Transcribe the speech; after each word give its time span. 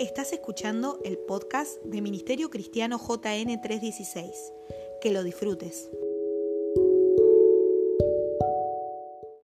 Estás 0.00 0.32
escuchando 0.32 1.00
el 1.04 1.18
podcast 1.18 1.80
de 1.84 2.00
Ministerio 2.00 2.50
Cristiano 2.50 2.98
JN 2.98 3.60
316. 3.60 4.52
Que 5.00 5.12
lo 5.12 5.22
disfrutes. 5.22 5.88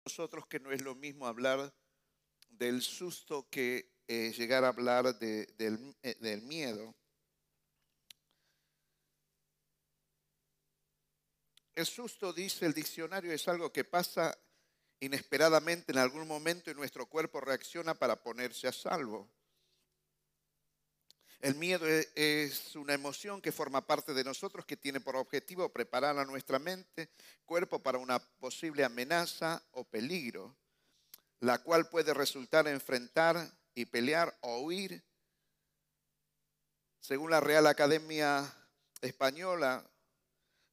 Nosotros 0.04 0.46
que 0.48 0.58
no 0.58 0.72
es 0.72 0.82
lo 0.82 0.96
mismo 0.96 1.28
hablar 1.28 1.72
del 2.48 2.82
susto 2.82 3.48
que 3.48 3.92
eh, 4.08 4.32
llegar 4.36 4.64
a 4.64 4.68
hablar 4.68 5.16
eh, 5.20 5.46
del 5.56 6.42
miedo. 6.42 6.96
El 11.76 11.86
susto, 11.86 12.32
dice 12.32 12.66
el 12.66 12.74
diccionario, 12.74 13.32
es 13.32 13.46
algo 13.46 13.72
que 13.72 13.84
pasa 13.84 14.36
inesperadamente 14.98 15.92
en 15.92 15.98
algún 15.98 16.26
momento 16.26 16.72
y 16.72 16.74
nuestro 16.74 17.06
cuerpo 17.06 17.40
reacciona 17.40 17.94
para 17.94 18.20
ponerse 18.20 18.66
a 18.66 18.72
salvo. 18.72 19.30
El 21.40 21.54
miedo 21.54 21.88
e- 21.88 22.06
es 22.14 22.76
una 22.76 22.92
emoción 22.92 23.40
que 23.40 23.50
forma 23.50 23.86
parte 23.86 24.12
de 24.12 24.24
nosotros, 24.24 24.66
que 24.66 24.76
tiene 24.76 25.00
por 25.00 25.16
objetivo 25.16 25.70
preparar 25.70 26.18
a 26.18 26.24
nuestra 26.26 26.58
mente, 26.58 27.08
cuerpo 27.46 27.78
para 27.78 27.96
una 27.96 28.18
posible 28.18 28.84
amenaza 28.84 29.62
o 29.72 29.84
peligro, 29.84 30.54
la 31.40 31.58
cual 31.62 31.88
puede 31.88 32.12
resultar 32.12 32.66
en 32.68 32.74
enfrentar 32.74 33.50
y 33.74 33.86
pelear 33.86 34.36
o 34.42 34.60
huir. 34.60 35.02
Según 37.00 37.30
la 37.30 37.40
Real 37.40 37.66
Academia 37.66 38.44
Española, 39.00 39.82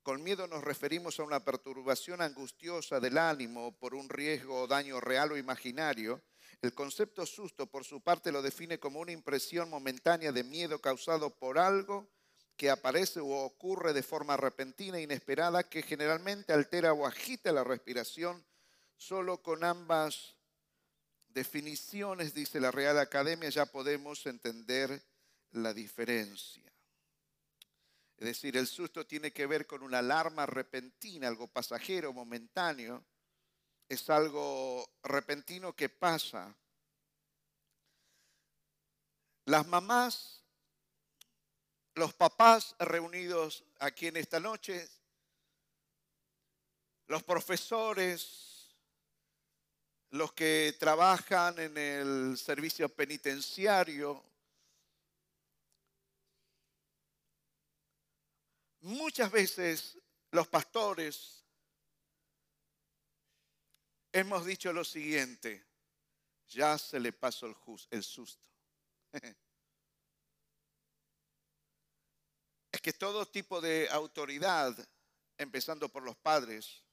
con 0.04 0.22
miedo 0.22 0.48
nos 0.48 0.64
referimos 0.64 1.18
a 1.20 1.24
una 1.24 1.44
perturbación 1.46 2.22
angustiosa 2.22 3.00
del 3.00 3.18
ánimo 3.18 3.78
por 3.78 3.96
un 3.96 4.10
riesgo 4.10 4.62
o 4.62 4.68
daño 4.68 5.00
real 5.00 5.32
o 5.32 5.38
imaginario. 5.38 6.22
El 6.62 6.74
concepto 6.74 7.26
susto, 7.26 7.68
por 7.68 7.84
su 7.84 8.02
parte, 8.02 8.32
lo 8.32 8.42
define 8.42 8.80
como 8.80 9.00
una 9.00 9.12
impresión 9.12 9.70
momentánea 9.70 10.32
de 10.32 10.44
miedo 10.44 10.80
causado 10.80 11.36
por 11.36 11.60
algo 11.60 12.10
que 12.56 12.72
aparece 12.72 13.20
o 13.20 13.30
ocurre 13.30 13.94
de 13.94 14.02
forma 14.02 14.36
repentina 14.36 14.98
e 14.98 15.04
inesperada 15.04 15.70
que 15.70 15.84
generalmente 15.84 16.54
altera 16.54 16.94
o 16.94 17.06
agita 17.06 17.52
la 17.52 17.64
respiración. 17.64 18.44
Solo 18.96 19.44
con 19.44 19.64
ambas 19.64 20.36
definiciones, 21.28 22.34
dice 22.34 22.60
la 22.60 22.72
Real 22.72 22.98
Academia, 22.98 23.50
ya 23.50 23.68
podemos 23.68 24.26
entender 24.26 25.04
la 25.52 25.72
diferencia. 25.72 26.64
Es 28.18 28.26
decir, 28.26 28.58
el 28.58 28.66
susto 28.66 29.06
tiene 29.06 29.32
que 29.32 29.46
ver 29.46 29.68
con 29.68 29.84
una 29.84 30.00
alarma 30.00 30.48
repentina, 30.48 31.28
algo 31.28 31.48
pasajero, 31.48 32.12
momentáneo. 32.12 33.06
Es 33.90 34.10
algo 34.10 34.90
repentino 35.04 35.76
que 35.76 35.90
pasa. 35.90 36.54
Las 39.46 39.66
mamás, 39.68 40.44
los 41.96 42.14
papás 42.14 42.76
reunidos 42.80 43.64
aquí 43.80 44.08
en 44.08 44.18
esta 44.18 44.40
noche, 44.40 44.88
los 47.08 47.24
profesores, 47.24 48.76
los 50.10 50.34
que 50.34 50.76
trabajan 50.78 51.58
en 51.60 51.78
el 51.78 52.38
servicio 52.38 52.90
penitenciario, 52.90 54.24
Muchas 58.88 59.30
veces 59.30 59.98
los 60.32 60.48
pastores 60.48 61.44
hemos 64.12 64.46
dicho 64.46 64.74
lo 64.74 64.84
siguiente, 64.84 65.66
ya 66.50 66.78
se 66.78 67.00
le 67.00 67.14
pasó 67.14 67.48
el, 67.48 67.56
el 67.92 68.04
susto. 68.04 68.48
es 72.72 72.82
que 72.82 72.94
todo 72.94 73.28
tipo 73.28 73.60
de 73.62 73.90
autoridad, 73.90 74.78
empezando 75.38 75.90
por 75.90 76.04
los 76.04 76.16
padres, 76.18 76.84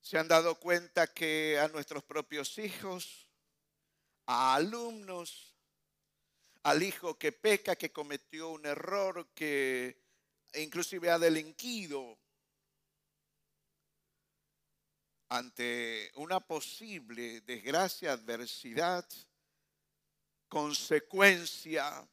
se 0.00 0.18
han 0.18 0.28
dado 0.28 0.58
cuenta 0.58 1.12
que 1.12 1.58
a 1.58 1.68
nuestros 1.68 2.02
propios 2.02 2.56
hijos, 2.58 3.28
a 4.26 4.54
alumnos, 4.54 5.54
al 6.62 6.82
hijo 6.82 7.18
que 7.18 7.32
peca, 7.32 7.76
que 7.76 7.92
cometió 7.92 8.48
un 8.48 8.64
error, 8.66 9.28
que 9.34 10.02
inclusive 10.54 11.10
ha 11.10 11.18
delinquido 11.18 12.18
ante 15.30 16.10
una 16.16 16.40
posible 16.40 17.40
desgracia, 17.42 18.12
adversidad, 18.12 19.08
consecuencia, 20.48 22.04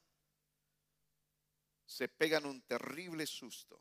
se 1.83 2.07
pegan 2.07 2.45
un 2.45 2.61
terrible 2.61 3.25
susto. 3.25 3.79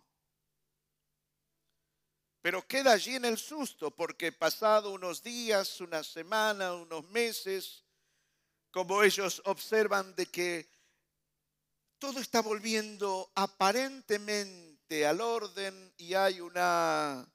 Pero 2.40 2.66
queda 2.66 2.92
allí 2.92 3.16
en 3.16 3.26
el 3.26 3.36
susto 3.36 3.90
porque 3.90 4.32
pasado 4.32 4.92
unos 4.92 5.22
días, 5.22 5.82
una 5.82 6.02
semana, 6.02 6.72
unos 6.72 7.06
meses, 7.10 7.84
como 8.70 9.02
ellos 9.02 9.42
observan 9.44 10.14
de 10.14 10.26
que 10.26 10.66
todo 11.98 12.20
está 12.20 12.40
volviendo 12.40 13.30
aparentemente 13.34 15.04
al 15.06 15.20
orden 15.20 15.92
y 15.98 16.14
hay 16.14 16.40
una 16.40 17.28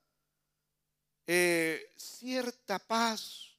eh, 1.33 1.93
cierta 1.95 2.77
paz, 2.77 3.55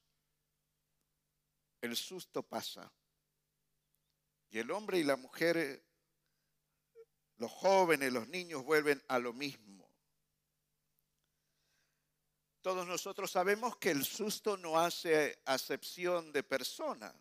el 1.81 1.97
susto 1.97 2.43
pasa. 2.43 2.91
Y 4.51 4.59
el 4.59 4.69
hombre 4.69 4.99
y 4.99 5.03
la 5.03 5.15
mujer, 5.15 5.57
eh, 5.57 5.83
los 7.37 7.51
jóvenes, 7.51 8.13
los 8.13 8.27
niños 8.27 8.63
vuelven 8.63 9.03
a 9.07 9.17
lo 9.17 9.33
mismo. 9.33 9.89
Todos 12.61 12.85
nosotros 12.85 13.31
sabemos 13.31 13.75
que 13.77 13.89
el 13.89 14.05
susto 14.05 14.55
no 14.55 14.79
hace 14.79 15.41
acepción 15.43 16.31
de 16.31 16.43
persona. 16.43 17.11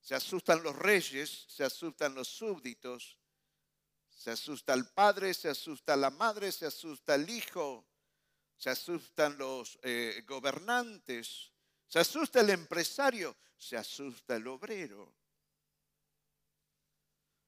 Se 0.00 0.14
asustan 0.14 0.62
los 0.62 0.76
reyes, 0.76 1.46
se 1.48 1.64
asustan 1.64 2.14
los 2.14 2.28
súbditos, 2.28 3.18
se 4.08 4.30
asusta 4.30 4.72
el 4.72 4.86
padre, 4.86 5.34
se 5.34 5.48
asusta 5.48 5.96
la 5.96 6.10
madre, 6.10 6.52
se 6.52 6.66
asusta 6.66 7.16
el 7.16 7.28
hijo, 7.28 7.88
se 8.62 8.70
asustan 8.70 9.36
los 9.38 9.76
eh, 9.82 10.22
gobernantes, 10.24 11.50
se 11.88 11.98
asusta 11.98 12.38
el 12.38 12.50
empresario, 12.50 13.36
se 13.58 13.76
asusta 13.76 14.36
el 14.36 14.46
obrero, 14.46 15.12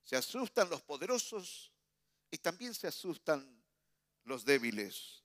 se 0.02 0.16
asustan 0.16 0.68
los 0.68 0.82
poderosos 0.82 1.70
y 2.32 2.38
también 2.38 2.74
se 2.74 2.88
asustan 2.88 3.64
los 4.24 4.44
débiles. 4.44 5.22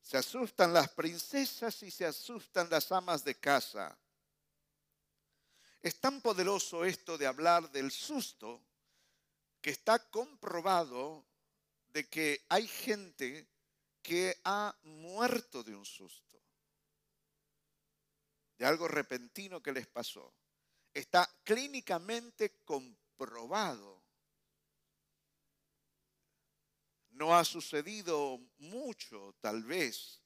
Se 0.00 0.16
asustan 0.16 0.72
las 0.72 0.88
princesas 0.88 1.84
y 1.84 1.90
se 1.92 2.04
asustan 2.04 2.68
las 2.68 2.90
amas 2.90 3.22
de 3.22 3.36
casa. 3.36 3.96
Es 5.80 6.00
tan 6.00 6.20
poderoso 6.20 6.84
esto 6.84 7.16
de 7.16 7.28
hablar 7.28 7.70
del 7.70 7.92
susto 7.92 8.60
que 9.60 9.70
está 9.70 10.00
comprobado 10.10 11.24
de 11.96 12.06
que 12.10 12.44
hay 12.50 12.68
gente 12.68 13.48
que 14.02 14.38
ha 14.44 14.78
muerto 14.82 15.62
de 15.62 15.74
un 15.74 15.86
susto, 15.86 16.38
de 18.58 18.66
algo 18.66 18.86
repentino 18.86 19.62
que 19.62 19.72
les 19.72 19.86
pasó. 19.86 20.30
Está 20.92 21.26
clínicamente 21.42 22.60
comprobado. 22.66 24.04
No 27.12 27.34
ha 27.34 27.42
sucedido 27.46 28.40
mucho, 28.58 29.34
tal 29.40 29.62
vez. 29.62 30.20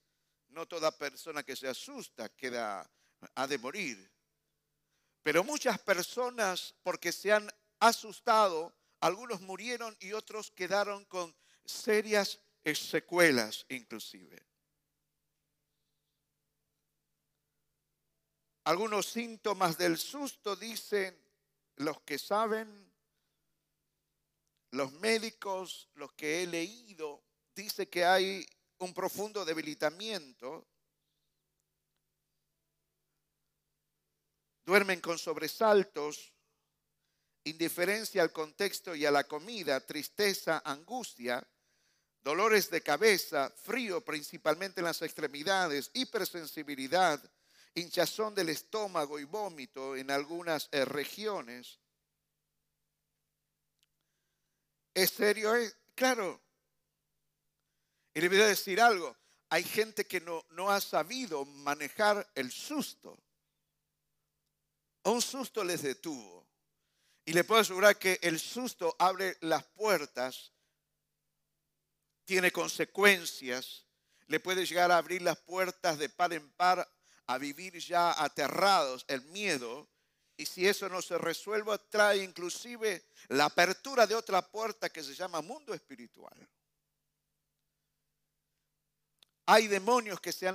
No 0.48 0.66
toda 0.66 0.90
persona 0.98 1.44
que 1.44 1.54
se 1.54 1.68
asusta 1.68 2.30
queda, 2.30 2.90
ha 3.36 3.46
de 3.46 3.58
morir. 3.58 4.12
Pero 5.22 5.44
muchas 5.44 5.78
personas, 5.78 6.74
porque 6.82 7.12
se 7.12 7.30
han 7.30 7.48
asustado, 7.78 8.74
algunos 8.98 9.40
murieron 9.40 9.96
y 10.00 10.14
otros 10.14 10.50
quedaron 10.50 11.04
con 11.04 11.32
serias 11.70 12.40
secuelas 12.74 13.64
inclusive. 13.68 14.46
Algunos 18.64 19.06
síntomas 19.06 19.78
del 19.78 19.96
susto 19.98 20.54
dicen 20.54 21.18
los 21.76 22.00
que 22.02 22.18
saben, 22.18 22.92
los 24.72 24.92
médicos, 24.92 25.88
los 25.94 26.12
que 26.12 26.42
he 26.42 26.46
leído, 26.46 27.24
dice 27.54 27.88
que 27.88 28.04
hay 28.04 28.46
un 28.78 28.94
profundo 28.94 29.44
debilitamiento, 29.44 30.68
duermen 34.64 35.00
con 35.00 35.18
sobresaltos, 35.18 36.32
indiferencia 37.44 38.22
al 38.22 38.30
contexto 38.30 38.94
y 38.94 39.06
a 39.06 39.10
la 39.10 39.24
comida, 39.24 39.84
tristeza, 39.84 40.62
angustia, 40.64 41.44
dolores 42.22 42.70
de 42.70 42.82
cabeza, 42.82 43.50
frío 43.50 44.04
principalmente 44.04 44.80
en 44.80 44.86
las 44.86 45.02
extremidades, 45.02 45.90
hipersensibilidad, 45.94 47.20
hinchazón 47.74 48.34
del 48.34 48.48
estómago 48.48 49.18
y 49.18 49.24
vómito 49.24 49.96
en 49.96 50.10
algunas 50.10 50.68
eh, 50.72 50.84
regiones. 50.84 51.78
¿Es 54.94 55.10
serio? 55.10 55.54
¿Es? 55.54 55.76
Claro. 55.94 56.40
Y 58.14 58.20
le 58.20 58.28
voy 58.28 58.40
a 58.40 58.46
decir 58.46 58.80
algo. 58.80 59.16
Hay 59.50 59.64
gente 59.64 60.06
que 60.06 60.20
no, 60.20 60.44
no 60.50 60.70
ha 60.70 60.80
sabido 60.80 61.44
manejar 61.44 62.28
el 62.34 62.50
susto. 62.50 63.18
Un 65.04 65.22
susto 65.22 65.64
les 65.64 65.82
detuvo. 65.82 66.46
Y 67.24 67.32
le 67.32 67.44
puedo 67.44 67.60
asegurar 67.60 67.98
que 67.98 68.18
el 68.22 68.40
susto 68.40 68.96
abre 68.98 69.36
las 69.40 69.64
puertas, 69.64 70.52
tiene 72.30 72.52
consecuencias, 72.52 73.84
le 74.28 74.38
puede 74.38 74.64
llegar 74.64 74.92
a 74.92 74.98
abrir 74.98 75.20
las 75.20 75.36
puertas 75.36 75.98
de 75.98 76.08
par 76.08 76.32
en 76.32 76.48
par 76.52 76.88
a 77.26 77.38
vivir 77.38 77.76
ya 77.80 78.22
aterrados, 78.22 79.04
el 79.08 79.22
miedo, 79.22 79.88
y 80.36 80.46
si 80.46 80.64
eso 80.64 80.88
no 80.88 81.02
se 81.02 81.18
resuelve, 81.18 81.76
trae 81.88 82.18
inclusive 82.18 83.04
la 83.30 83.46
apertura 83.46 84.06
de 84.06 84.14
otra 84.14 84.48
puerta 84.48 84.88
que 84.90 85.02
se 85.02 85.12
llama 85.12 85.42
mundo 85.42 85.74
espiritual. 85.74 86.48
Hay 89.46 89.66
demonios 89.66 90.20
que 90.20 90.30
se 90.30 90.46
han 90.46 90.54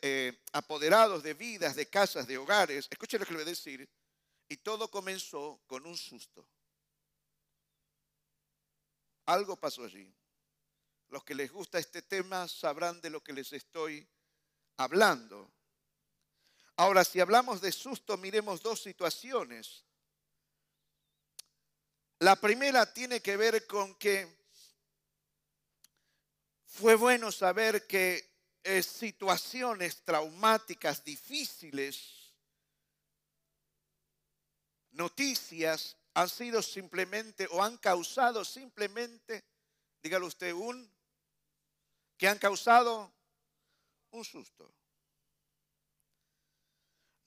eh, 0.00 0.40
apoderado 0.52 1.20
de 1.20 1.34
vidas, 1.34 1.76
de 1.76 1.84
casas, 1.84 2.26
de 2.26 2.38
hogares. 2.38 2.88
Escuchen 2.90 3.20
lo 3.20 3.26
que 3.26 3.32
le 3.32 3.40
voy 3.40 3.46
a 3.46 3.50
decir. 3.50 3.86
Y 4.48 4.56
todo 4.56 4.90
comenzó 4.90 5.60
con 5.66 5.84
un 5.84 5.98
susto. 5.98 6.48
Algo 9.26 9.54
pasó 9.54 9.84
allí. 9.84 10.10
Los 11.10 11.24
que 11.24 11.34
les 11.34 11.50
gusta 11.50 11.78
este 11.78 12.02
tema 12.02 12.46
sabrán 12.48 13.00
de 13.00 13.10
lo 13.10 13.22
que 13.22 13.32
les 13.32 13.52
estoy 13.52 14.06
hablando. 14.76 15.50
Ahora, 16.76 17.04
si 17.04 17.18
hablamos 17.18 17.60
de 17.60 17.72
susto, 17.72 18.16
miremos 18.16 18.62
dos 18.62 18.82
situaciones. 18.82 19.84
La 22.20 22.36
primera 22.36 22.92
tiene 22.92 23.20
que 23.20 23.36
ver 23.36 23.66
con 23.66 23.94
que 23.94 24.38
fue 26.66 26.94
bueno 26.94 27.32
saber 27.32 27.86
que 27.86 28.28
eh, 28.62 28.82
situaciones 28.82 30.04
traumáticas, 30.04 31.02
difíciles, 31.02 32.34
noticias, 34.90 35.96
han 36.14 36.28
sido 36.28 36.60
simplemente 36.62 37.48
o 37.50 37.62
han 37.62 37.78
causado 37.78 38.44
simplemente, 38.44 39.44
dígalo 40.02 40.26
usted, 40.26 40.52
un, 40.52 40.92
que 42.18 42.28
han 42.28 42.38
causado 42.38 43.10
un 44.10 44.24
susto. 44.24 44.70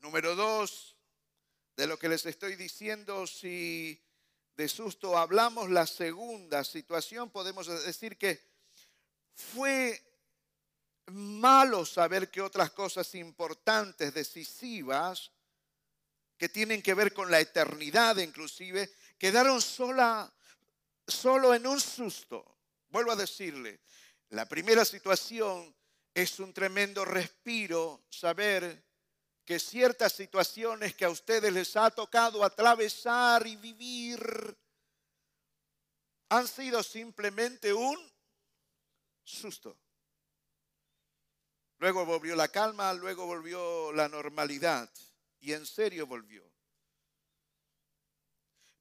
Número 0.01 0.35
dos, 0.35 0.95
de 1.77 1.87
lo 1.87 1.97
que 1.97 2.09
les 2.09 2.25
estoy 2.25 2.55
diciendo, 2.55 3.25
si 3.25 4.03
de 4.57 4.67
susto 4.67 5.17
hablamos, 5.17 5.69
la 5.69 5.87
segunda 5.87 6.63
situación, 6.63 7.29
podemos 7.29 7.67
decir 7.85 8.17
que 8.17 8.51
fue 9.33 10.03
malo 11.07 11.85
saber 11.85 12.29
que 12.29 12.41
otras 12.41 12.71
cosas 12.71 13.15
importantes, 13.15 14.13
decisivas, 14.13 15.31
que 16.37 16.49
tienen 16.49 16.81
que 16.81 16.95
ver 16.95 17.13
con 17.13 17.31
la 17.31 17.39
eternidad 17.39 18.17
inclusive, 18.17 18.91
quedaron 19.17 19.61
sola, 19.61 20.31
solo 21.07 21.53
en 21.53 21.67
un 21.67 21.79
susto. 21.79 22.57
Vuelvo 22.89 23.11
a 23.11 23.15
decirle, 23.15 23.79
la 24.31 24.45
primera 24.45 24.85
situación 24.85 25.75
es 26.13 26.39
un 26.39 26.53
tremendo 26.53 27.03
respiro 27.03 28.05
saber 28.09 28.83
que 29.43 29.59
ciertas 29.59 30.13
situaciones 30.13 30.95
que 30.95 31.05
a 31.05 31.09
ustedes 31.09 31.51
les 31.51 31.75
ha 31.75 31.89
tocado 31.91 32.43
atravesar 32.43 33.45
y 33.45 33.57
vivir 33.57 34.57
han 36.29 36.47
sido 36.47 36.81
simplemente 36.81 37.73
un 37.73 37.97
susto. 39.23 39.77
Luego 41.79 42.05
volvió 42.05 42.35
la 42.35 42.47
calma, 42.47 42.93
luego 42.93 43.25
volvió 43.25 43.91
la 43.91 44.07
normalidad 44.07 44.89
y 45.41 45.51
en 45.51 45.65
serio 45.65 46.07
volvió. 46.07 46.49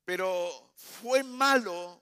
Pero 0.05 0.73
fue 0.77 1.25
malo, 1.25 2.01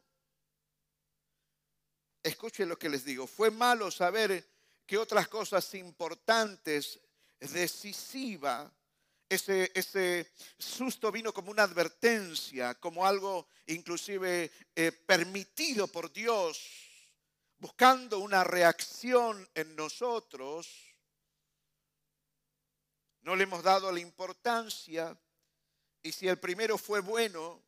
escuchen 2.29 2.69
lo 2.69 2.79
que 2.79 2.89
les 2.89 3.05
digo, 3.05 3.27
fue 3.27 3.51
malo 3.51 3.91
saber 3.91 4.47
que 4.87 4.99
otras 4.99 5.29
cosas 5.29 5.75
importantes 5.75 7.01
decisiva, 7.41 8.73
ese, 9.29 9.71
ese, 9.75 10.33
susto 10.59 11.13
vino 11.13 11.35
como 11.35 11.51
una 11.51 11.65
advertencia, 11.65 12.75
como 12.77 13.07
algo 13.07 13.47
inclusive 13.67 14.51
eh, 14.75 14.93
permitido 14.93 15.87
por 15.89 16.11
Dios, 16.11 16.59
buscando 17.59 18.19
una 18.21 18.43
reacción 18.43 19.47
en 19.55 19.77
nosotros. 19.77 20.95
No 23.21 23.37
le 23.37 23.45
hemos 23.45 23.63
dado 23.63 23.93
la 23.93 24.01
importancia 24.01 25.19
y 26.03 26.13
si 26.13 26.27
el 26.27 26.39
primero 26.39 26.79
fue 26.79 27.01
bueno, 27.01 27.63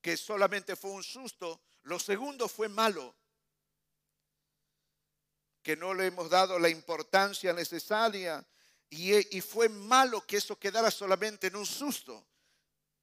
que 0.00 0.16
solamente 0.16 0.76
fue 0.76 0.92
un 0.92 1.02
susto, 1.02 1.60
lo 1.82 1.98
segundo 1.98 2.48
fue 2.48 2.68
malo, 2.68 3.16
que 5.62 5.76
no 5.76 5.94
le 5.94 6.06
hemos 6.06 6.30
dado 6.30 6.58
la 6.58 6.68
importancia 6.68 7.52
necesaria 7.52 8.44
y, 8.90 9.40
fue 9.40 9.68
malo 9.68 10.26
que 10.26 10.38
eso 10.38 10.58
quedara 10.58 10.90
solamente 10.90 11.46
en 11.46 11.56
un 11.56 11.66
susto. 11.66 12.26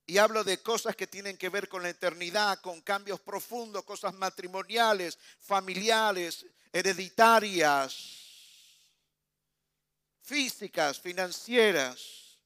Y 0.05 0.17
hablo 0.17 0.43
de 0.43 0.61
cosas 0.61 0.95
que 0.95 1.07
tienen 1.07 1.37
que 1.37 1.49
ver 1.49 1.69
con 1.69 1.83
la 1.83 1.89
eternidad, 1.89 2.59
con 2.59 2.81
cambios 2.81 3.21
profundos, 3.21 3.83
cosas 3.83 4.13
matrimoniales, 4.13 5.17
familiares, 5.39 6.45
hereditarias, 6.71 7.93
físicas, 10.21 10.99
financieras. 10.99 12.37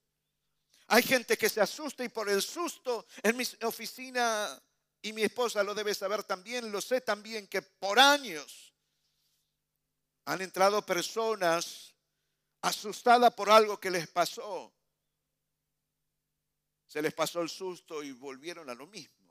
Hay 0.87 1.03
gente 1.03 1.37
que 1.37 1.49
se 1.49 1.61
asusta 1.61 2.03
y 2.03 2.09
por 2.09 2.29
el 2.29 2.41
susto 2.41 3.07
en 3.23 3.37
mi 3.37 3.43
oficina, 3.63 4.61
y 5.01 5.13
mi 5.13 5.23
esposa 5.23 5.63
lo 5.63 5.73
debe 5.73 5.95
saber 5.95 6.23
también, 6.23 6.71
lo 6.71 6.79
sé 6.79 7.01
también, 7.01 7.47
que 7.47 7.61
por 7.61 7.99
años 7.99 8.70
han 10.25 10.41
entrado 10.41 10.85
personas 10.85 11.93
asustada 12.61 13.35
por 13.35 13.49
algo 13.49 13.79
que 13.79 13.91
les 13.91 14.07
pasó. 14.07 14.73
Se 16.87 17.01
les 17.01 17.13
pasó 17.13 17.41
el 17.41 17.49
susto 17.49 18.03
y 18.03 18.11
volvieron 18.11 18.69
a 18.69 18.75
lo 18.75 18.87
mismo. 18.87 19.21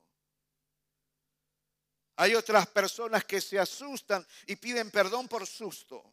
Hay 2.17 2.35
otras 2.35 2.67
personas 2.67 3.25
que 3.25 3.41
se 3.41 3.59
asustan 3.59 4.26
y 4.47 4.57
piden 4.57 4.91
perdón 4.91 5.26
por 5.26 5.47
susto, 5.47 6.05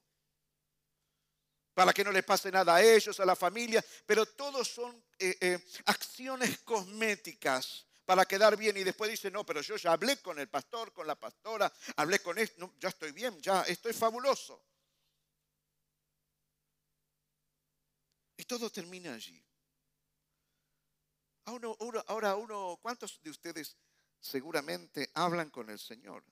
para 1.74 1.94
que 1.94 2.04
no 2.04 2.12
les 2.12 2.24
pase 2.24 2.50
nada 2.50 2.76
a 2.76 2.84
ellos, 2.84 3.20
a 3.20 3.26
la 3.26 3.36
familia, 3.36 3.84
pero 4.06 4.26
todos 4.26 4.68
son 4.68 5.04
eh, 5.20 5.38
eh, 5.42 5.68
acciones 5.86 6.60
cosméticas 6.60 7.86
para 8.06 8.26
quedar 8.26 8.56
bien 8.56 8.78
y 8.78 8.86
después 8.86 9.12
dicen, 9.12 9.34
no, 9.34 9.46
pero 9.46 9.62
yo 9.62 9.76
ya 9.76 9.92
hablé 9.92 10.22
con 10.22 10.40
el 10.40 10.48
pastor, 10.48 10.94
con 10.94 11.06
la 11.06 11.16
pastora, 11.16 11.72
hablé 11.98 12.20
con 12.20 12.38
esto, 12.38 12.74
ya 12.80 12.88
estoy 12.88 13.12
bien, 13.12 13.42
ya 13.42 13.64
estoy 13.64 13.92
fabuloso. 13.92 14.64
Y 18.38 18.44
todo 18.46 18.70
termina 18.70 19.14
allí. 19.14 19.44
Ahora 21.46 22.36
uno, 22.36 22.78
¿cuántos 22.82 23.22
de 23.22 23.30
ustedes 23.30 23.76
seguramente 24.20 25.10
hablan 25.14 25.50
con 25.50 25.70
el 25.70 25.80
Señor? 25.80 26.24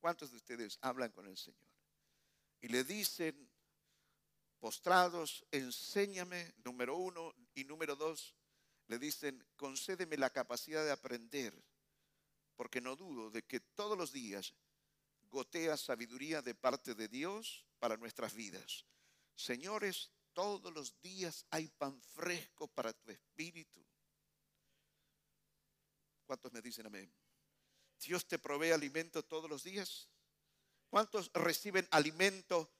¿Cuántos 0.00 0.30
de 0.30 0.36
ustedes 0.36 0.78
hablan 0.82 1.10
con 1.12 1.26
el 1.26 1.36
Señor? 1.36 1.72
Y 2.60 2.68
le 2.68 2.84
dicen, 2.84 3.48
postrados, 4.58 5.46
enséñame, 5.50 6.52
número 6.64 6.96
uno, 6.96 7.34
y 7.54 7.64
número 7.64 7.96
dos, 7.96 8.34
le 8.88 8.98
dicen, 8.98 9.46
concédeme 9.56 10.16
la 10.16 10.30
capacidad 10.30 10.84
de 10.84 10.90
aprender, 10.90 11.54
porque 12.56 12.80
no 12.80 12.96
dudo 12.96 13.30
de 13.30 13.44
que 13.44 13.60
todos 13.60 13.96
los 13.96 14.12
días 14.12 14.54
gotea 15.30 15.76
sabiduría 15.76 16.42
de 16.42 16.54
parte 16.54 16.94
de 16.94 17.06
Dios 17.06 17.66
para 17.78 17.96
nuestras 17.96 18.34
vidas. 18.34 18.84
Señores, 19.36 20.10
todos 20.38 20.72
los 20.72 20.94
días 21.00 21.44
hay 21.50 21.66
pan 21.66 22.00
fresco 22.14 22.68
para 22.68 22.92
tu 22.92 23.10
espíritu. 23.10 23.84
¿Cuántos 26.24 26.52
me 26.52 26.62
dicen 26.62 26.86
amén? 26.86 27.12
Dios 27.98 28.24
te 28.24 28.38
provee 28.38 28.70
alimento 28.70 29.24
todos 29.24 29.50
los 29.50 29.64
días. 29.64 30.08
¿Cuántos 30.88 31.32
reciben 31.32 31.88
alimento 31.90 32.70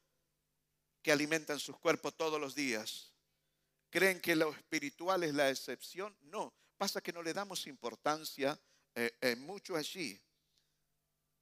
que 1.03 1.11
alimentan 1.11 1.59
sus 1.59 1.77
cuerpos 1.81 2.17
todos 2.17 2.41
los 2.41 2.55
días? 2.55 3.12
¿Creen 3.91 4.21
que 4.21 4.37
lo 4.37 4.53
espiritual 4.53 5.25
es 5.25 5.35
la 5.35 5.50
excepción? 5.50 6.17
No, 6.21 6.55
pasa 6.77 7.00
que 7.00 7.12
no 7.12 7.25
le 7.25 7.35
damos 7.35 7.67
importancia 7.67 8.57
eh, 8.95 9.19
eh, 9.21 9.35
mucho 9.35 9.75
allí. 9.75 10.17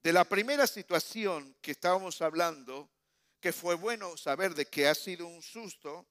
De 0.01 0.11
la 0.11 0.23
primera 0.23 0.65
situación 0.65 1.55
que 1.61 1.73
estábamos 1.73 2.23
hablando, 2.23 2.89
que 3.39 3.53
fue 3.53 3.75
bueno 3.75 4.17
saber 4.17 4.55
de 4.55 4.65
que 4.65 4.87
ha 4.87 4.95
sido 4.95 5.27
un 5.27 5.41
susto, 5.41 6.07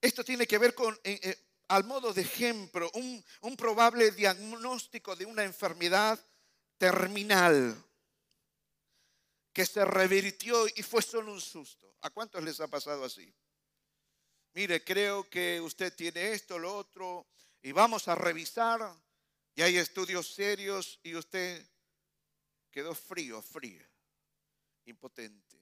Esto 0.00 0.24
tiene 0.24 0.46
que 0.46 0.58
ver 0.58 0.74
con, 0.74 0.94
eh, 1.02 1.18
eh, 1.22 1.38
al 1.68 1.84
modo 1.84 2.12
de 2.12 2.22
ejemplo, 2.22 2.90
un, 2.94 3.24
un 3.40 3.56
probable 3.56 4.12
diagnóstico 4.12 5.16
de 5.16 5.26
una 5.26 5.42
enfermedad 5.42 6.18
terminal 6.76 7.76
que 9.52 9.66
se 9.66 9.84
revirtió 9.84 10.66
y 10.68 10.82
fue 10.82 11.02
solo 11.02 11.32
un 11.32 11.40
susto. 11.40 11.96
¿A 12.02 12.10
cuántos 12.10 12.42
les 12.44 12.60
ha 12.60 12.68
pasado 12.68 13.04
así? 13.04 13.34
Mire, 14.54 14.84
creo 14.84 15.28
que 15.28 15.60
usted 15.60 15.92
tiene 15.94 16.32
esto, 16.32 16.58
lo 16.58 16.76
otro, 16.76 17.26
y 17.60 17.72
vamos 17.72 18.06
a 18.06 18.14
revisar, 18.14 18.80
y 19.54 19.62
hay 19.62 19.78
estudios 19.78 20.32
serios, 20.32 21.00
y 21.02 21.16
usted 21.16 21.68
quedó 22.70 22.94
frío, 22.94 23.42
frío, 23.42 23.84
impotente. 24.88 25.58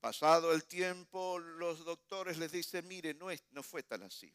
Pasado 0.00 0.52
el 0.52 0.64
tiempo, 0.64 1.38
los 1.38 1.84
doctores 1.84 2.36
les 2.36 2.50
dicen, 2.50 2.88
mire, 2.88 3.14
no, 3.14 3.30
es, 3.30 3.44
no 3.52 3.62
fue 3.62 3.84
tan 3.84 4.02
así. 4.02 4.34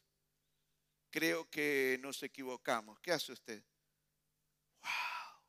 Creo 1.10 1.48
que 1.50 1.98
nos 2.00 2.22
equivocamos. 2.22 2.98
¿Qué 3.00 3.12
hace 3.12 3.32
usted? 3.32 3.62
¡Wow! 4.80 5.42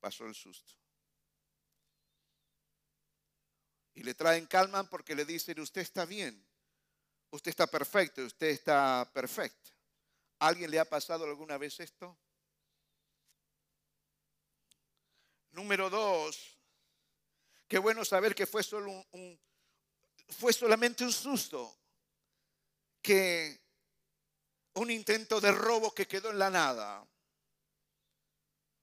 Pasó 0.00 0.26
el 0.26 0.34
susto. 0.34 0.74
Y 3.94 4.02
le 4.02 4.14
traen 4.14 4.44
calma 4.44 4.88
porque 4.88 5.14
le 5.14 5.24
dicen, 5.24 5.58
usted 5.60 5.80
está 5.80 6.04
bien, 6.04 6.46
usted 7.30 7.48
está 7.48 7.66
perfecto, 7.66 8.22
usted 8.22 8.48
está 8.48 9.10
perfecto. 9.14 9.70
¿Alguien 10.38 10.70
le 10.70 10.78
ha 10.78 10.84
pasado 10.84 11.24
alguna 11.24 11.56
vez 11.56 11.80
esto? 11.80 12.18
Número 15.56 15.88
dos, 15.88 16.60
qué 17.66 17.78
bueno 17.78 18.04
saber 18.04 18.34
que 18.34 18.46
fue, 18.46 18.62
solo 18.62 18.90
un, 19.12 19.40
fue 20.28 20.52
solamente 20.52 21.02
un 21.02 21.10
susto, 21.10 21.74
que 23.00 23.58
un 24.74 24.90
intento 24.90 25.40
de 25.40 25.52
robo 25.52 25.94
que 25.94 26.06
quedó 26.06 26.30
en 26.30 26.38
la 26.38 26.50
nada, 26.50 27.08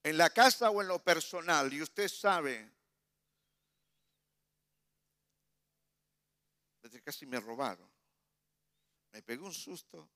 en 0.02 0.18
la 0.18 0.32
casa 0.32 0.72
o 0.72 0.82
en 0.82 0.88
lo 0.88 0.98
personal, 0.98 1.72
y 1.72 1.84
usted 1.84 2.08
sabe, 2.08 2.68
desde 6.82 7.04
casi 7.04 7.28
me 7.28 7.40
robaron, 7.40 7.88
me 9.12 9.22
pegó 9.22 9.46
un 9.46 9.54
susto, 9.54 10.10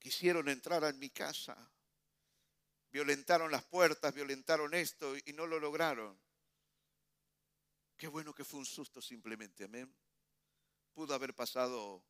quisieron 0.00 0.48
entrar 0.48 0.84
a 0.84 0.92
mi 0.92 1.10
casa 1.10 1.56
violentaron 2.96 3.52
las 3.52 3.62
puertas, 3.62 4.14
violentaron 4.14 4.72
esto 4.72 5.14
y 5.26 5.34
no 5.34 5.46
lo 5.46 5.60
lograron. 5.60 6.18
Qué 7.94 8.08
bueno 8.08 8.34
que 8.34 8.42
fue 8.42 8.58
un 8.58 8.64
susto 8.64 9.02
simplemente, 9.02 9.64
amén. 9.64 9.94
Pudo 10.94 11.12
haber 11.12 11.34
pasado 11.34 12.02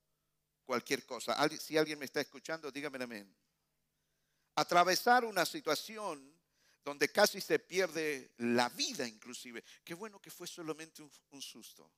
cualquier 0.64 1.04
cosa. 1.04 1.36
Si 1.58 1.76
alguien 1.76 1.98
me 1.98 2.04
está 2.04 2.20
escuchando, 2.20 2.70
dígame 2.70 3.02
amén. 3.02 3.36
Atravesar 4.54 5.24
una 5.24 5.44
situación 5.44 6.32
donde 6.84 7.10
casi 7.10 7.40
se 7.40 7.58
pierde 7.58 8.30
la 8.36 8.68
vida 8.68 9.08
inclusive. 9.08 9.64
Qué 9.82 9.94
bueno 9.94 10.20
que 10.20 10.30
fue 10.30 10.46
solamente 10.46 11.02
un, 11.02 11.10
un 11.30 11.42
susto. 11.42 11.90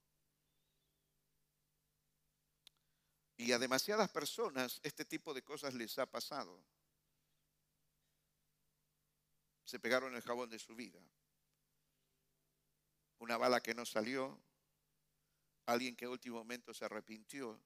Y 3.36 3.52
a 3.52 3.58
demasiadas 3.58 4.08
personas 4.08 4.80
este 4.82 5.04
tipo 5.04 5.34
de 5.34 5.42
cosas 5.42 5.74
les 5.74 5.98
ha 5.98 6.06
pasado 6.06 6.64
se 9.68 9.78
pegaron 9.78 10.14
el 10.14 10.22
jabón 10.22 10.48
de 10.48 10.58
su 10.58 10.74
vida. 10.74 10.98
Una 13.18 13.36
bala 13.36 13.60
que 13.60 13.74
no 13.74 13.84
salió, 13.84 14.40
alguien 15.66 15.94
que 15.94 16.06
en 16.06 16.12
último 16.12 16.38
momento 16.38 16.72
se 16.72 16.86
arrepintió. 16.86 17.60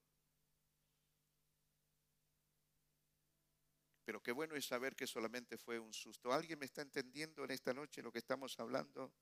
Pero 4.03 4.21
qué 4.21 4.33
bueno 4.33 4.53
es 4.55 4.65
saber 4.65 4.97
que 4.97 5.07
solamente 5.07 5.57
fue 5.57 5.79
un 5.79 5.93
susto. 5.93 6.33
¿Alguien 6.33 6.59
me 6.59 6.65
está 6.65 6.81
entendiendo 6.81 7.45
en 7.45 7.51
esta 7.51 7.73
noche 7.73 8.01
lo 8.01 8.11
que 8.11 8.19
estamos 8.19 8.59
hablando? 8.59 9.13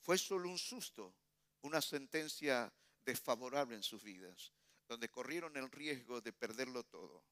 Fue 0.00 0.18
solo 0.18 0.48
un 0.48 0.58
susto, 0.58 1.14
una 1.60 1.80
sentencia 1.80 2.72
desfavorable 3.04 3.76
en 3.76 3.84
sus 3.84 4.02
vidas, 4.02 4.52
donde 4.88 5.08
corrieron 5.08 5.56
el 5.56 5.70
riesgo 5.70 6.20
de 6.20 6.32
perderlo 6.32 6.82
todo. 6.82 7.24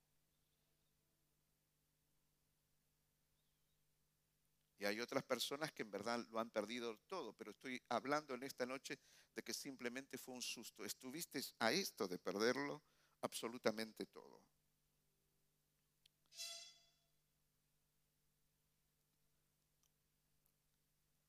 Y 4.79 4.85
hay 4.85 5.01
otras 5.01 5.25
personas 5.25 5.73
que 5.73 5.83
en 5.83 5.91
verdad 5.91 6.25
lo 6.31 6.39
han 6.39 6.51
perdido 6.51 6.97
todo, 7.09 7.33
pero 7.33 7.51
estoy 7.51 7.83
hablando 7.89 8.35
en 8.35 8.45
esta 8.45 8.65
noche 8.65 8.99
de 9.35 9.43
que 9.43 9.53
simplemente 9.53 10.19
fue 10.19 10.35
un 10.35 10.43
susto. 10.43 10.85
Estuviste 10.85 11.43
a 11.59 11.73
esto 11.73 12.07
de 12.07 12.19
perderlo 12.19 12.83
absolutamente 13.21 14.07
todo. 14.07 14.41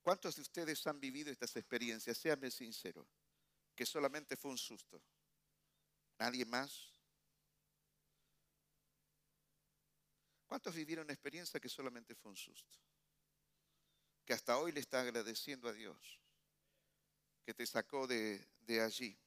¿Cuántos 0.02 0.36
de 0.36 0.42
ustedes 0.42 0.86
han 0.86 1.00
vivido 1.00 1.30
estas 1.30 1.54
experiencias? 1.56 2.18
Séanme 2.18 2.50
sincero, 2.50 3.06
que 3.74 3.84
solamente 3.84 4.36
fue 4.36 4.52
un 4.52 4.58
susto. 4.58 5.02
¿Nadie 6.18 6.44
más? 6.44 7.00
¿Cuántos 10.46 10.74
vivieron 10.74 11.04
una 11.04 11.12
experiencia 11.12 11.60
que 11.60 11.68
solamente 11.68 12.14
fue 12.14 12.30
un 12.30 12.36
susto? 12.36 12.78
Que 14.30 14.34
hasta 14.34 14.58
hoy 14.58 14.70
le 14.70 14.78
está 14.78 15.00
agradeciendo 15.00 15.68
a 15.68 15.72
Dios 15.72 16.20
que 17.44 17.52
te 17.52 17.66
sacó 17.66 18.06
de, 18.06 18.46
allí. 18.80 19.18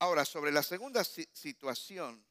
Ahora, 0.00 0.24
sobre 0.24 0.50
la 0.50 0.64
segunda 0.64 1.04
situación 1.04 2.26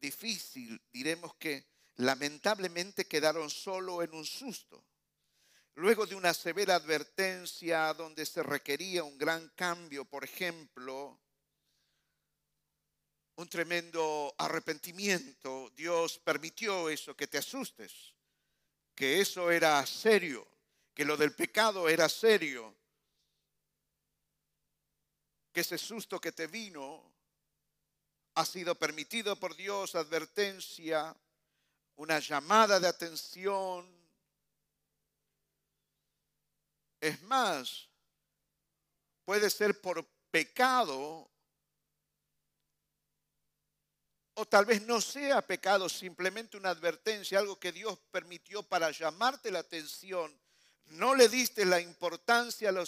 difícil, 0.00 0.80
diremos 0.90 1.34
que 1.34 1.66
lamentablemente 1.96 3.04
quedaron 3.04 3.50
solo 3.50 4.02
en 4.02 4.14
un 4.14 4.24
susto. 4.24 4.82
Luego 5.74 6.06
de 6.06 6.14
una 6.14 6.32
severa 6.32 6.76
advertencia 6.76 7.92
donde 7.92 8.24
se 8.24 8.42
requería 8.42 9.04
un 9.04 9.18
gran 9.18 9.46
cambio, 9.50 10.06
por 10.06 10.24
ejemplo, 10.24 11.20
un 13.36 13.46
tremendo 13.46 14.34
arrepentimiento, 14.38 15.68
Dios 15.76 16.18
permitió 16.18 16.88
eso, 16.88 17.14
que 17.14 17.26
te 17.26 17.36
asustes 17.36 18.11
que 18.94 19.20
eso 19.20 19.50
era 19.50 19.84
serio, 19.86 20.46
que 20.94 21.04
lo 21.04 21.16
del 21.16 21.34
pecado 21.34 21.88
era 21.88 22.08
serio, 22.08 22.74
que 25.52 25.60
ese 25.60 25.78
susto 25.78 26.20
que 26.20 26.32
te 26.32 26.46
vino 26.46 27.12
ha 28.34 28.44
sido 28.44 28.74
permitido 28.74 29.36
por 29.36 29.54
Dios, 29.54 29.94
advertencia, 29.94 31.14
una 31.96 32.18
llamada 32.18 32.80
de 32.80 32.88
atención. 32.88 33.90
Es 37.00 37.20
más, 37.22 37.88
puede 39.24 39.50
ser 39.50 39.80
por 39.80 40.06
pecado 40.30 41.31
tal 44.46 44.64
vez 44.64 44.82
no 44.82 45.00
sea 45.00 45.42
pecado, 45.42 45.88
simplemente 45.88 46.56
una 46.56 46.70
advertencia, 46.70 47.38
algo 47.38 47.58
que 47.58 47.72
Dios 47.72 47.98
permitió 48.10 48.62
para 48.62 48.90
llamarte 48.90 49.50
la 49.50 49.60
atención. 49.60 50.36
No 50.86 51.14
le 51.14 51.28
diste 51.28 51.64
la 51.64 51.80
importancia, 51.80 52.72
lo 52.72 52.84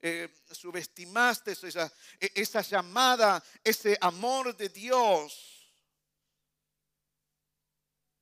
eh, 0.00 0.28
subestimaste 0.50 1.52
esa, 1.52 1.92
e, 2.20 2.32
esa 2.34 2.60
llamada, 2.62 3.42
ese 3.62 3.96
amor 4.00 4.56
de 4.56 4.68
Dios. 4.68 5.72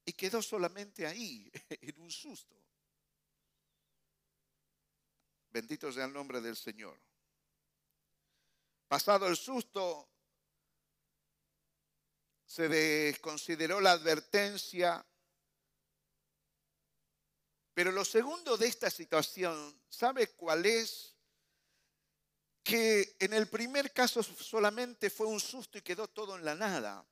Y 0.07 0.12
quedó 0.12 0.43
solamente 0.43 1.07
ahí, 1.07 1.50
en 1.69 2.00
un 2.00 2.11
susto. 2.11 2.54
Bendito 5.50 5.93
sea 5.93 6.04
el 6.07 6.12
nombre 6.12 6.40
del 6.40 6.57
Señor. 6.57 6.99
Pasado 8.88 9.26
el 9.26 9.37
susto, 9.37 10.13
se 12.47 12.69
desconsideró 12.69 13.81
la 13.81 13.93
advertencia. 13.93 15.05
Pero 17.73 17.91
lo 17.91 18.05
segundo 18.05 18.57
de 18.57 18.69
esta 18.69 18.91
situación, 18.91 19.83
¿sabe 19.89 20.29
cuál 20.29 20.67
es? 20.67 21.17
Que 22.63 23.17
en 23.19 23.33
el 23.33 23.49
primer 23.49 23.93
caso 23.93 24.23
solamente 24.23 25.11
fue 25.11 25.27
un 25.27 25.41
susto 25.41 25.79
y 25.79 25.83
quedó 25.83 26.09
todo 26.09 26.37
en 26.37 26.45
la 26.45 26.55
nada. 26.55 27.07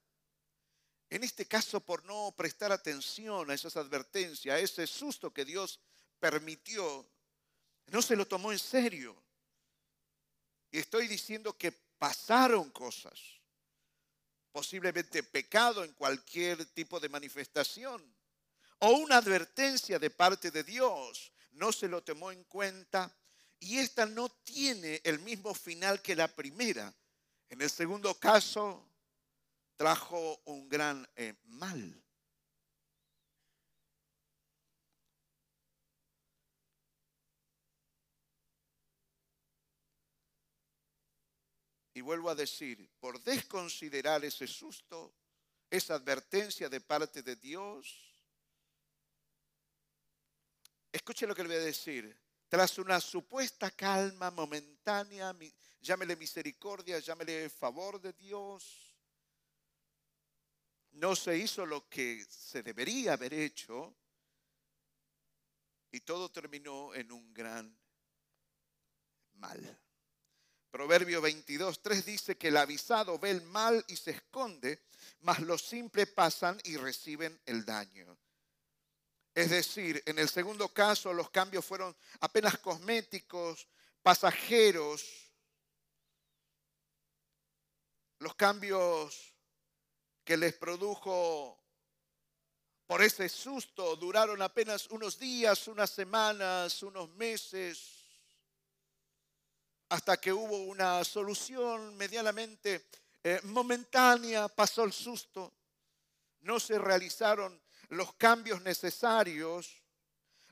En 1.10 1.24
este 1.24 1.46
caso, 1.46 1.80
por 1.80 2.04
no 2.04 2.32
prestar 2.36 2.72
atención 2.72 3.50
a 3.50 3.54
esas 3.54 3.76
advertencias, 3.76 4.54
a 4.54 4.58
ese 4.58 4.86
susto 4.86 5.32
que 5.32 5.44
Dios 5.44 5.78
permitió, 6.18 7.06
no 7.88 8.00
se 8.00 8.16
lo 8.16 8.26
tomó 8.26 8.50
en 8.50 8.58
serio. 8.58 9.22
Y 10.70 10.78
estoy 10.78 11.08
diciendo 11.08 11.58
que 11.58 11.70
pasaron 11.70 12.70
cosas 12.70 13.41
posiblemente 14.52 15.22
pecado 15.22 15.82
en 15.82 15.92
cualquier 15.94 16.64
tipo 16.66 17.00
de 17.00 17.08
manifestación, 17.08 18.02
o 18.78 18.90
una 18.90 19.16
advertencia 19.16 19.98
de 19.98 20.10
parte 20.10 20.50
de 20.50 20.62
Dios, 20.64 21.32
no 21.52 21.72
se 21.72 21.88
lo 21.88 22.02
tomó 22.02 22.30
en 22.32 22.44
cuenta 22.44 23.14
Y 23.60 23.78
esta 23.78 24.06
no 24.06 24.28
tiene 24.28 25.00
el 25.04 25.20
mismo 25.20 25.54
final 25.54 26.02
que 26.02 26.16
la 26.16 26.26
primera. 26.26 26.92
En 27.48 27.60
el 27.62 27.70
segundo 27.70 28.12
caso, 28.18 28.84
trajo 29.76 30.40
un 30.46 30.68
gran 30.68 31.08
eh, 31.14 31.34
mal. 31.44 32.02
Vuelvo 42.02 42.30
a 42.30 42.34
decir, 42.34 42.90
por 43.00 43.22
desconsiderar 43.22 44.24
ese 44.24 44.46
susto, 44.46 45.14
esa 45.70 45.94
advertencia 45.94 46.68
de 46.68 46.80
parte 46.80 47.22
de 47.22 47.36
Dios, 47.36 48.12
escuche 50.92 51.26
lo 51.26 51.34
que 51.34 51.42
le 51.42 51.48
voy 51.48 51.58
a 51.58 51.60
decir, 51.60 52.16
tras 52.48 52.78
una 52.78 53.00
supuesta 53.00 53.70
calma 53.70 54.30
momentánea, 54.30 55.34
llámele 55.80 56.16
misericordia, 56.16 56.98
llámele 56.98 57.48
favor 57.48 58.00
de 58.00 58.12
Dios, 58.12 58.92
no 60.92 61.16
se 61.16 61.38
hizo 61.38 61.64
lo 61.64 61.88
que 61.88 62.24
se 62.28 62.62
debería 62.62 63.14
haber 63.14 63.32
hecho 63.32 63.96
y 65.90 66.00
todo 66.00 66.30
terminó 66.30 66.94
en 66.94 67.10
un 67.10 67.32
gran 67.32 67.74
mal. 69.34 69.80
Proverbio 70.72 71.20
22, 71.20 71.82
3 71.82 72.06
dice 72.06 72.38
que 72.38 72.48
el 72.48 72.56
avisado 72.56 73.18
ve 73.18 73.28
el 73.28 73.42
mal 73.42 73.84
y 73.88 73.96
se 73.96 74.12
esconde, 74.12 74.80
mas 75.20 75.40
los 75.40 75.60
simples 75.60 76.08
pasan 76.08 76.58
y 76.64 76.78
reciben 76.78 77.38
el 77.44 77.66
daño. 77.66 78.16
Es 79.34 79.50
decir, 79.50 80.02
en 80.06 80.18
el 80.18 80.30
segundo 80.30 80.70
caso 80.70 81.12
los 81.12 81.28
cambios 81.28 81.66
fueron 81.66 81.94
apenas 82.20 82.56
cosméticos, 82.56 83.68
pasajeros. 84.02 85.04
Los 88.18 88.34
cambios 88.34 89.34
que 90.24 90.38
les 90.38 90.54
produjo 90.54 91.62
por 92.86 93.02
ese 93.02 93.28
susto 93.28 93.94
duraron 93.96 94.40
apenas 94.40 94.86
unos 94.86 95.18
días, 95.18 95.68
unas 95.68 95.90
semanas, 95.90 96.82
unos 96.82 97.10
meses 97.10 97.91
hasta 99.92 100.18
que 100.18 100.32
hubo 100.32 100.56
una 100.56 101.04
solución 101.04 101.94
medianamente 101.98 102.86
eh, 103.22 103.40
momentánea, 103.42 104.48
pasó 104.48 104.84
el 104.84 104.92
susto, 104.94 105.52
no 106.40 106.58
se 106.58 106.78
realizaron 106.78 107.60
los 107.90 108.14
cambios 108.14 108.62
necesarios, 108.62 109.70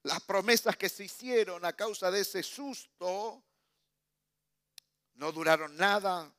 las 0.03 0.21
promesas 0.25 0.77
que 0.77 0.91
se 0.91 1.05
hicieron 1.05 1.65
a 1.65 1.73
causa 1.73 2.11
de 2.11 2.21
ese 2.21 2.43
susto 2.43 3.43
no 5.15 5.33
duraron 5.33 5.75
nada. 5.75 6.31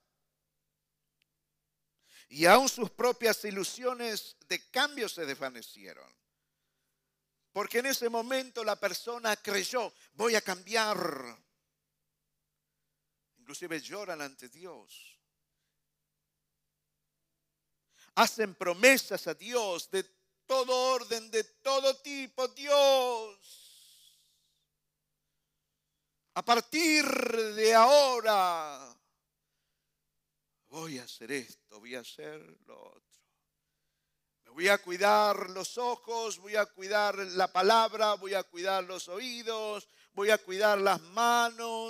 Y 2.29 2.45
aún 2.45 2.69
sus 2.69 2.91
propias 2.91 3.43
ilusiones 3.45 4.37
de 4.47 4.69
cambio 4.69 5.09
se 5.09 5.25
desvanecieron. 5.25 6.07
Porque 7.51 7.79
en 7.79 7.87
ese 7.87 8.09
momento 8.09 8.63
la 8.63 8.75
persona 8.75 9.35
creyó, 9.37 9.91
voy 10.13 10.35
a 10.35 10.41
cambiar 10.41 11.35
inclusive 13.51 13.81
lloran 13.81 14.21
ante 14.21 14.47
Dios. 14.47 15.19
Hacen 18.15 18.55
promesas 18.55 19.27
a 19.27 19.33
Dios 19.33 19.91
de 19.91 20.03
todo 20.45 20.93
orden, 20.93 21.29
de 21.29 21.43
todo 21.43 21.97
tipo. 21.97 22.47
Dios, 22.49 24.17
a 26.33 26.45
partir 26.45 27.05
de 27.05 27.75
ahora 27.75 28.97
voy 30.69 30.99
a 30.99 31.03
hacer 31.03 31.33
esto, 31.33 31.77
voy 31.81 31.95
a 31.95 31.99
hacer 31.99 32.39
lo 32.65 32.81
otro. 32.81 33.19
Me 34.45 34.51
voy 34.51 34.69
a 34.69 34.77
cuidar 34.77 35.49
los 35.49 35.77
ojos, 35.77 36.37
voy 36.39 36.55
a 36.55 36.65
cuidar 36.67 37.17
la 37.17 37.51
palabra, 37.51 38.13
voy 38.13 38.33
a 38.33 38.43
cuidar 38.43 38.85
los 38.85 39.09
oídos, 39.09 39.89
voy 40.13 40.29
a 40.29 40.37
cuidar 40.37 40.79
las 40.79 41.01
manos 41.01 41.80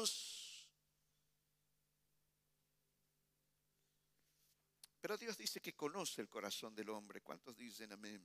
Dios 5.18 5.38
dice 5.38 5.62
que 5.62 5.74
conoce 5.74 6.22
el 6.22 6.30
corazón 6.30 6.76
del 6.76 6.90
hombre. 6.90 7.22
¿Cuántos 7.22 7.56
dicen 7.56 7.92
amén? 7.92 8.24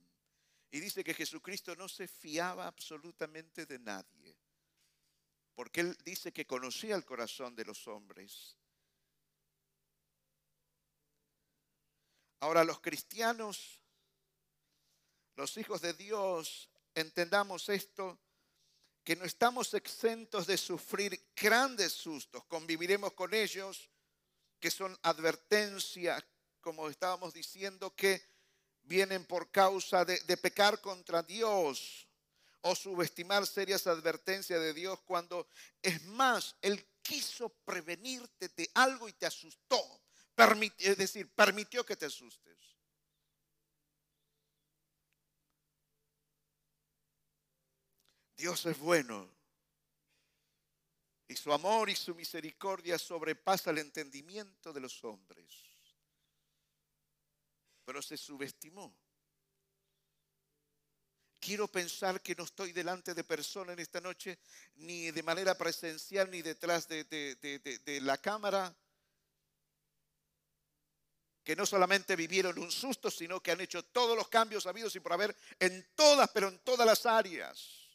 Y 0.71 0.79
dice 0.79 1.03
que 1.03 1.13
Jesucristo 1.13 1.75
no 1.75 1.87
se 1.87 2.07
fiaba 2.07 2.67
absolutamente 2.67 3.65
de 3.65 3.79
nadie. 3.79 4.37
Porque 5.55 5.81
Él 5.81 5.97
dice 6.03 6.31
que 6.31 6.45
conocía 6.45 6.95
el 6.95 7.05
corazón 7.05 7.55
de 7.55 7.65
los 7.65 7.87
hombres. 7.87 8.57
Ahora 12.39 12.63
los 12.63 12.79
cristianos, 12.79 13.81
los 15.35 15.57
hijos 15.57 15.81
de 15.81 15.93
Dios, 15.93 16.69
entendamos 16.93 17.69
esto, 17.69 18.19
que 19.03 19.15
no 19.15 19.25
estamos 19.25 19.73
exentos 19.73 20.45
de 20.45 20.57
sufrir 20.57 21.31
grandes 21.35 21.93
sustos. 21.93 22.43
Conviviremos 22.45 23.13
con 23.13 23.33
ellos, 23.33 23.89
que 24.59 24.69
son 24.69 24.97
advertencias, 25.01 26.23
como 26.67 26.89
estábamos 26.89 27.33
diciendo, 27.33 27.95
que 27.95 28.21
vienen 28.83 29.23
por 29.23 29.49
causa 29.51 30.03
de, 30.03 30.19
pecar 30.35 30.81
contra 30.81 31.23
Dios 31.23 32.05
o 32.59 32.75
subestimar 32.75 33.47
serias 33.47 33.87
advertencias 33.87 34.59
de 34.59 34.73
Dios 34.73 34.99
cuando 35.05 35.47
es 35.81 36.03
más, 36.03 36.57
Él 36.61 36.85
quiso 37.01 37.47
prevenirte 37.63 38.49
de 38.49 38.69
algo 38.73 39.07
y 39.07 39.13
te 39.13 39.25
asustó. 39.25 40.01
es 40.77 40.97
decir, 40.97 41.33
permitió 41.33 41.85
que 41.85 41.95
te 41.95 42.07
asustes. 42.07 42.57
Dios 48.35 48.65
es 48.65 48.77
bueno 48.77 49.33
y 51.29 51.35
su 51.37 51.53
amor 51.53 51.89
y 51.89 51.95
su 51.95 52.13
misericordia 52.13 52.99
sobrepasa 52.99 53.69
el 53.69 53.77
entendimiento 53.77 54.73
de 54.73 54.81
los 54.81 55.01
hombres 55.05 55.66
pero 57.87 58.01
se 58.01 58.17
subestimó. 58.17 58.93
Quiero 61.39 61.69
pensar 61.69 62.21
que 62.21 62.35
no 62.35 62.43
estoy 62.43 62.73
delante 62.73 63.13
de 63.13 63.23
personas 63.23 63.75
en 63.75 63.79
esta 63.79 64.01
noche, 64.01 64.39
ni 64.75 65.09
de 65.09 65.23
manera 65.23 65.57
presencial, 65.57 66.29
ni 66.29 66.41
detrás 66.41 66.85
de, 66.89 67.99
la 68.01 68.17
cámara, 68.17 68.75
que 71.45 71.55
no 71.55 71.65
solamente 71.65 72.17
vivieron 72.17 72.59
un 72.59 72.73
susto, 72.73 73.09
sino 73.09 73.41
que 73.41 73.51
han 73.51 73.61
hecho 73.61 73.85
todos 73.85 74.17
los 74.17 74.27
cambios 74.27 74.67
habidos 74.67 74.93
y 74.97 74.99
por 74.99 75.13
haber 75.13 75.33
en 75.57 75.87
todas, 75.95 76.29
pero 76.31 76.49
en 76.49 76.59
todas 76.59 76.85
las 76.85 77.05
áreas. 77.05 77.87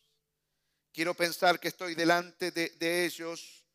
Quiero 0.90 1.12
pensar 1.12 1.60
que 1.60 1.68
estoy 1.68 1.94
delante 1.94 2.50
de 2.50 3.04
ellos 3.04 3.66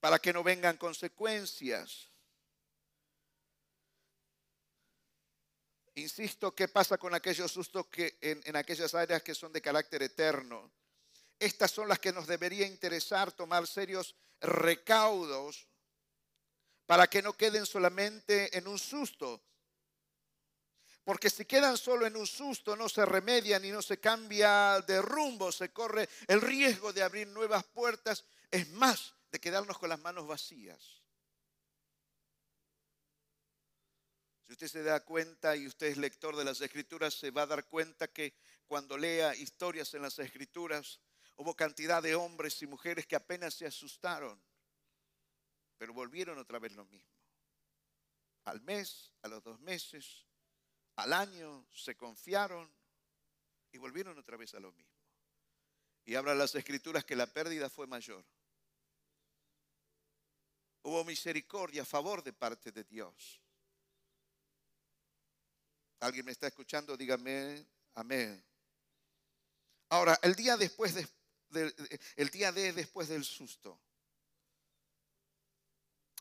para 0.00 0.18
que 0.18 0.32
no 0.32 0.42
vengan 0.42 0.78
consecuencias. 0.78 2.13
Insisto, 5.96 6.54
¿qué 6.54 6.66
pasa 6.66 6.98
con 6.98 7.14
aquellos 7.14 7.52
sustos 7.52 7.86
que 7.86 8.18
en, 8.20 8.56
aquellas 8.56 8.94
áreas 8.94 9.22
que 9.22 9.34
son 9.34 9.52
de 9.52 9.62
carácter 9.62 10.02
eterno? 10.02 10.72
Estas 11.38 11.70
son 11.70 11.88
las 11.88 12.00
que 12.00 12.12
nos 12.12 12.26
debería 12.26 12.66
interesar 12.66 13.30
tomar 13.30 13.66
serios 13.66 14.16
recaudos 14.40 15.68
para 16.86 17.06
que 17.06 17.22
no 17.22 17.36
queden 17.36 17.64
solamente 17.64 18.56
en 18.56 18.66
un 18.66 18.78
susto. 18.78 19.40
Porque 21.04 21.30
si 21.30 21.44
quedan 21.44 21.76
solo 21.76 22.06
en 22.06 22.16
un 22.16 22.26
susto, 22.26 22.74
no 22.74 22.88
se 22.88 23.04
remedian 23.04 23.64
y 23.64 23.70
no 23.70 23.82
se 23.82 24.00
cambia 24.00 24.80
de 24.80 25.00
rumbo, 25.00 25.52
se 25.52 25.72
corre 25.72 26.08
el 26.26 26.40
riesgo 26.40 26.92
de 26.92 27.02
abrir 27.02 27.28
nuevas 27.28 27.62
puertas, 27.64 28.24
es 28.50 28.68
más, 28.70 29.14
de 29.30 29.38
quedarnos 29.38 29.78
con 29.78 29.90
las 29.90 30.00
manos 30.00 30.26
vacías. 30.26 31.03
Si 34.44 34.52
usted 34.52 34.68
se 34.68 34.82
da 34.82 35.00
cuenta 35.00 35.56
y 35.56 35.66
usted 35.66 35.86
es 35.86 35.96
lector 35.96 36.36
de 36.36 36.44
las 36.44 36.60
escrituras, 36.60 37.14
se 37.14 37.30
va 37.30 37.42
a 37.42 37.46
dar 37.46 37.66
cuenta 37.66 38.08
que 38.08 38.34
cuando 38.66 38.98
lea 38.98 39.34
historias 39.34 39.94
en 39.94 40.02
las 40.02 40.18
escrituras, 40.18 41.00
hubo 41.36 41.56
cantidad 41.56 42.02
de 42.02 42.14
hombres 42.14 42.60
y 42.60 42.66
mujeres 42.66 43.06
que 43.06 43.16
apenas 43.16 43.54
se 43.54 43.66
asustaron, 43.66 44.38
pero 45.78 45.94
volvieron 45.94 46.38
otra 46.38 46.58
vez 46.58 46.72
lo 46.72 46.84
mismo. 46.84 47.10
Al 48.44 48.60
mes, 48.60 49.12
a 49.22 49.28
los 49.28 49.42
dos 49.42 49.58
meses, 49.60 50.26
al 50.96 51.14
año, 51.14 51.66
se 51.72 51.96
confiaron 51.96 52.70
y 53.72 53.78
volvieron 53.78 54.18
otra 54.18 54.36
vez 54.36 54.54
a 54.54 54.60
lo 54.60 54.72
mismo. 54.72 54.92
Y 56.04 56.16
hablan 56.16 56.36
las 56.36 56.54
escrituras 56.54 57.02
que 57.04 57.16
la 57.16 57.26
pérdida 57.26 57.70
fue 57.70 57.86
mayor. 57.86 58.22
Hubo 60.82 61.02
misericordia 61.02 61.86
favor 61.86 62.22
de 62.22 62.34
parte 62.34 62.70
de 62.70 62.84
Dios. 62.84 63.40
¿Alguien 66.04 66.26
me 66.26 66.32
está 66.32 66.48
escuchando? 66.48 66.98
Dígame 66.98 67.66
amén. 67.94 68.44
Ahora, 69.88 70.18
el 70.22 70.34
día 70.34 70.54
después 70.58 70.94
de, 70.94 71.08
el 72.16 72.28
día 72.28 72.52
de 72.52 72.74
después 72.74 73.08
del 73.08 73.24
susto. 73.24 73.80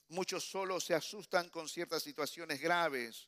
Muchos 0.08 0.46
solo 0.46 0.80
se 0.80 0.94
asustan 0.96 1.50
con 1.50 1.68
ciertas 1.68 2.02
situaciones 2.02 2.62
graves, 2.62 3.28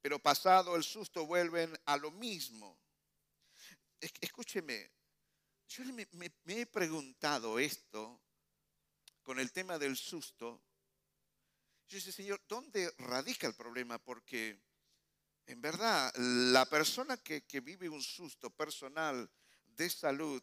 pero 0.00 0.20
pasado 0.20 0.76
el 0.76 0.84
susto 0.84 1.26
vuelven 1.26 1.76
a 1.84 1.96
lo 1.96 2.12
mismo. 2.12 2.78
Escúcheme, 4.20 4.92
yo 5.66 5.82
me, 5.86 6.06
he 6.46 6.66
preguntado 6.66 7.58
esto 7.58 8.22
con 9.24 9.40
el 9.40 9.50
tema 9.50 9.80
del 9.80 9.96
susto. 9.96 10.62
Yo 11.88 11.96
dice, 11.96 12.12
Señor, 12.12 12.40
¿dónde 12.46 12.94
radica 12.98 13.48
el 13.48 13.54
problema? 13.54 13.98
Porque 13.98 14.69
en 15.50 15.60
verdad 15.60 16.12
la 16.16 16.64
persona 16.64 17.16
que, 17.16 17.42
vive 17.60 17.88
un 17.88 18.02
susto 18.02 18.50
personal 18.50 19.28
de 19.66 19.90
salud, 19.90 20.42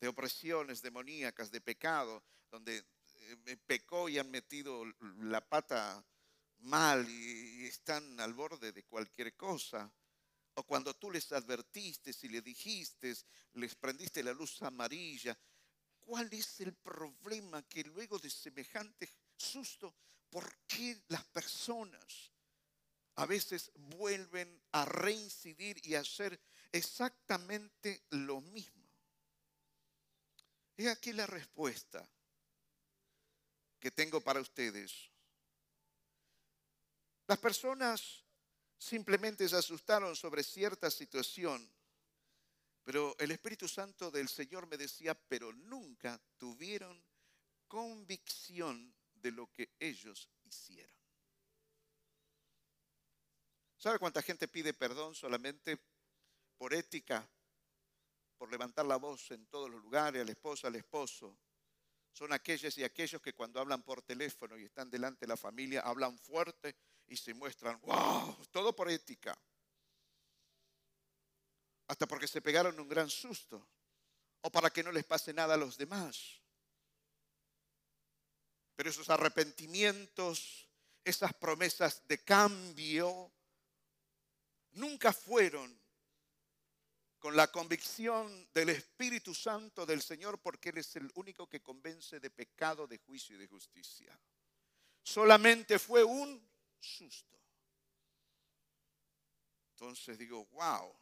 de 0.00 0.08
opresiones 0.08 0.82
demoníacas, 0.82 1.52
de 1.52 1.60
pecado, 1.60 2.22
donde 2.50 2.84
eh, 3.14 3.56
pecó 3.64 4.08
y 4.08 4.18
han 4.18 4.30
metido 4.30 4.84
la 5.20 5.40
pata 5.40 6.04
mal 6.58 7.08
y 7.08 7.64
están 7.66 8.18
al 8.18 8.34
borde 8.34 8.72
de 8.72 8.84
cualquier 8.84 9.36
cosa. 9.36 9.90
O 10.54 10.64
cuando 10.64 10.94
tú 10.94 11.10
les 11.10 11.30
advertiste 11.32 12.12
y 12.22 12.28
le 12.28 12.42
dijiste, 12.42 13.14
les 13.54 13.74
prendiste 13.76 14.22
la 14.22 14.32
luz 14.32 14.62
amarilla. 14.62 15.38
¿Cuál 16.00 16.32
es 16.32 16.60
el 16.60 16.74
problema 16.74 17.62
que 17.62 17.84
luego 17.84 18.18
de 18.18 18.30
semejante 18.30 19.08
susto, 19.36 19.94
por 20.28 20.58
qué 20.66 21.02
las 21.08 21.24
personas 21.24 22.33
a 23.16 23.26
veces 23.26 23.70
vuelven 23.74 24.62
a 24.72 24.84
reincidir 24.84 25.80
y 25.86 25.94
a 25.94 26.00
hacer 26.00 26.40
exactamente 26.72 28.04
lo 28.10 28.40
mismo? 28.40 28.84
He 30.76 30.88
aquí 30.88 31.12
la 31.12 31.26
respuesta 31.26 32.08
que 33.78 33.90
tengo 33.90 34.20
para 34.20 34.40
ustedes. 34.40 35.10
Las 37.26 37.38
personas 37.38 38.24
simplemente 38.76 39.48
se 39.48 39.56
asustaron 39.56 40.16
sobre 40.16 40.42
cierta 40.42 40.90
situación, 40.90 41.70
pero 42.82 43.16
el 43.18 43.30
Espíritu 43.30 43.68
Santo 43.68 44.10
del 44.10 44.28
Señor 44.28 44.66
me 44.66 44.76
decía, 44.76 45.14
pero 45.14 45.52
nunca 45.52 46.20
tuvieron 46.36 47.02
convicción 47.68 48.94
de 49.14 49.30
lo 49.30 49.50
que 49.50 49.70
ellos 49.78 50.28
hicieron. 50.44 51.03
¿Sabe 53.84 53.98
cuánta 53.98 54.22
gente 54.22 54.48
pide 54.48 54.72
perdón 54.72 55.14
solamente 55.14 55.78
por 56.56 56.72
ética, 56.72 57.28
por 58.38 58.50
levantar 58.50 58.86
la 58.86 58.96
voz 58.96 59.30
en 59.30 59.44
todos 59.48 59.68
los 59.68 59.82
lugares, 59.82 60.22
al 60.22 60.30
esposo, 60.30 60.66
al 60.66 60.76
esposo? 60.76 61.36
son 62.10 62.32
aquellos 62.32 62.78
y 62.78 62.82
aquellos 62.82 63.20
que 63.20 63.34
cuando 63.34 63.60
hablan 63.60 63.82
por 63.82 64.00
teléfono 64.00 64.56
y 64.56 64.64
están 64.64 64.88
delante 64.88 65.26
de 65.26 65.28
la 65.28 65.36
familia, 65.36 65.82
hablan 65.82 66.18
fuerte 66.18 66.74
y 67.08 67.14
se 67.18 67.34
muestran, 67.34 67.78
wow, 67.82 68.46
todo 68.50 68.74
por 68.74 68.90
ética. 68.90 69.38
Hasta 71.86 72.06
porque 72.06 72.26
se 72.26 72.40
pegaron 72.40 72.80
un 72.80 72.88
gran 72.88 73.10
susto 73.10 73.68
o 74.40 74.50
para 74.50 74.70
que 74.70 74.82
no 74.82 74.92
les 74.92 75.04
pase 75.04 75.34
nada 75.34 75.52
a 75.52 75.58
los 75.58 75.76
demás. 75.76 76.40
Pero 78.76 78.88
esos 78.88 79.10
arrepentimientos, 79.10 80.70
esas 81.04 81.34
promesas 81.34 82.08
de 82.08 82.24
cambio, 82.24 83.30
nunca 84.74 85.12
fueron 85.12 85.80
con 87.18 87.34
la 87.34 87.50
convicción 87.50 88.48
del 88.52 88.68
Espíritu 88.68 89.34
Santo 89.34 89.86
del 89.86 90.02
Señor, 90.02 90.40
porque 90.40 90.68
Él 90.68 90.78
es 90.78 90.94
el 90.96 91.10
único 91.14 91.48
que 91.48 91.62
convence 91.62 92.20
de 92.20 92.30
pecado, 92.30 92.86
de 92.86 92.98
juicio 92.98 93.34
y 93.36 93.38
de 93.38 93.46
justicia. 93.46 94.18
Solamente 95.02 95.78
fue 95.78 96.04
un 96.04 96.46
susto. 96.78 97.40
Entonces 99.70 100.18
digo, 100.18 100.44
wow, 100.52 100.94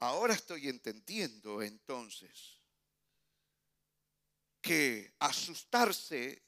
ahora 0.00 0.34
estoy 0.34 0.68
entendiendo 0.68 1.62
entonces 1.62 2.60
que 4.60 5.14
asustarse 5.18 6.43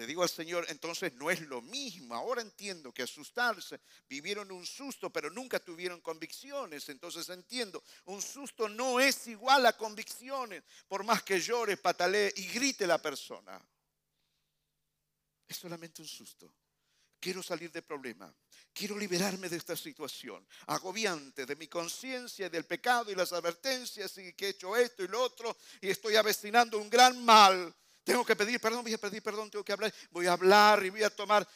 le 0.00 0.06
digo 0.06 0.22
al 0.22 0.30
Señor, 0.30 0.64
entonces 0.70 1.12
no 1.12 1.30
es 1.30 1.42
lo 1.42 1.60
mismo. 1.60 2.14
Ahora 2.14 2.40
entiendo 2.40 2.90
que 2.90 3.02
asustarse, 3.02 3.82
vivieron 4.08 4.50
un 4.50 4.64
susto, 4.64 5.10
pero 5.10 5.28
nunca 5.28 5.60
tuvieron 5.60 6.00
convicciones. 6.00 6.88
Entonces 6.88 7.28
entiendo, 7.28 7.84
un 8.06 8.22
susto 8.22 8.66
no 8.66 8.98
es 8.98 9.26
igual 9.26 9.66
a 9.66 9.76
convicciones, 9.76 10.64
por 10.88 11.04
más 11.04 11.22
que 11.22 11.38
llore, 11.38 11.76
patalee 11.76 12.32
y 12.34 12.46
grite 12.46 12.86
la 12.86 12.96
persona. 12.96 13.62
Es 15.46 15.58
solamente 15.58 16.00
un 16.00 16.08
susto. 16.08 16.50
Quiero 17.20 17.42
salir 17.42 17.70
del 17.70 17.82
problema. 17.82 18.34
Quiero 18.72 18.96
liberarme 18.96 19.50
de 19.50 19.58
esta 19.58 19.76
situación 19.76 20.48
agobiante, 20.68 21.44
de 21.44 21.56
mi 21.56 21.68
conciencia, 21.68 22.48
del 22.48 22.64
pecado 22.64 23.12
y 23.12 23.14
las 23.14 23.34
advertencias 23.34 24.16
y 24.16 24.32
que 24.32 24.46
he 24.46 24.48
hecho 24.48 24.74
esto 24.74 25.04
y 25.04 25.08
lo 25.08 25.20
otro 25.20 25.54
y 25.82 25.90
estoy 25.90 26.16
avecinando 26.16 26.78
un 26.78 26.88
gran 26.88 27.22
mal 27.22 27.76
tengo 28.10 28.24
que 28.24 28.34
pedir 28.34 28.60
perdón, 28.60 28.82
voy 28.82 28.92
a 28.92 28.98
pedir 28.98 29.22
perdón, 29.22 29.52
tengo 29.52 29.64
que 29.64 29.72
hablar, 29.72 29.94
voy 30.10 30.26
a 30.26 30.32
hablar 30.32 30.84
y 30.84 30.90
voy 30.90 31.04
a 31.04 31.10
tomar 31.10 31.46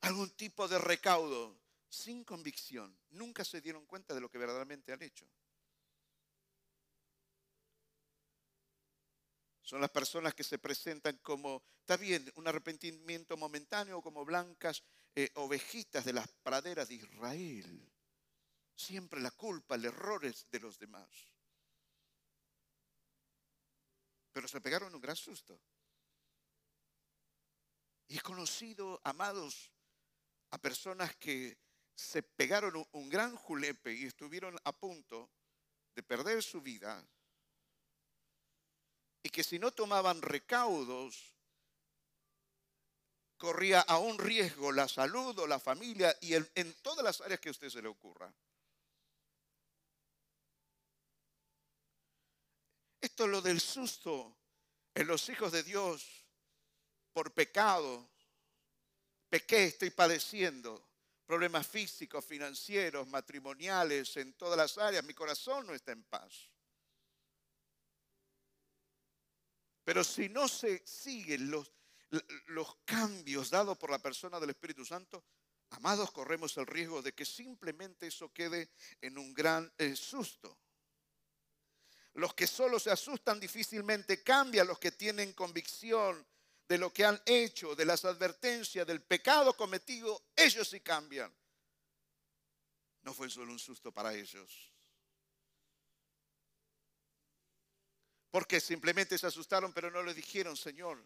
algún 0.00 0.30
tipo 0.30 0.66
de 0.66 0.78
recaudo 0.78 1.60
sin 1.90 2.24
convicción. 2.24 2.98
Nunca 3.10 3.44
se 3.44 3.60
dieron 3.60 3.84
cuenta 3.84 4.14
de 4.14 4.22
lo 4.22 4.30
que 4.30 4.38
verdaderamente 4.38 4.90
han 4.90 5.02
hecho. 5.02 5.28
Son 9.60 9.82
las 9.82 9.90
personas 9.90 10.32
que 10.32 10.44
se 10.44 10.58
presentan 10.58 11.18
como, 11.18 11.62
está 11.80 11.98
bien, 11.98 12.32
un 12.36 12.48
arrepentimiento 12.48 13.36
momentáneo, 13.36 14.00
como 14.00 14.24
blancas 14.24 14.82
eh, 15.14 15.30
ovejitas 15.34 16.06
de 16.06 16.14
las 16.14 16.28
praderas 16.42 16.88
de 16.88 16.94
Israel. 16.94 17.92
Siempre 18.74 19.20
la 19.20 19.30
culpa, 19.30 19.74
el 19.74 19.84
error 19.84 20.24
es 20.24 20.50
de 20.50 20.60
los 20.60 20.78
demás 20.78 21.31
pero 24.32 24.48
se 24.48 24.60
pegaron 24.60 24.94
un 24.94 25.00
gran 25.00 25.16
susto. 25.16 25.60
Y 28.08 28.18
he 28.18 28.20
conocido, 28.20 29.00
amados, 29.04 29.70
a 30.50 30.58
personas 30.58 31.14
que 31.16 31.58
se 31.94 32.22
pegaron 32.22 32.86
un 32.92 33.08
gran 33.08 33.36
julepe 33.36 33.94
y 33.94 34.04
estuvieron 34.04 34.58
a 34.64 34.72
punto 34.72 35.30
de 35.94 36.02
perder 36.02 36.42
su 36.42 36.60
vida 36.60 37.04
y 39.22 39.30
que 39.30 39.44
si 39.44 39.58
no 39.58 39.70
tomaban 39.70 40.20
recaudos, 40.20 41.32
corría 43.36 43.80
a 43.80 43.98
un 43.98 44.18
riesgo 44.18 44.72
la 44.72 44.88
salud 44.88 45.38
o 45.38 45.46
la 45.46 45.58
familia 45.58 46.16
y 46.20 46.34
en 46.34 46.74
todas 46.82 47.04
las 47.04 47.20
áreas 47.20 47.40
que 47.40 47.48
a 47.48 47.52
usted 47.52 47.70
se 47.70 47.82
le 47.82 47.88
ocurra. 47.88 48.32
Esto 53.12 53.24
es 53.24 53.30
lo 53.30 53.42
del 53.42 53.60
susto 53.60 54.38
en 54.94 55.06
los 55.06 55.28
hijos 55.28 55.52
de 55.52 55.62
Dios 55.62 56.24
por 57.12 57.34
pecado. 57.34 58.08
Pequé, 59.28 59.64
estoy 59.64 59.90
padeciendo 59.90 60.82
problemas 61.26 61.66
físicos, 61.66 62.24
financieros, 62.24 63.06
matrimoniales, 63.06 64.16
en 64.16 64.32
todas 64.32 64.56
las 64.56 64.78
áreas. 64.78 65.04
Mi 65.04 65.12
corazón 65.12 65.66
no 65.66 65.74
está 65.74 65.92
en 65.92 66.04
paz. 66.04 66.48
Pero 69.84 70.02
si 70.04 70.30
no 70.30 70.48
se 70.48 70.82
siguen 70.86 71.50
los, 71.50 71.70
los 72.46 72.76
cambios 72.86 73.50
dados 73.50 73.76
por 73.76 73.90
la 73.90 73.98
persona 73.98 74.40
del 74.40 74.48
Espíritu 74.48 74.86
Santo, 74.86 75.22
amados, 75.68 76.12
corremos 76.12 76.56
el 76.56 76.66
riesgo 76.66 77.02
de 77.02 77.12
que 77.12 77.26
simplemente 77.26 78.06
eso 78.06 78.32
quede 78.32 78.70
en 79.02 79.18
un 79.18 79.34
gran 79.34 79.70
eh, 79.76 79.94
susto. 79.96 80.56
Los 82.14 82.34
que 82.34 82.46
solo 82.46 82.78
se 82.78 82.90
asustan 82.90 83.40
difícilmente 83.40 84.22
cambian, 84.22 84.66
los 84.66 84.78
que 84.78 84.92
tienen 84.92 85.32
convicción 85.32 86.26
de 86.68 86.78
lo 86.78 86.92
que 86.92 87.04
han 87.04 87.20
hecho, 87.24 87.74
de 87.74 87.84
las 87.84 88.04
advertencias, 88.04 88.86
del 88.86 89.02
pecado 89.02 89.56
cometido, 89.56 90.22
ellos 90.36 90.68
sí 90.68 90.80
cambian. 90.80 91.32
No 93.02 93.14
fue 93.14 93.30
solo 93.30 93.52
un 93.52 93.58
susto 93.58 93.92
para 93.92 94.14
ellos. 94.14 94.72
Porque 98.30 98.60
simplemente 98.60 99.18
se 99.18 99.26
asustaron, 99.26 99.72
pero 99.72 99.90
no 99.90 100.02
le 100.02 100.14
dijeron, 100.14 100.56
Señor, 100.56 101.04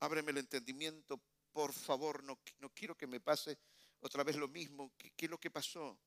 ábreme 0.00 0.30
el 0.32 0.38
entendimiento, 0.38 1.20
por 1.52 1.72
favor, 1.72 2.22
no, 2.22 2.38
no 2.58 2.70
quiero 2.70 2.96
que 2.96 3.06
me 3.06 3.20
pase 3.20 3.58
otra 4.00 4.22
vez 4.22 4.36
lo 4.36 4.48
mismo. 4.48 4.92
¿Qué, 4.96 5.12
¿Qué 5.12 5.26
es 5.26 5.30
lo 5.30 5.38
que 5.38 5.50
pasó? 5.50 5.98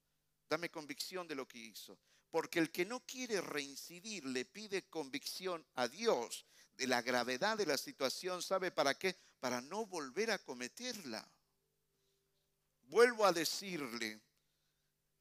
Dame 0.50 0.70
convicción 0.70 1.28
de 1.28 1.36
lo 1.36 1.48
que 1.48 1.58
hizo. 1.58 1.98
Porque 2.32 2.60
el 2.60 2.72
que 2.72 2.86
no 2.86 3.00
quiere 3.06 3.42
reincidir 3.42 4.26
le 4.26 4.46
pide 4.46 4.90
convicción 4.90 5.66
a 5.76 5.88
Dios 5.88 6.46
de 6.78 6.88
la 6.88 7.02
gravedad 7.02 7.58
de 7.58 7.66
la 7.66 7.78
situación. 7.78 8.42
¿Sabe 8.42 8.72
para 8.72 8.94
qué? 8.96 9.16
Para 9.40 9.62
no 9.62 9.86
volver 9.86 10.32
a 10.32 10.40
cometerla. 10.40 11.26
Vuelvo 12.84 13.26
a 13.26 13.32
decirle, 13.32 14.22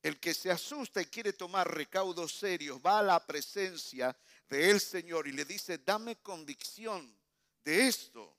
El 0.04 0.20
que 0.20 0.34
se 0.34 0.50
asusta 0.50 1.00
y 1.00 1.06
quiere 1.06 1.32
tomar 1.32 1.66
recaudos 1.74 2.30
serios 2.34 2.78
va 2.84 2.98
a 2.98 3.02
la 3.02 3.26
presencia 3.26 4.14
del 4.50 4.78
Señor 4.78 5.26
y 5.26 5.32
le 5.32 5.46
dice, 5.46 5.78
dame 5.78 6.16
convicción 6.16 7.18
de 7.64 7.88
esto, 7.88 8.36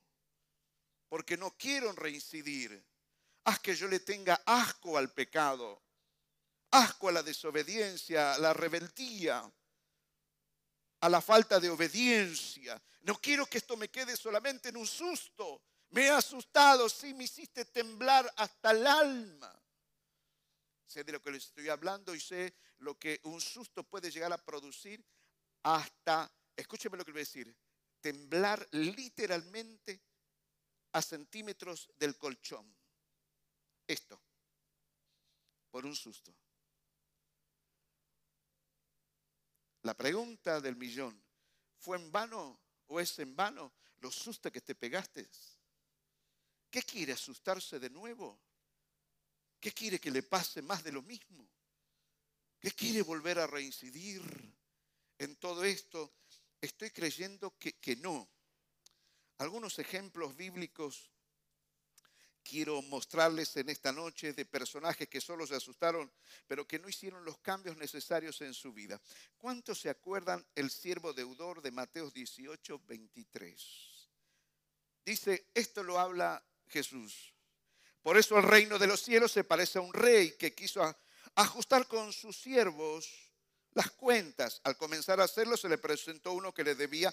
porque 1.08 1.36
no 1.36 1.50
quiero 1.58 1.90
reincidir. 1.90 2.86
Haz 3.42 3.58
que 3.58 3.74
yo 3.74 3.88
le 3.88 3.98
tenga 3.98 4.40
asco 4.46 4.96
al 4.96 5.12
pecado, 5.12 5.82
asco 6.70 7.08
a 7.08 7.12
la 7.12 7.22
desobediencia, 7.22 8.34
a 8.34 8.38
la 8.38 8.52
rebeldía, 8.52 9.50
a 11.00 11.08
la 11.08 11.20
falta 11.20 11.60
de 11.60 11.70
obediencia. 11.70 12.80
No 13.02 13.20
quiero 13.20 13.46
que 13.46 13.58
esto 13.58 13.76
me 13.76 13.88
quede 13.88 14.16
solamente 14.16 14.70
en 14.70 14.76
un 14.76 14.86
susto. 14.86 15.62
Me 15.90 16.06
he 16.06 16.10
asustado, 16.10 16.88
sí, 16.88 17.14
me 17.14 17.24
hiciste 17.24 17.64
temblar 17.66 18.30
hasta 18.36 18.72
el 18.72 18.86
alma. 18.86 19.62
Sé 20.86 21.04
de 21.04 21.12
lo 21.12 21.22
que 21.22 21.30
les 21.30 21.46
estoy 21.46 21.68
hablando 21.68 22.14
y 22.14 22.20
sé 22.20 22.54
lo 22.78 22.98
que 22.98 23.20
un 23.24 23.40
susto 23.40 23.84
puede 23.84 24.10
llegar 24.10 24.32
a 24.32 24.44
producir 24.44 25.04
hasta, 25.62 26.30
escúcheme 26.56 26.96
lo 26.96 27.04
que 27.04 27.12
voy 27.12 27.20
a 27.20 27.22
decir, 27.22 27.56
temblar 28.00 28.66
literalmente 28.72 30.00
a 30.92 31.02
centímetros 31.02 31.88
del 31.96 32.16
colchón. 32.16 32.74
Esto, 33.86 34.20
por 35.70 35.84
un 35.86 35.94
susto. 35.94 36.34
La 39.86 39.94
pregunta 39.94 40.60
del 40.60 40.74
millón, 40.74 41.16
¿fue 41.78 41.96
en 41.96 42.10
vano 42.10 42.58
o 42.88 42.98
es 42.98 43.20
en 43.20 43.36
vano 43.36 43.72
los 44.00 44.16
sustos 44.16 44.50
que 44.50 44.60
te 44.60 44.74
pegaste? 44.74 45.28
¿Qué 46.68 46.82
quiere 46.82 47.12
asustarse 47.12 47.78
de 47.78 47.88
nuevo? 47.88 48.36
¿Qué 49.60 49.70
quiere 49.70 50.00
que 50.00 50.10
le 50.10 50.24
pase 50.24 50.60
más 50.60 50.82
de 50.82 50.90
lo 50.90 51.02
mismo? 51.02 51.48
¿Qué 52.58 52.72
quiere 52.72 53.02
volver 53.02 53.38
a 53.38 53.46
reincidir 53.46 54.22
en 55.18 55.36
todo 55.36 55.62
esto? 55.62 56.14
Estoy 56.60 56.90
creyendo 56.90 57.56
que, 57.56 57.74
que 57.74 57.94
no. 57.94 58.28
Algunos 59.38 59.78
ejemplos 59.78 60.36
bíblicos 60.36 61.12
quiero 62.48 62.80
mostrarles 62.82 63.56
en 63.56 63.68
esta 63.68 63.92
noche 63.92 64.32
de 64.32 64.44
personajes 64.44 65.08
que 65.08 65.20
solo 65.20 65.46
se 65.46 65.56
asustaron, 65.56 66.10
pero 66.46 66.66
que 66.66 66.78
no 66.78 66.88
hicieron 66.88 67.24
los 67.24 67.38
cambios 67.38 67.76
necesarios 67.76 68.40
en 68.42 68.54
su 68.54 68.72
vida. 68.72 69.00
¿Cuántos 69.36 69.80
se 69.80 69.90
acuerdan 69.90 70.46
el 70.54 70.70
siervo 70.70 71.12
deudor 71.12 71.60
de 71.60 71.72
Mateo 71.72 72.10
18, 72.10 72.82
23? 72.86 74.08
Dice, 75.04 75.46
esto 75.54 75.82
lo 75.82 75.98
habla 75.98 76.42
Jesús. 76.68 77.32
Por 78.02 78.16
eso 78.16 78.38
el 78.38 78.44
reino 78.44 78.78
de 78.78 78.86
los 78.86 79.02
cielos 79.02 79.32
se 79.32 79.44
parece 79.44 79.78
a 79.78 79.82
un 79.82 79.92
rey 79.92 80.32
que 80.32 80.54
quiso 80.54 80.82
ajustar 81.34 81.88
con 81.88 82.12
sus 82.12 82.36
siervos 82.36 83.08
las 83.72 83.90
cuentas. 83.90 84.60
Al 84.64 84.76
comenzar 84.76 85.20
a 85.20 85.24
hacerlo 85.24 85.56
se 85.56 85.68
le 85.68 85.78
presentó 85.78 86.32
uno 86.32 86.54
que 86.54 86.64
le 86.64 86.74
debía 86.74 87.12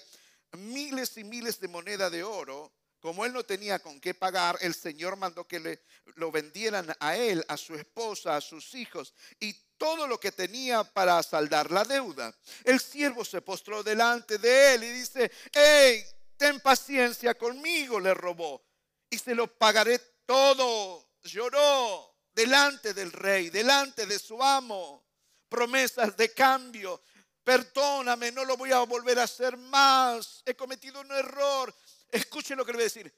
miles 0.52 1.16
y 1.18 1.24
miles 1.24 1.58
de 1.58 1.68
moneda 1.68 2.10
de 2.10 2.22
oro. 2.22 2.72
Como 3.04 3.26
él 3.26 3.34
no 3.34 3.44
tenía 3.44 3.80
con 3.80 4.00
qué 4.00 4.14
pagar, 4.14 4.56
el 4.62 4.74
Señor 4.74 5.16
mandó 5.16 5.46
que 5.46 5.60
le 5.60 5.82
lo 6.14 6.32
vendieran 6.32 6.90
a 7.00 7.14
él, 7.14 7.44
a 7.48 7.58
su 7.58 7.74
esposa, 7.74 8.34
a 8.34 8.40
sus 8.40 8.74
hijos 8.74 9.12
y 9.38 9.52
todo 9.76 10.06
lo 10.06 10.18
que 10.18 10.32
tenía 10.32 10.84
para 10.84 11.22
saldar 11.22 11.70
la 11.70 11.84
deuda. 11.84 12.34
El 12.64 12.80
siervo 12.80 13.22
se 13.22 13.42
postró 13.42 13.82
delante 13.82 14.38
de 14.38 14.74
él 14.74 14.84
y 14.84 14.88
dice, 14.88 15.30
hey, 15.52 16.02
ten 16.38 16.60
paciencia 16.60 17.34
conmigo, 17.34 18.00
le 18.00 18.14
robó, 18.14 18.64
y 19.10 19.18
se 19.18 19.34
lo 19.34 19.48
pagaré 19.48 19.98
todo 20.24 21.06
lloró 21.24 22.16
delante 22.32 22.94
del 22.94 23.12
rey, 23.12 23.50
delante 23.50 24.06
de 24.06 24.18
su 24.18 24.42
amo. 24.42 25.04
Promesas 25.50 26.16
de 26.16 26.32
cambio. 26.32 27.02
Perdóname, 27.44 28.32
no 28.32 28.46
lo 28.46 28.56
voy 28.56 28.72
a 28.72 28.78
volver 28.78 29.18
a 29.18 29.24
hacer 29.24 29.58
más. 29.58 30.42
He 30.46 30.54
cometido 30.54 31.02
un 31.02 31.12
error. 31.12 31.74
Escuchen 32.14 32.56
lo 32.56 32.64
que 32.64 32.70
le 32.70 32.76
voy 32.76 32.82
a 32.82 32.84
decir. 32.84 33.12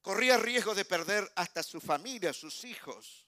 Corría 0.00 0.38
riesgo 0.38 0.74
de 0.74 0.86
perder 0.86 1.30
hasta 1.36 1.62
su 1.62 1.78
familia, 1.78 2.32
sus 2.32 2.64
hijos. 2.64 3.26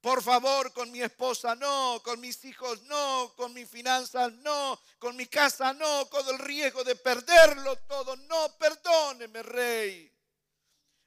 Por 0.00 0.22
favor, 0.22 0.72
con 0.72 0.90
mi 0.90 1.02
esposa 1.02 1.54
no, 1.56 2.00
con 2.02 2.20
mis 2.20 2.42
hijos 2.46 2.82
no, 2.84 3.34
con 3.36 3.52
mis 3.52 3.68
finanzas 3.68 4.32
no, 4.32 4.80
con 4.98 5.14
mi 5.14 5.26
casa 5.26 5.74
no, 5.74 6.08
con 6.08 6.26
el 6.28 6.38
riesgo 6.38 6.82
de 6.84 6.96
perderlo 6.96 7.76
todo. 7.80 8.16
No, 8.16 8.56
perdóneme, 8.56 9.42
rey. 9.42 10.10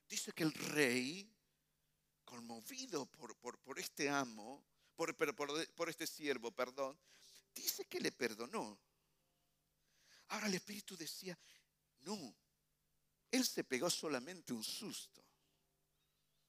Dice 0.07 0.33
que 0.33 0.43
el 0.43 0.53
rey, 0.53 1.27
conmovido 2.23 3.07
por, 3.07 3.35
por, 3.35 3.79
este 3.79 4.11
amo, 4.11 4.63
por, 4.95 5.15
por 5.15 5.89
este 5.89 6.05
siervo, 6.05 6.51
perdón, 6.51 6.99
dice 7.55 7.85
que 7.85 7.99
le 7.99 8.11
perdonó. 8.11 8.79
Ahora 10.29 10.47
el 10.47 10.55
Espíritu 10.55 10.97
decía, 10.97 11.37
no, 12.01 12.35
él 13.31 13.45
se 13.45 13.63
pegó 13.63 13.89
solamente 13.89 14.53
un 14.53 14.63
susto, 14.63 15.23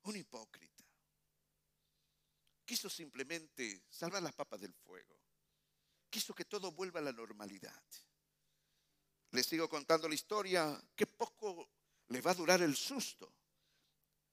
un 0.03 0.17
hipócrita. 0.17 0.85
Quiso 2.65 2.91
simplemente 2.91 3.85
salvar 3.89 4.23
las 4.23 4.35
papas 4.35 4.61
del 4.61 4.75
fuego. 4.75 5.17
Quiso 6.11 6.35
que 6.35 6.45
todo 6.45 6.73
vuelva 6.73 7.01
a 7.01 7.03
la 7.03 7.13
normalidad. 7.13 7.83
Le 9.31 9.43
sigo 9.43 9.69
contando 9.69 10.09
la 10.09 10.15
historia, 10.15 10.81
que 10.95 11.07
poco 11.07 11.69
le 12.09 12.21
va 12.21 12.33
a 12.33 12.35
durar 12.35 12.63
el 12.63 12.77
susto. 12.77 13.33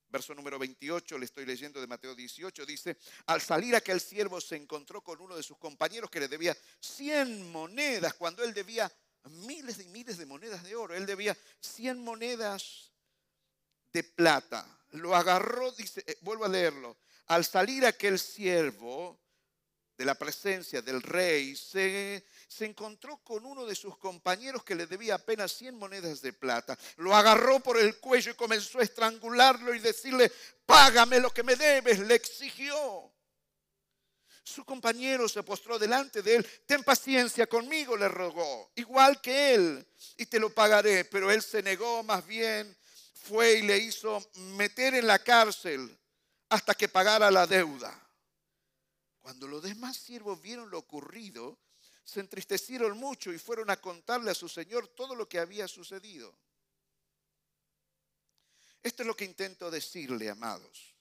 Verso 0.08 0.34
número 0.34 0.58
28, 0.58 1.18
le 1.18 1.26
estoy 1.26 1.46
leyendo 1.46 1.82
de 1.82 1.88
Mateo 1.88 2.16
18, 2.16 2.66
dice, 2.66 2.98
al 3.26 3.42
salir 3.42 3.76
aquel 3.76 4.00
siervo 4.00 4.40
se 4.40 4.56
encontró 4.56 5.04
con 5.04 5.20
uno 5.20 5.36
de 5.36 5.44
sus 5.44 5.58
compañeros 5.58 6.10
que 6.10 6.20
le 6.20 6.28
debía 6.28 6.56
100 6.80 7.52
monedas 7.52 8.14
cuando 8.14 8.44
él 8.44 8.54
debía 8.54 8.90
miles 9.30 9.80
y 9.80 9.88
miles 9.90 10.18
de 10.18 10.26
monedas 10.26 10.64
de 10.64 10.76
oro. 10.76 10.96
Él 10.96 11.06
debía 11.06 11.38
100 11.60 12.04
monedas 12.04 12.92
de 13.94 14.04
plata. 14.04 14.66
Lo 14.92 15.16
agarró, 15.16 15.72
dice, 15.72 16.04
eh, 16.08 16.18
vuelvo 16.22 16.46
a 16.46 16.50
leerlo. 16.50 16.98
Al 17.28 17.44
salir 17.44 17.86
aquel 17.86 18.20
siervo 18.20 19.20
de 19.98 20.06
la 20.06 20.16
presencia 20.16 20.82
del 20.82 21.02
rey, 21.02 21.56
se 21.56 22.26
se 22.48 22.66
encontró 22.66 23.18
con 23.18 23.46
uno 23.46 23.66
de 23.66 23.76
sus 23.76 23.98
compañeros 23.98 24.64
que 24.64 24.76
le 24.76 24.88
debía 24.88 25.16
apenas 25.16 25.52
100 25.54 25.76
monedas 25.76 26.22
de 26.22 26.32
plata. 26.32 26.78
Lo 26.98 27.16
agarró 27.16 27.60
por 27.60 27.78
el 27.78 28.00
cuello 28.00 28.32
y 28.32 28.36
comenzó 28.36 28.80
a 28.80 28.84
estrangularlo 28.84 29.74
y 29.74 29.80
decirle, 29.80 30.32
págame 30.66 31.20
lo 31.20 31.32
que 31.32 31.44
me 31.44 31.56
debes, 31.56 32.00
le 32.00 32.16
exigió. 32.16 33.12
Su 34.46 34.64
compañero 34.64 35.28
se 35.28 35.42
postró 35.42 35.80
delante 35.80 36.22
de 36.22 36.36
él, 36.36 36.48
ten 36.68 36.84
paciencia 36.84 37.48
conmigo, 37.48 37.98
le 37.98 38.08
rogó, 38.08 38.72
igual 38.76 39.20
que 39.20 39.56
él, 39.56 39.88
y 40.18 40.28
te 40.28 40.40
lo 40.40 40.54
pagaré. 40.54 41.04
Pero 41.04 41.32
él 41.32 41.42
se 41.42 41.64
negó, 41.64 42.04
más 42.04 42.26
bien 42.28 42.78
fue 43.24 43.54
y 43.54 43.62
le 43.64 43.80
hizo 43.80 44.24
meter 44.56 44.94
en 44.94 45.08
la 45.08 45.18
cárcel 45.18 45.98
hasta 46.50 46.76
que 46.76 46.88
pagara 46.88 47.32
la 47.32 47.48
deuda. 47.48 48.00
Cuando 49.20 49.48
los 49.48 49.64
demás 49.64 49.98
siervos 49.98 50.40
vieron 50.40 50.70
lo 50.70 50.78
ocurrido, 50.78 51.58
se 52.04 52.20
entristecieron 52.20 52.96
mucho 52.96 53.34
y 53.34 53.40
fueron 53.40 53.72
a 53.72 53.82
contarle 53.82 54.30
a 54.30 54.36
su 54.36 54.48
Señor 54.48 54.90
todo 54.90 55.16
lo 55.16 55.28
que 55.28 55.40
había 55.40 55.68
sucedido. 55.68 56.38
Esto 58.84 59.02
es 59.02 59.08
lo 59.08 59.16
que 59.16 59.26
intento 59.26 59.72
decirle, 59.72 60.30
amados. 60.30 60.95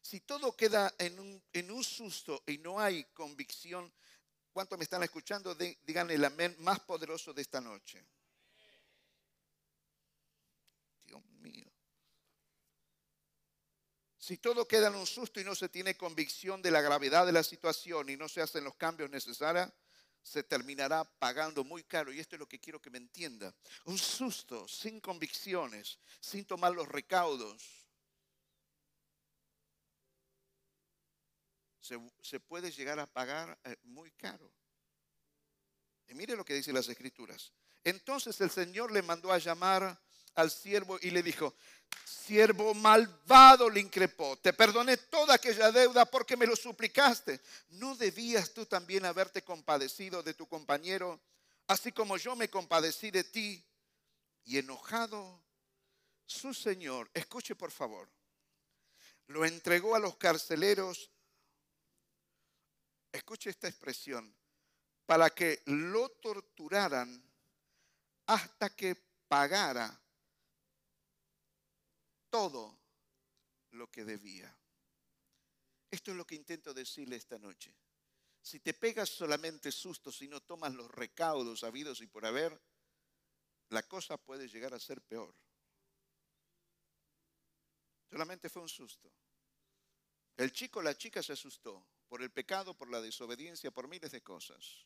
Si 0.00 0.20
todo 0.20 0.56
queda 0.56 0.94
en 0.98 1.18
un, 1.18 1.42
en 1.52 1.70
un 1.70 1.84
susto 1.84 2.42
y 2.46 2.58
no 2.58 2.80
hay 2.80 3.04
convicción, 3.12 3.92
¿cuántos 4.52 4.78
me 4.78 4.84
están 4.84 5.02
escuchando? 5.02 5.54
Digan 5.54 6.10
el 6.10 6.24
amén 6.24 6.56
más 6.58 6.80
poderoso 6.80 7.32
de 7.32 7.42
esta 7.42 7.60
noche. 7.60 8.04
Dios 11.04 11.22
mío. 11.40 11.70
Si 14.18 14.38
todo 14.38 14.66
queda 14.66 14.88
en 14.88 14.94
un 14.94 15.06
susto 15.06 15.40
y 15.40 15.44
no 15.44 15.54
se 15.54 15.68
tiene 15.68 15.96
convicción 15.96 16.62
de 16.62 16.70
la 16.70 16.80
gravedad 16.80 17.26
de 17.26 17.32
la 17.32 17.42
situación 17.42 18.08
y 18.08 18.16
no 18.16 18.28
se 18.28 18.40
hacen 18.40 18.64
los 18.64 18.76
cambios 18.76 19.10
necesarios, 19.10 19.70
se 20.22 20.42
terminará 20.42 21.04
pagando 21.04 21.64
muy 21.64 21.84
caro. 21.84 22.12
Y 22.12 22.20
esto 22.20 22.36
es 22.36 22.40
lo 22.40 22.48
que 22.48 22.60
quiero 22.60 22.80
que 22.80 22.90
me 22.90 22.98
entienda. 22.98 23.54
Un 23.84 23.98
susto 23.98 24.68
sin 24.68 25.00
convicciones, 25.00 25.98
sin 26.20 26.44
tomar 26.44 26.72
los 26.72 26.88
recaudos. 26.88 27.79
Se, 32.22 32.40
puede 32.40 32.70
llegar 32.70 32.98
a 32.98 33.06
pagar 33.06 33.58
eh, 33.64 33.76
muy 33.84 34.10
caro. 34.12 34.52
Y 36.08 36.14
mire 36.14 36.36
lo 36.36 36.44
que 36.44 36.54
dicen 36.54 36.74
las 36.74 36.88
escrituras. 36.88 37.52
Entonces 37.84 38.40
el 38.40 38.50
Señor 38.50 38.92
le 38.92 39.02
mandó 39.02 39.32
a 39.32 39.38
llamar 39.38 39.98
al 40.34 40.50
siervo 40.50 40.98
y 41.00 41.10
le 41.10 41.22
dijo, 41.22 41.54
siervo 42.04 42.74
malvado 42.74 43.68
le 43.68 43.80
increpó, 43.80 44.36
te 44.36 44.52
perdoné 44.52 44.96
toda 44.96 45.34
aquella 45.34 45.72
deuda 45.72 46.04
porque 46.04 46.36
me 46.36 46.46
lo 46.46 46.56
suplicaste. 46.56 47.40
¿No 47.70 47.96
debías 47.96 48.52
tú 48.52 48.66
también 48.66 49.04
haberte 49.04 49.42
compadecido 49.42 50.22
de 50.22 50.34
tu 50.34 50.46
compañero, 50.46 51.20
así 51.66 51.92
como 51.92 52.16
yo 52.16 52.36
me 52.36 52.48
compadecí 52.50 53.10
de 53.10 53.24
ti? 53.24 53.64
Y 54.44 54.58
enojado, 54.58 55.42
su 56.26 56.54
señor, 56.54 57.10
escuche 57.14 57.54
por 57.54 57.70
favor, 57.70 58.08
lo 59.26 59.44
entregó 59.44 59.94
a 59.94 60.00
los 60.00 60.16
carceleros 60.16 61.10
escuche 63.12 63.50
esta 63.50 63.68
expresión, 63.68 64.34
para 65.06 65.30
que 65.30 65.62
lo 65.66 66.08
torturaran 66.10 67.22
hasta 68.26 68.70
que 68.76 68.94
pagara 69.26 70.00
todo 72.30 72.78
lo 73.72 73.90
que 73.90 74.04
debía. 74.04 74.56
Esto 75.90 76.12
es 76.12 76.16
lo 76.16 76.24
que 76.24 76.36
intento 76.36 76.72
decirle 76.72 77.16
esta 77.16 77.38
noche. 77.38 77.74
Si 78.40 78.60
te 78.60 78.72
pegas 78.72 79.08
solamente 79.08 79.72
sustos 79.72 80.22
y 80.22 80.28
no 80.28 80.40
tomas 80.40 80.74
los 80.74 80.90
recaudos 80.90 81.64
habidos 81.64 82.00
y 82.00 82.06
por 82.06 82.24
haber, 82.24 82.60
la 83.70 83.82
cosa 83.82 84.16
puede 84.16 84.48
llegar 84.48 84.72
a 84.74 84.80
ser 84.80 85.02
peor. 85.02 85.34
Solamente 88.08 88.48
fue 88.48 88.62
un 88.62 88.68
susto. 88.68 89.12
El 90.36 90.52
chico, 90.52 90.80
la 90.80 90.96
chica 90.96 91.22
se 91.22 91.32
asustó 91.32 91.84
por 92.10 92.22
el 92.22 92.32
pecado, 92.32 92.76
por 92.76 92.90
la 92.90 93.00
desobediencia, 93.00 93.70
por 93.70 93.86
miles 93.86 94.10
de 94.10 94.20
cosas. 94.20 94.84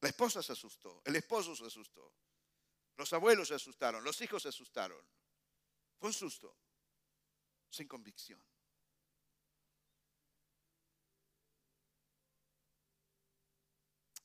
La 0.00 0.08
esposa 0.08 0.42
se 0.42 0.52
asustó, 0.52 1.02
el 1.04 1.16
esposo 1.16 1.54
se 1.54 1.66
asustó, 1.66 2.14
los 2.96 3.12
abuelos 3.12 3.48
se 3.48 3.54
asustaron, 3.54 4.02
los 4.02 4.18
hijos 4.22 4.42
se 4.42 4.48
asustaron. 4.48 5.06
Fue 5.98 6.08
un 6.08 6.14
susto, 6.14 6.56
sin 7.68 7.86
convicción. 7.86 8.42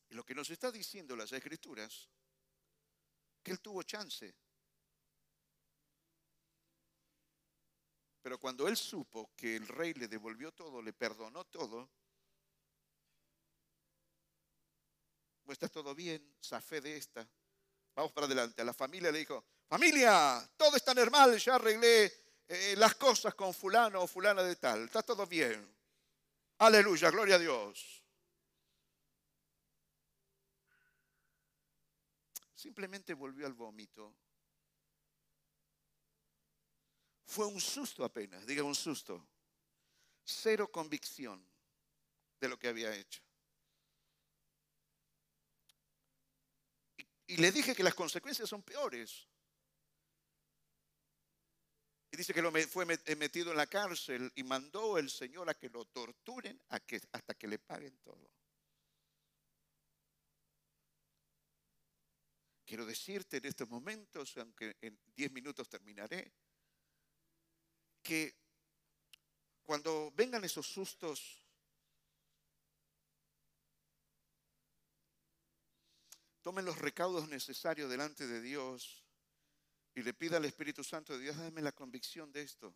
Y 0.08 0.14
lo 0.14 0.24
que 0.24 0.36
nos 0.36 0.50
está 0.50 0.72
diciendo 0.72 1.18
las 1.18 1.34
escrituras, 1.34 2.10
que 3.44 3.52
él 3.52 3.60
tuvo 3.60 3.84
chance. 3.84 4.34
Pero 8.22 8.40
cuando 8.40 8.68
él 8.68 8.78
supo 8.78 9.32
que 9.36 9.56
el 9.56 9.68
rey 9.68 9.94
le 9.94 10.08
devolvió 10.08 10.52
todo, 10.52 10.82
le 10.82 10.94
perdonó 10.94 11.44
todo, 11.46 11.90
pues 15.44 15.56
está 15.56 15.70
todo 15.70 15.96
bien, 15.96 16.36
fe 16.62 16.82
de 16.82 16.98
esta. 16.98 17.28
Vamos 17.96 18.12
para 18.12 18.26
adelante. 18.26 18.62
A 18.62 18.66
la 18.66 18.74
familia 18.74 19.12
le 19.12 19.20
dijo, 19.20 19.44
familia, 19.68 20.48
todo 20.56 20.78
está 20.78 20.94
normal, 20.94 21.38
ya 21.38 21.56
arreglé 21.56 22.14
eh, 22.48 22.76
las 22.78 22.96
cosas 22.96 23.34
con 23.34 23.54
fulano 23.54 24.02
o 24.02 24.08
fulana 24.08 24.44
de 24.44 24.56
tal, 24.56 24.84
está 24.84 25.02
todo 25.02 25.26
bien. 25.26 25.68
Aleluya, 26.60 27.10
gloria 27.10 27.36
a 27.36 27.40
Dios. 27.40 28.04
Simplemente 32.54 33.16
volvió 33.16 33.48
al 33.48 33.54
vómito. 33.54 34.14
Fue 37.32 37.46
un 37.46 37.62
susto 37.62 38.04
apenas, 38.04 38.46
diga 38.46 38.62
un 38.62 38.76
susto. 38.76 39.26
Cero 40.22 40.70
convicción 40.70 41.42
de 42.42 42.50
lo 42.50 42.60
que 42.60 42.68
había 42.68 42.94
hecho. 42.94 43.22
Y, 47.28 47.38
le 47.38 47.54
dije 47.54 47.74
que 47.74 47.84
las 47.84 47.96
consecuencias 47.96 48.50
son 48.50 48.64
peores. 48.64 49.30
Y 52.12 52.18
dice 52.18 52.34
que 52.34 52.68
fue 52.68 52.86
eh, 53.06 53.16
metido 53.16 53.52
en 53.52 53.58
la 53.58 53.68
cárcel 53.68 54.30
y 54.36 54.44
mandó 54.44 54.98
el 54.98 55.10
Señor 55.10 55.50
a 55.50 55.54
que 55.54 55.70
lo 55.70 55.86
torturen 55.86 56.62
hasta 56.68 57.34
que 57.36 57.48
le 57.48 57.60
paguen 57.60 57.98
todo. 58.00 58.30
Quiero 62.66 62.86
decirte 62.86 63.38
en 63.38 63.46
estos 63.46 63.70
momentos, 63.70 64.36
aunque 64.36 64.76
en 64.82 65.00
diez 65.16 65.32
minutos 65.32 65.70
terminaré, 65.70 66.34
que 68.02 68.36
cuando 69.64 70.12
vengan 70.16 70.44
esos 70.44 70.68
sustos, 70.68 71.42
tomen 76.42 76.66
los 76.66 76.78
recaudos 76.78 77.28
necesarios 77.30 77.90
delante 77.90 78.28
de 78.28 78.42
Dios 78.42 79.06
y 79.94 80.04
le 80.04 80.14
pida 80.14 80.38
al 80.38 80.46
Espíritu 80.46 80.84
Santo 80.84 81.14
de 81.14 81.24
Dios, 81.24 81.38
dame 81.38 81.62
la 81.62 81.72
convicción 81.72 82.32
de 82.32 82.42
esto. 82.42 82.76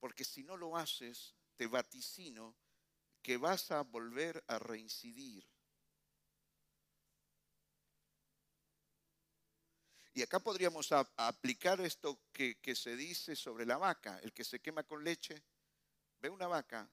Porque 0.00 0.24
si 0.24 0.42
no 0.42 0.56
lo 0.56 0.76
haces, 0.76 1.34
te 1.56 1.66
vaticino 1.66 2.56
que 3.22 3.36
vas 3.36 3.70
a 3.70 3.82
volver 3.82 4.42
a 4.46 4.58
reincidir. 4.58 5.46
Y 10.18 10.22
acá 10.22 10.40
podríamos 10.40 10.90
aplicar 10.90 11.80
esto 11.80 12.22
que, 12.32 12.74
se 12.74 12.96
dice 12.96 13.36
sobre 13.36 13.64
la 13.64 13.78
vaca, 13.78 14.18
el 14.24 14.32
que 14.32 14.42
se 14.42 14.58
quema 14.58 14.82
con 14.82 15.04
leche, 15.04 15.40
ve 16.18 16.28
una 16.28 16.48
vaca 16.48 16.90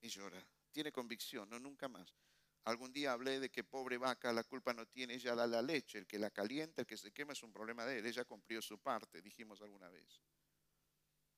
y 0.00 0.08
llora, 0.08 0.40
tiene 0.70 0.92
convicción, 0.92 1.50
no 1.50 1.58
nunca 1.58 1.88
más. 1.88 2.14
Algún 2.62 2.92
día 2.92 3.10
hablé 3.10 3.40
de 3.40 3.50
que 3.50 3.64
pobre 3.64 3.98
vaca, 3.98 4.32
la 4.32 4.44
culpa 4.44 4.72
no 4.72 4.86
tiene, 4.86 5.14
ella 5.14 5.34
da 5.34 5.48
la 5.48 5.62
leche, 5.62 5.98
el 5.98 6.06
que 6.06 6.16
la 6.16 6.30
calienta, 6.30 6.82
el 6.82 6.86
que 6.86 6.96
se 6.96 7.10
quema 7.10 7.32
es 7.32 7.42
un 7.42 7.52
problema 7.52 7.84
de 7.84 7.98
él, 7.98 8.06
ella 8.06 8.24
cumplió 8.24 8.62
su 8.62 8.78
parte, 8.78 9.20
dijimos 9.20 9.60
alguna 9.60 9.88
vez. 9.88 10.22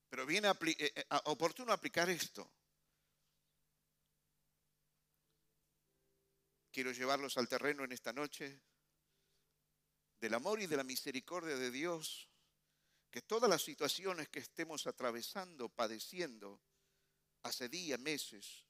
Pero 0.07 0.23
viene 0.27 0.49
eh, 0.49 0.93
eh, 0.95 1.05
oportuno 1.23 1.73
aplicar 1.73 2.11
esto. 2.11 2.47
Quiero 6.69 6.91
llevarlos 6.91 7.39
al 7.39 7.47
terreno 7.47 7.83
en 7.83 7.91
esta 7.91 8.13
noche 8.13 8.61
del 10.25 10.33
amor 10.33 10.59
y 10.59 10.65
de 10.65 10.75
la 10.75 10.83
misericordia 10.83 11.55
de 11.55 11.69
Dios, 11.69 12.27
que 13.11 13.21
todas 13.21 13.47
las 13.47 13.61
situaciones 13.61 14.27
que 14.27 14.39
estemos 14.39 14.87
atravesando, 14.87 15.69
padeciendo, 15.69 16.59
hace 17.43 17.69
días, 17.69 17.99
meses, 17.99 18.65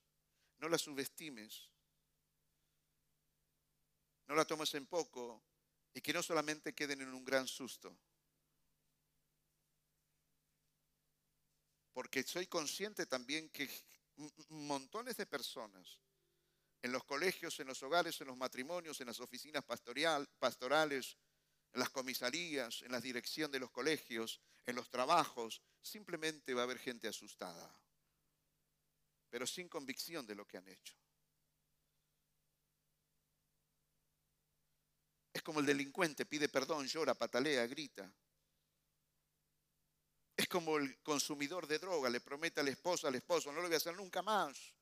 no 0.58 0.68
las 0.68 0.82
subestimes, 0.82 1.72
no 4.28 4.36
la 4.36 4.44
tomes 4.44 4.74
en 4.74 4.86
poco 4.86 5.42
y 5.94 6.02
que 6.02 6.12
no 6.12 6.22
solamente 6.22 6.76
queden 6.76 7.00
en 7.00 7.14
un 7.14 7.24
gran 7.24 7.48
susto. 7.48 7.98
Porque 11.94 12.24
soy 12.24 12.48
consciente 12.48 13.06
también 13.06 13.48
que 13.48 13.70
montones 14.50 15.16
de 15.16 15.26
personas 15.26 16.02
en 16.82 16.92
los 16.92 17.06
colegios, 17.06 17.58
en 17.62 17.68
los 17.68 17.82
hogares, 17.82 18.20
en 18.20 18.28
los 18.28 18.36
matrimonios, 18.36 19.00
en 19.00 19.08
las 19.08 19.22
oficinas 19.22 19.64
pastorales, 19.64 21.18
en 21.76 21.82
las 21.82 21.90
comisarías, 21.90 22.84
en 22.84 22.94
la 22.94 23.02
dirección 23.02 23.52
de 23.52 23.60
los 23.60 23.70
colegios, 23.70 24.40
en 24.66 24.78
los 24.78 24.90
trabajos, 24.90 25.62
simplemente 25.82 26.54
va 26.54 26.62
a 26.62 26.64
haber 26.64 26.80
gente 26.80 27.06
asustada, 27.06 27.70
pero 29.30 29.46
sin 29.46 29.68
convicción 29.68 30.26
de 30.26 30.36
lo 30.36 30.48
que 30.48 30.58
han 30.58 30.70
hecho. 30.70 30.96
Es 35.34 35.44
como 35.44 35.60
el 35.60 35.66
delincuente, 35.66 36.26
pide 36.26 36.48
perdón, 36.48 36.88
llora, 36.88 37.14
patalea, 37.14 37.68
grita. 37.68 38.10
Es 40.38 40.48
como 40.48 40.78
el 40.78 40.98
consumidor 41.02 41.68
de 41.68 41.80
droga, 41.80 42.10
le 42.10 42.22
promete 42.22 42.62
a 42.62 42.64
la 42.64 42.70
esposa, 42.70 43.10
al 43.10 43.16
esposo, 43.16 43.52
no 43.52 43.60
lo 43.60 43.68
voy 43.68 43.74
a 43.74 43.78
hacer 43.78 43.98
nunca 43.98 44.22
más, 44.22 44.74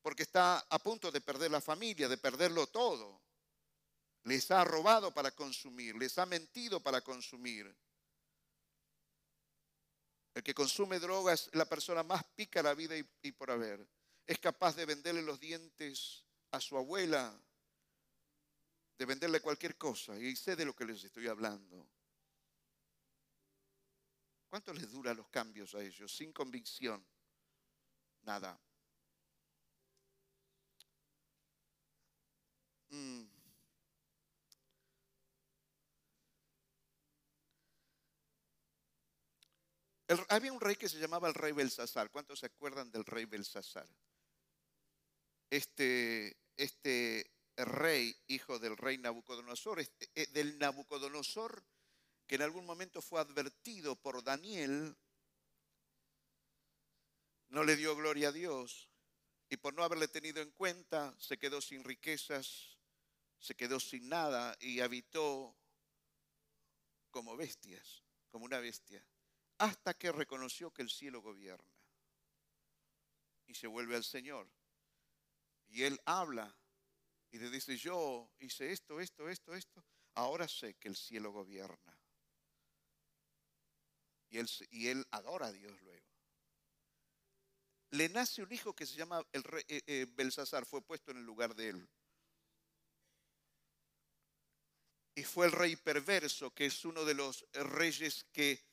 porque 0.00 0.22
está 0.22 0.60
a 0.70 0.78
punto 0.78 1.10
de 1.10 1.20
perder 1.20 1.50
la 1.50 1.60
familia, 1.60 2.08
de 2.08 2.16
perderlo 2.16 2.68
todo 2.68 3.27
les 4.24 4.50
ha 4.50 4.64
robado 4.64 5.12
para 5.12 5.30
consumir, 5.30 5.96
les 5.96 6.18
ha 6.18 6.26
mentido 6.26 6.80
para 6.80 7.00
consumir. 7.00 7.74
El 10.34 10.42
que 10.42 10.54
consume 10.54 11.00
droga 11.00 11.32
es 11.32 11.50
la 11.54 11.64
persona 11.64 12.02
más 12.02 12.22
pica 12.36 12.62
la 12.62 12.74
vida 12.74 12.94
y, 12.96 13.32
por 13.32 13.50
haber. 13.50 13.84
Es 14.26 14.38
capaz 14.38 14.76
de 14.76 14.86
venderle 14.86 15.22
los 15.22 15.40
dientes 15.40 16.24
a 16.52 16.60
su 16.60 16.76
abuela, 16.76 17.36
de 18.98 19.04
venderle 19.04 19.40
cualquier 19.40 19.76
cosa. 19.76 20.16
Y 20.16 20.36
sé 20.36 20.54
de 20.54 20.64
lo 20.64 20.76
que 20.76 20.84
les 20.84 21.02
estoy 21.02 21.26
hablando. 21.26 21.88
¿Cuánto 24.48 24.72
les 24.72 24.90
dura 24.90 25.12
los 25.12 25.28
cambios 25.28 25.74
a 25.74 25.82
ellos? 25.82 26.14
Sin 26.14 26.32
convicción. 26.32 27.04
Nada. 28.22 28.58
Mm. 32.90 33.37
Había 40.28 40.52
un 40.52 40.60
rey 40.60 40.76
que 40.76 40.88
se 40.88 40.98
llamaba 40.98 41.28
el 41.28 41.34
rey 41.34 41.52
Belsasar. 41.52 42.10
¿Cuántos 42.10 42.40
se 42.40 42.46
acuerdan 42.46 42.90
del 42.90 43.04
rey 43.04 43.26
Belsasar? 43.26 43.88
Este, 45.50 46.36
este 46.56 47.30
rey, 47.56 48.16
hijo 48.26 48.58
del 48.58 48.76
rey 48.76 48.98
Nabucodonosor, 48.98 49.80
eh, 49.80 50.26
del 50.30 50.58
Nabucodonosor, 50.58 51.62
que 52.26 52.36
en 52.36 52.42
algún 52.42 52.64
momento 52.64 53.02
fue 53.02 53.20
advertido 53.20 53.96
por 53.96 54.22
Daniel, 54.22 54.96
no 57.48 57.64
le 57.64 57.76
dio 57.76 57.96
gloria 57.96 58.28
a 58.28 58.32
Dios 58.32 58.90
y 59.48 59.56
por 59.56 59.72
no 59.72 59.82
haberle 59.82 60.08
tenido 60.08 60.42
en 60.42 60.50
cuenta 60.50 61.14
se 61.18 61.38
quedó 61.38 61.62
sin 61.62 61.82
riquezas, 61.84 62.78
se 63.38 63.54
quedó 63.54 63.80
sin 63.80 64.08
nada 64.08 64.56
y 64.60 64.80
habitó 64.80 65.56
como 67.10 67.36
bestias, 67.36 68.02
como 68.30 68.44
una 68.44 68.58
bestia 68.58 69.02
hasta 69.58 69.94
que 69.94 70.12
reconoció 70.12 70.72
que 70.72 70.82
el 70.82 70.90
cielo 70.90 71.20
gobierna. 71.20 71.74
y 73.46 73.54
se 73.54 73.66
vuelve 73.66 73.96
al 73.96 74.04
Señor. 74.04 74.46
Y 75.68 75.82
él 75.84 75.98
habla 76.04 76.54
y 77.30 77.38
le 77.38 77.48
dice, 77.50 77.76
yo 77.78 78.30
hice 78.38 78.72
esto, 78.72 79.00
esto, 79.00 79.28
esto, 79.28 79.54
esto, 79.54 79.84
ahora 80.14 80.46
sé 80.46 80.74
que 80.74 80.88
el 80.88 80.96
cielo 80.96 81.32
gobierna. 81.32 81.98
Y 84.28 84.38
él, 84.38 84.48
y 84.70 84.88
él 84.88 85.06
adora 85.10 85.46
a 85.46 85.52
Dios 85.52 85.80
luego. 85.80 86.06
Le 87.90 88.10
nace 88.10 88.42
un 88.42 88.52
hijo 88.52 88.74
que 88.74 88.84
se 88.84 88.96
llama 88.96 89.26
el 89.32 89.42
rey, 89.42 89.64
eh, 89.66 89.82
eh, 89.86 90.06
Belsasar, 90.10 90.66
fue 90.66 90.82
puesto 90.82 91.10
en 91.10 91.18
el 91.18 91.24
lugar 91.24 91.54
de 91.54 91.70
él. 91.70 91.88
Y 95.14 95.24
fue 95.24 95.46
el 95.46 95.52
rey 95.52 95.74
perverso, 95.74 96.52
que 96.52 96.66
es 96.66 96.84
uno 96.84 97.04
de 97.04 97.14
los 97.14 97.46
reyes 97.52 98.24
que 98.30 98.67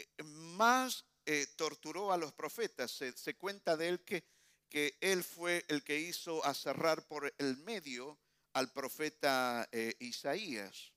eh, 0.00 0.22
más 0.22 1.04
torturó 1.56 2.12
a 2.12 2.16
los 2.16 2.32
profetas. 2.32 2.90
Se, 2.90 3.12
se 3.12 3.36
cuenta 3.36 3.76
de 3.76 3.88
él 3.88 4.04
que 4.04 4.24
que 4.70 4.96
él 5.00 5.24
fue 5.24 5.64
el 5.68 5.82
que 5.82 5.98
hizo 5.98 6.44
aserrar 6.44 7.06
por 7.06 7.34
el 7.38 7.56
medio 7.58 8.18
al 8.52 8.72
profeta 8.72 9.68
eh, 9.72 9.96
Isaías, 9.98 10.92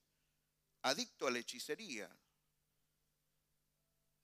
adicto 0.82 1.26
a 1.26 1.30
la 1.32 1.40
hechicería. 1.40 2.08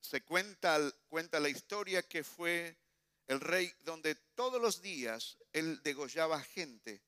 Se 0.01 0.22
cuenta, 0.22 0.78
cuenta 1.09 1.41
la 1.41 1.49
historia 1.49 2.09
que 2.09 2.22
fue 2.24 2.78
el 3.26 3.41
rey 3.41 3.72
donde 3.81 4.14
todos 4.14 4.62
los 4.62 4.81
días 4.81 5.37
él 5.53 5.83
degollaba 5.83 6.41
gente, 6.41 7.03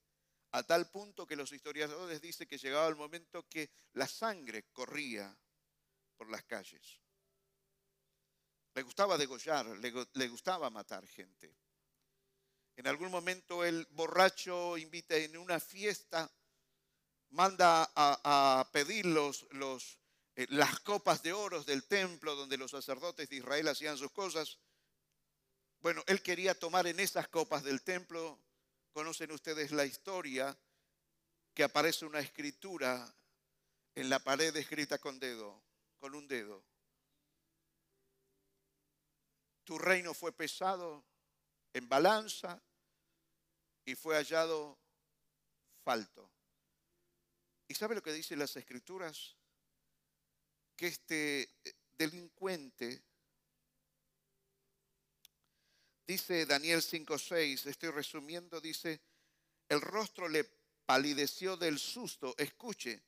a 0.50 0.64
tal 0.64 0.90
punto 0.90 1.26
que 1.26 1.36
los 1.36 1.52
historiadores 1.52 2.20
dicen 2.20 2.48
que 2.48 2.58
llegaba 2.58 2.88
el 2.88 2.96
momento 2.96 3.48
que 3.48 3.70
la 3.94 4.06
sangre 4.06 4.64
corría 4.72 5.34
por 6.16 6.28
las 6.28 6.42
calles. 6.44 7.00
Le 8.74 8.82
gustaba 8.82 9.18
degollar, 9.18 9.66
le 9.66 10.28
gustaba 10.28 10.70
matar 10.70 11.06
gente. 11.06 11.54
En 12.76 12.86
algún 12.86 13.10
momento 13.10 13.64
el 13.64 13.86
borracho 13.90 14.78
invita 14.78 15.16
en 15.16 15.36
una 15.36 15.60
fiesta, 15.60 16.30
manda 17.30 17.90
a, 17.94 18.68
pedir 18.72 19.06
eh, 19.06 20.46
las 20.50 20.80
copas 20.80 21.22
de 21.22 21.32
oro 21.32 21.62
del 21.64 21.84
templo 21.84 22.34
donde 22.34 22.56
los 22.56 22.70
sacerdotes 22.70 23.28
de 23.28 23.36
Israel 23.36 23.68
hacían 23.68 23.98
sus 23.98 24.10
cosas. 24.12 24.58
Bueno, 25.80 26.02
él 26.06 26.22
quería 26.22 26.58
tomar 26.58 26.86
en 26.86 27.00
esas 27.00 27.28
copas 27.28 27.62
del 27.62 27.82
templo. 27.82 28.38
Conocen 28.92 29.32
ustedes 29.32 29.72
la 29.72 29.84
historia 29.84 30.56
que 31.54 31.64
aparece 31.64 32.06
una 32.06 32.20
escritura 32.20 33.14
en 33.94 34.08
la 34.08 34.18
pared 34.18 34.54
escrita 34.56 34.98
con 34.98 35.18
dedo, 35.18 35.62
con 35.98 36.14
un 36.14 36.26
dedo. 36.26 36.64
Tu 39.64 39.78
reino 39.78 40.14
fue 40.14 40.32
pesado 40.32 41.04
en 41.72 41.88
balanza 41.88 42.60
y 43.84 43.94
fue 43.94 44.16
hallado 44.16 44.78
falto. 45.84 46.30
¿Y 47.68 47.74
sabe 47.74 47.94
lo 47.94 48.02
que 48.02 48.12
dicen 48.12 48.38
las 48.38 48.54
escrituras? 48.56 49.36
Que 50.76 50.88
este 50.88 51.42
eh, 51.64 51.74
delincuente, 51.92 53.02
dice 56.06 56.44
Daniel 56.46 56.82
5.6, 56.82 57.66
estoy 57.66 57.90
resumiendo, 57.90 58.60
dice, 58.60 59.00
el 59.68 59.80
rostro 59.80 60.28
le 60.28 60.44
palideció 60.84 61.56
del 61.56 61.78
susto, 61.78 62.34
escuche, 62.36 63.02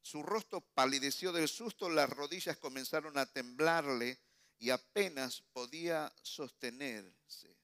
su 0.00 0.22
rostro 0.22 0.60
palideció 0.60 1.30
del 1.30 1.48
susto, 1.48 1.88
las 1.88 2.10
rodillas 2.10 2.56
comenzaron 2.56 3.16
a 3.18 3.26
temblarle 3.26 4.18
y 4.62 4.70
apenas 4.70 5.42
podía 5.52 6.12
sostenerse. 6.22 7.58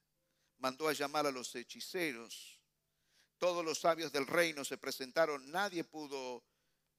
Mandó 0.57 0.88
a 0.88 0.92
llamar 0.92 1.28
a 1.28 1.30
los 1.30 1.55
hechiceros. 1.55 2.59
Todos 3.38 3.64
los 3.64 3.78
sabios 3.78 4.11
del 4.11 4.26
reino 4.26 4.64
se 4.64 4.78
presentaron. 4.78 5.49
Nadie 5.53 5.84
pudo 5.84 6.42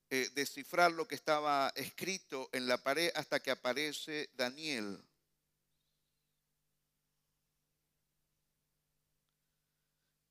eh, 0.09 0.29
descifrar 0.33 0.93
lo 0.93 1.05
que 1.05 1.15
estaba 1.15 1.73
escrito 1.75 2.47
en 2.53 2.65
la 2.65 2.81
pared 2.81 3.11
hasta 3.13 3.41
que 3.41 3.51
aparece 3.51 4.29
Daniel. 4.35 5.03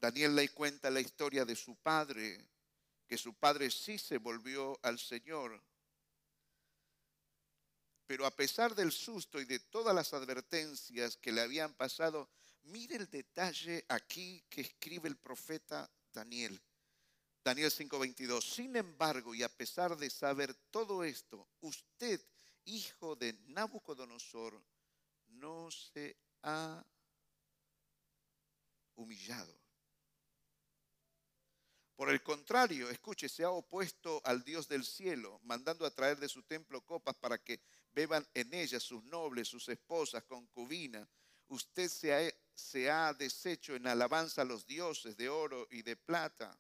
Daniel 0.01 0.35
le 0.35 0.49
cuenta 0.49 0.89
la 0.89 1.01
historia 1.01 1.45
de 1.45 1.57
su 1.57 1.77
padre, 1.77 2.43
que 3.07 3.19
su 3.19 3.35
padre 3.35 3.71
sí 3.71 3.99
se 3.99 4.17
volvió 4.17 4.81
al 4.83 4.99
Señor 4.99 5.63
pero 8.09 8.25
a 8.25 8.31
pesar 8.31 8.75
del 8.75 8.91
susto 8.91 9.39
y 9.39 9.45
de 9.45 9.61
todas 9.61 9.95
las 9.95 10.15
advertencias 10.15 11.19
que 11.19 11.31
le 11.31 11.43
habían 11.43 11.75
pasado, 11.75 12.31
mire 12.63 12.97
el 12.97 13.11
detalle 13.11 13.85
aquí 13.87 14.43
que 14.49 14.63
escribe 14.63 15.11
el 15.11 15.19
profeta 15.19 15.91
Daniel. 16.11 16.59
Daniel 17.45 17.71
5:22. 17.71 18.41
Sin 18.41 18.75
embargo, 18.77 19.35
y 19.35 19.43
a 19.43 19.51
pesar 19.51 19.95
de 19.95 20.09
saber 20.09 20.55
todo 20.71 21.05
esto, 21.05 21.51
usted, 21.61 22.19
hijo 22.65 23.15
de 23.15 23.35
Nabucodonosor, 23.49 24.59
no 25.27 25.71
se 25.71 26.17
ha 26.45 26.83
humillado. 28.95 29.55
Por 31.95 32.09
el 32.11 32.23
contrario, 32.23 32.89
escuche, 32.89 33.29
se 33.29 33.43
ha 33.43 33.51
opuesto 33.51 34.23
al 34.25 34.45
Dios 34.45 34.67
del 34.69 34.85
cielo, 34.85 35.41
mandando 35.43 35.85
a 35.85 35.91
traer 35.91 36.17
de 36.19 36.29
su 36.29 36.45
templo 36.45 36.81
copas 36.87 37.17
para 37.17 37.37
que 37.37 37.61
beban 37.99 38.25
en 38.33 38.55
ellas 38.55 38.85
sus 38.85 39.03
nobles, 39.03 39.49
sus 39.49 39.69
esposas, 39.69 40.23
concubinas. 40.23 41.09
Usted 41.49 41.89
se 41.89 42.15
ha, 42.15 42.33
se 42.55 42.89
ha 42.89 43.13
deshecho 43.13 43.75
en 43.75 43.89
alabanza 43.89 44.43
a 44.43 44.45
los 44.45 44.65
dioses 44.65 45.17
de 45.17 45.29
oro 45.29 45.67
y 45.69 45.83
de 45.83 45.97
plata. 45.97 46.57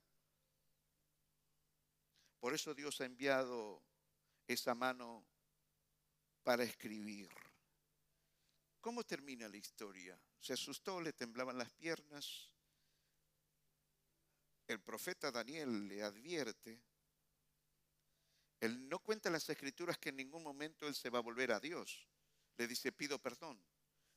Por 2.41 2.55
eso 2.55 2.75
Dios 2.75 3.01
ha 3.01 3.05
enviado 3.05 3.81
esa 4.49 4.75
mano 4.75 5.25
para 6.43 6.65
escribir. 6.65 7.29
¿Cómo 8.81 9.05
termina 9.05 9.49
la 9.49 9.59
historia? 9.59 10.21
Se 10.41 10.55
asustó, 10.55 11.01
le 11.01 11.13
temblaban 11.13 11.57
las 11.57 11.71
piernas. 11.71 12.53
El 14.67 14.81
profeta 14.81 15.31
Daniel 15.31 15.87
le 15.87 16.03
advierte 16.03 16.83
él 18.61 18.89
no 18.89 18.99
cuenta 18.99 19.29
en 19.29 19.35
las 19.35 19.49
escrituras 19.49 19.99
que 19.99 20.09
en 20.09 20.17
ningún 20.17 20.43
momento 20.43 20.89
él 20.89 20.95
se 20.95 21.11
va 21.11 21.19
a 21.19 21.23
volver 21.23 21.53
a 21.53 21.61
Dios. 21.61 22.09
Le 22.57 22.67
dice, 22.67 22.91
pido 22.93 23.21
perdón, 23.21 23.63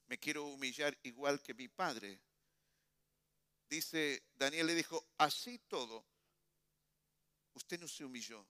me 0.07 0.19
quiero 0.19 0.45
humillar 0.45 0.97
igual 1.03 1.41
que 1.41 1.53
mi 1.53 1.67
padre. 1.67 2.19
Dice, 3.69 4.23
Daniel 4.33 4.67
le 4.67 4.75
dijo, 4.75 5.13
así 5.17 5.59
todo, 5.59 6.05
usted 7.53 7.79
no 7.79 7.87
se 7.87 8.03
humilló. 8.03 8.45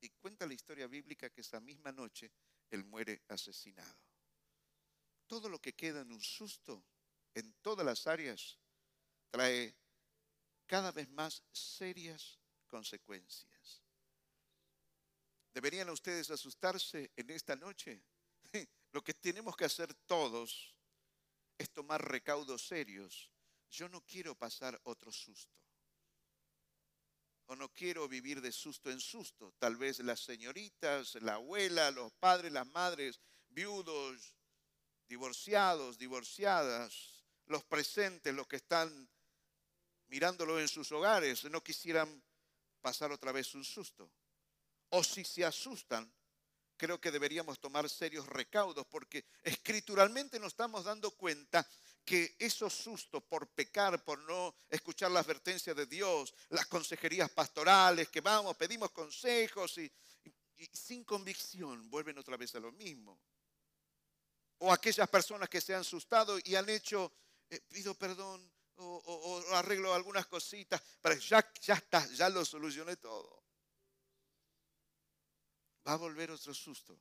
Y 0.00 0.10
cuenta 0.10 0.46
la 0.46 0.54
historia 0.54 0.88
bíblica 0.88 1.30
que 1.30 1.42
esa 1.42 1.60
misma 1.60 1.92
noche 1.92 2.32
él 2.70 2.84
muere 2.84 3.22
asesinado. 3.28 4.00
Todo 5.28 5.48
lo 5.48 5.60
que 5.60 5.74
queda 5.74 6.00
en 6.00 6.10
un 6.10 6.20
susto, 6.20 6.84
en 7.34 7.52
todas 7.62 7.86
las 7.86 8.06
áreas, 8.08 8.58
trae 9.30 9.74
cada 10.66 10.90
vez 10.90 11.08
más 11.10 11.42
serias 11.52 12.40
consecuencias. 12.66 13.81
¿Deberían 15.52 15.90
ustedes 15.90 16.30
asustarse 16.30 17.10
en 17.14 17.30
esta 17.30 17.54
noche? 17.56 18.02
Lo 18.92 19.04
que 19.04 19.12
tenemos 19.12 19.54
que 19.54 19.66
hacer 19.66 19.92
todos 20.06 20.74
es 21.58 21.70
tomar 21.70 22.02
recaudos 22.08 22.66
serios. 22.66 23.30
Yo 23.70 23.88
no 23.88 24.00
quiero 24.02 24.34
pasar 24.34 24.80
otro 24.84 25.12
susto. 25.12 25.58
O 27.46 27.56
no 27.56 27.70
quiero 27.70 28.08
vivir 28.08 28.40
de 28.40 28.50
susto 28.50 28.90
en 28.90 29.00
susto. 29.00 29.52
Tal 29.58 29.76
vez 29.76 29.98
las 30.00 30.20
señoritas, 30.20 31.16
la 31.16 31.34
abuela, 31.34 31.90
los 31.90 32.12
padres, 32.12 32.50
las 32.50 32.66
madres, 32.68 33.20
viudos, 33.50 34.34
divorciados, 35.06 35.98
divorciadas, 35.98 37.24
los 37.46 37.62
presentes, 37.64 38.34
los 38.34 38.46
que 38.46 38.56
están 38.56 39.08
mirándolo 40.06 40.58
en 40.58 40.68
sus 40.68 40.90
hogares, 40.92 41.44
no 41.44 41.62
quisieran 41.62 42.22
pasar 42.80 43.12
otra 43.12 43.32
vez 43.32 43.54
un 43.54 43.64
susto 43.64 44.10
o 44.92 45.02
si 45.02 45.24
se 45.24 45.44
asustan, 45.44 46.10
creo 46.76 47.00
que 47.00 47.10
deberíamos 47.10 47.58
tomar 47.58 47.88
serios 47.88 48.26
recaudos 48.26 48.86
porque 48.86 49.24
escrituralmente 49.42 50.38
nos 50.38 50.52
estamos 50.52 50.84
dando 50.84 51.10
cuenta 51.12 51.66
que 52.04 52.36
esos 52.38 52.74
sustos 52.74 53.22
por 53.22 53.48
pecar, 53.48 54.04
por 54.04 54.18
no 54.18 54.54
escuchar 54.68 55.10
la 55.10 55.20
advertencia 55.20 55.72
de 55.72 55.86
Dios, 55.86 56.34
las 56.50 56.66
consejerías 56.66 57.30
pastorales, 57.30 58.08
que 58.08 58.20
vamos, 58.20 58.56
pedimos 58.56 58.90
consejos 58.90 59.78
y, 59.78 59.90
sin 60.72 61.04
convicción 61.04 61.90
vuelven 61.90 62.18
otra 62.18 62.36
vez 62.36 62.54
a 62.54 62.60
lo 62.60 62.70
mismo. 62.72 63.18
O 64.58 64.72
aquellas 64.72 65.08
personas 65.08 65.48
que 65.48 65.60
se 65.60 65.74
han 65.74 65.80
asustado 65.80 66.38
y 66.44 66.54
han 66.54 66.68
hecho, 66.68 67.12
eh, 67.48 67.60
pido 67.68 67.94
perdón 67.94 68.52
o, 68.76 69.44
arreglo 69.52 69.94
algunas 69.94 70.26
cositas, 70.26 70.82
pero 71.00 71.14
ya, 71.16 71.50
ya 71.62 71.74
está, 71.74 72.06
ya 72.08 72.28
lo 72.28 72.44
solucioné 72.44 72.96
todo 72.96 73.42
va 75.86 75.92
a 75.92 75.96
volver 75.96 76.30
otro 76.30 76.54
susto 76.54 76.98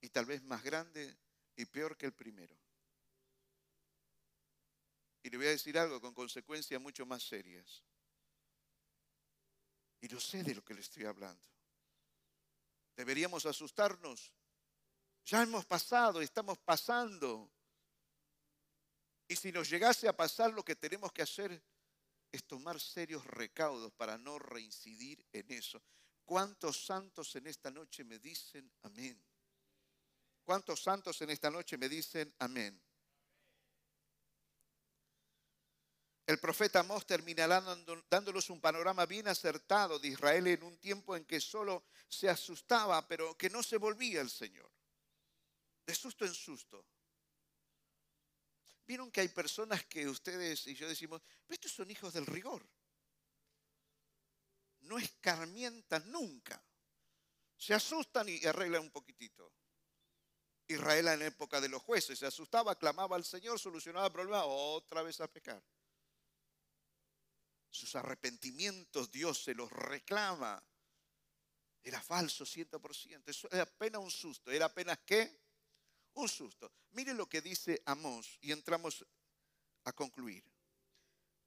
y 0.00 0.08
tal 0.08 0.26
vez 0.26 0.42
más 0.42 0.62
grande 0.62 1.16
y 1.56 1.64
peor 1.66 1.96
que 1.96 2.06
el 2.06 2.12
primero. 2.12 2.56
Y 5.22 5.30
le 5.30 5.36
voy 5.36 5.46
a 5.46 5.50
decir 5.50 5.78
algo 5.78 6.00
con 6.00 6.12
consecuencias 6.12 6.80
mucho 6.80 7.06
más 7.06 7.22
serias. 7.22 7.84
Y 10.00 10.08
no 10.08 10.18
sé 10.18 10.42
de 10.42 10.56
lo 10.56 10.64
que 10.64 10.74
le 10.74 10.80
estoy 10.80 11.04
hablando. 11.04 11.46
Deberíamos 12.96 13.46
asustarnos. 13.46 14.32
Ya 15.24 15.42
hemos 15.42 15.64
pasado, 15.64 16.20
estamos 16.20 16.58
pasando. 16.58 17.48
Y 19.28 19.36
si 19.36 19.52
nos 19.52 19.70
llegase 19.70 20.08
a 20.08 20.16
pasar, 20.16 20.52
lo 20.52 20.64
que 20.64 20.74
tenemos 20.74 21.12
que 21.12 21.22
hacer 21.22 21.62
es 22.32 22.44
tomar 22.44 22.80
serios 22.80 23.24
recaudos 23.26 23.92
para 23.92 24.18
no 24.18 24.38
reincidir 24.40 25.24
en 25.32 25.52
eso. 25.52 25.80
¿Cuántos 26.24 26.84
santos 26.84 27.34
en 27.36 27.46
esta 27.46 27.70
noche 27.70 28.04
me 28.04 28.18
dicen 28.18 28.70
amén? 28.82 29.22
¿Cuántos 30.44 30.82
santos 30.82 31.20
en 31.22 31.30
esta 31.30 31.50
noche 31.50 31.76
me 31.76 31.88
dicen 31.88 32.34
amén? 32.38 32.80
El 36.26 36.38
profeta 36.38 36.80
Amós 36.80 37.04
terminará 37.04 37.60
dándonos 38.08 38.48
un 38.48 38.60
panorama 38.60 39.06
bien 39.06 39.26
acertado 39.28 39.98
de 39.98 40.08
Israel 40.08 40.46
en 40.46 40.62
un 40.62 40.78
tiempo 40.78 41.16
en 41.16 41.24
que 41.24 41.40
solo 41.40 41.84
se 42.08 42.28
asustaba, 42.28 43.06
pero 43.08 43.36
que 43.36 43.50
no 43.50 43.62
se 43.62 43.76
volvía 43.76 44.20
el 44.20 44.30
Señor. 44.30 44.70
De 45.84 45.94
susto 45.94 46.24
en 46.24 46.32
susto. 46.32 46.86
Vieron 48.86 49.10
que 49.10 49.20
hay 49.20 49.28
personas 49.28 49.84
que 49.84 50.08
ustedes 50.08 50.66
y 50.68 50.74
yo 50.74 50.88
decimos, 50.88 51.22
estos 51.48 51.72
son 51.72 51.90
hijos 51.90 52.12
del 52.12 52.26
rigor. 52.26 52.66
No 54.82 54.98
escarmientan 54.98 56.10
nunca. 56.10 56.62
Se 57.56 57.74
asustan 57.74 58.28
y 58.28 58.44
arreglan 58.44 58.82
un 58.82 58.90
poquitito. 58.90 59.52
Israel 60.68 61.08
en 61.08 61.22
época 61.22 61.60
de 61.60 61.68
los 61.68 61.82
jueces 61.82 62.18
se 62.18 62.26
asustaba, 62.26 62.78
clamaba 62.78 63.16
al 63.16 63.24
Señor, 63.24 63.58
solucionaba 63.58 64.06
el 64.06 64.12
problema, 64.12 64.44
otra 64.44 65.02
vez 65.02 65.20
a 65.20 65.28
pecar. 65.28 65.62
Sus 67.70 67.94
arrepentimientos 67.94 69.10
Dios 69.10 69.42
se 69.42 69.54
los 69.54 69.70
reclama. 69.70 70.62
Era 71.82 72.00
falso 72.00 72.44
100%. 72.44 73.22
Eso 73.26 73.48
era 73.50 73.62
apenas 73.62 74.00
un 74.02 74.10
susto. 74.10 74.50
¿Era 74.50 74.66
apenas 74.66 74.98
qué? 75.04 75.40
Un 76.14 76.28
susto. 76.28 76.70
Mire 76.90 77.14
lo 77.14 77.28
que 77.28 77.40
dice 77.40 77.82
Amós 77.86 78.38
y 78.40 78.52
entramos 78.52 79.04
a 79.84 79.92
concluir. 79.92 80.44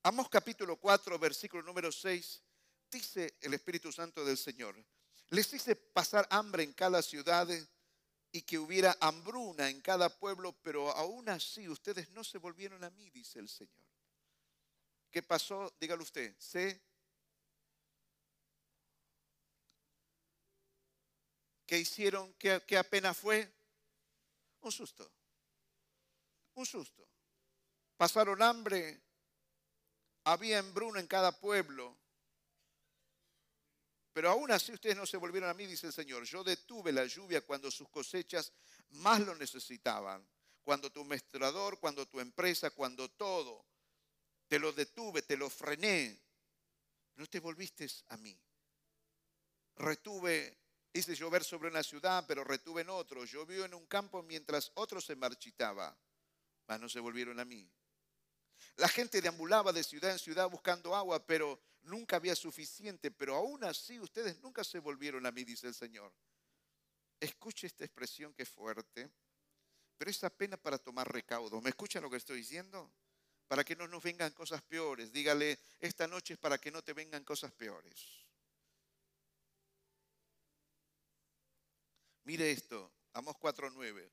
Amós 0.03 0.29
capítulo 0.29 0.77
4, 0.77 1.17
versículo 1.17 1.63
número 1.63 1.91
6, 1.91 2.43
dice 2.95 3.35
el 3.41 3.53
Espíritu 3.53 3.91
Santo 3.91 4.23
del 4.23 4.37
Señor. 4.37 4.73
Les 5.29 5.51
hice 5.53 5.75
pasar 5.75 6.25
hambre 6.29 6.63
en 6.63 6.71
cada 6.71 7.01
ciudad 7.01 7.47
y 8.31 8.41
que 8.43 8.57
hubiera 8.57 8.97
hambruna 9.01 9.69
en 9.69 9.81
cada 9.81 10.07
pueblo, 10.07 10.53
pero 10.61 10.91
aún 10.91 11.27
así 11.27 11.67
ustedes 11.67 12.09
no 12.11 12.23
se 12.23 12.37
volvieron 12.37 12.83
a 12.85 12.89
mí, 12.91 13.09
dice 13.09 13.39
el 13.39 13.49
Señor. 13.49 13.85
¿Qué 15.11 15.21
pasó? 15.21 15.73
Dígalo 15.79 16.03
usted. 16.03 16.35
¿Se? 16.39 16.81
¿Qué 21.65 21.79
hicieron? 21.79 22.33
¿Qué, 22.35 22.63
¿Qué 22.65 22.77
apenas 22.77 23.17
fue? 23.17 23.51
Un 24.61 24.71
susto. 24.71 25.11
Un 26.53 26.65
susto. 26.65 27.05
Pasaron 27.97 28.41
hambre. 28.41 29.01
Había 30.23 30.59
hambruna 30.59 31.01
en 31.01 31.07
cada 31.07 31.37
pueblo. 31.37 32.04
Pero 34.16 34.30
aún 34.30 34.49
así 34.49 34.72
ustedes 34.72 34.95
no 34.95 35.05
se 35.05 35.18
volvieron 35.18 35.49
a 35.49 35.53
mí, 35.53 35.66
dice 35.66 35.88
el 35.88 35.91
Señor. 35.91 36.24
Yo 36.24 36.41
detuve 36.41 36.93
la 36.93 37.05
lluvia 37.05 37.41
cuando 37.41 37.70
sus 37.70 37.89
cosechas 37.89 38.53
más 38.91 39.20
lo 39.20 39.36
necesitaban. 39.36 40.26
Cuando 40.63 40.89
tu 40.89 41.03
mestrador, 41.03 41.82
cuando 41.82 42.07
tu 42.07 42.22
empresa, 42.22 42.70
cuando 42.70 43.11
todo. 43.11 43.66
Te 44.47 44.57
lo 44.57 44.72
detuve, 44.72 45.24
te 45.24 45.36
lo 45.36 45.49
frené. 45.49 46.18
No 47.16 47.28
te 47.28 47.41
volviste 47.41 47.89
a 48.07 48.16
mí. 48.16 48.39
Retuve, 49.76 50.59
hice 50.93 51.13
llover 51.13 51.43
sobre 51.43 51.68
una 51.68 51.84
ciudad, 51.84 52.24
pero 52.26 52.45
retuve 52.45 52.84
en 52.84 52.91
otro. 52.91 53.26
Llovió 53.26 53.66
en 53.66 53.74
un 53.74 53.86
campo 53.86 54.24
mientras 54.24 54.72
otro 54.76 55.01
se 55.01 55.18
marchitaba. 55.18 55.93
Mas 56.68 56.80
no 56.80 56.88
se 56.88 57.01
volvieron 57.01 57.38
a 57.41 57.43
mí. 57.43 57.70
La 58.77 58.87
gente 58.87 59.21
deambulaba 59.21 59.71
de 59.71 59.83
ciudad 59.83 60.11
en 60.11 60.19
ciudad 60.19 60.49
buscando 60.49 60.95
agua, 60.95 61.25
pero 61.25 61.59
nunca 61.83 62.17
había 62.17 62.35
suficiente. 62.35 63.11
Pero 63.11 63.35
aún 63.35 63.63
así 63.63 63.99
ustedes 63.99 64.39
nunca 64.41 64.63
se 64.63 64.79
volvieron 64.79 65.25
a 65.25 65.31
mí, 65.31 65.43
dice 65.43 65.67
el 65.67 65.73
Señor. 65.73 66.13
Escuche 67.19 67.67
esta 67.67 67.85
expresión 67.85 68.33
que 68.33 68.43
es 68.43 68.49
fuerte, 68.49 69.09
pero 69.97 70.11
es 70.11 70.23
apenas 70.23 70.59
para 70.59 70.77
tomar 70.77 71.11
recaudo. 71.11 71.61
¿Me 71.61 71.69
escuchan 71.69 72.03
lo 72.03 72.09
que 72.09 72.17
estoy 72.17 72.37
diciendo? 72.39 72.91
Para 73.47 73.63
que 73.63 73.75
no 73.75 73.87
nos 73.87 74.03
vengan 74.03 74.33
cosas 74.33 74.61
peores. 74.61 75.11
Dígale, 75.11 75.59
esta 75.79 76.07
noche 76.07 76.33
es 76.33 76.39
para 76.39 76.57
que 76.57 76.71
no 76.71 76.83
te 76.83 76.93
vengan 76.93 77.23
cosas 77.23 77.51
peores. 77.53 78.25
Mire 82.23 82.51
esto, 82.51 82.91
Amos 83.15 83.37
4.9. 83.37 84.11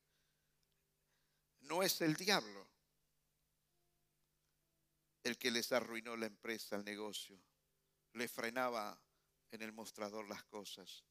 No 1.62 1.82
es 1.82 2.00
el 2.02 2.14
diablo 2.14 2.71
el 5.22 5.38
que 5.38 5.50
les 5.50 5.72
arruinó 5.72 6.16
la 6.16 6.26
empresa, 6.26 6.76
el 6.76 6.84
negocio, 6.84 7.40
le 8.14 8.28
frenaba 8.28 9.00
en 9.50 9.62
el 9.62 9.72
mostrador 9.72 10.28
las 10.28 10.44
cosas. 10.44 11.04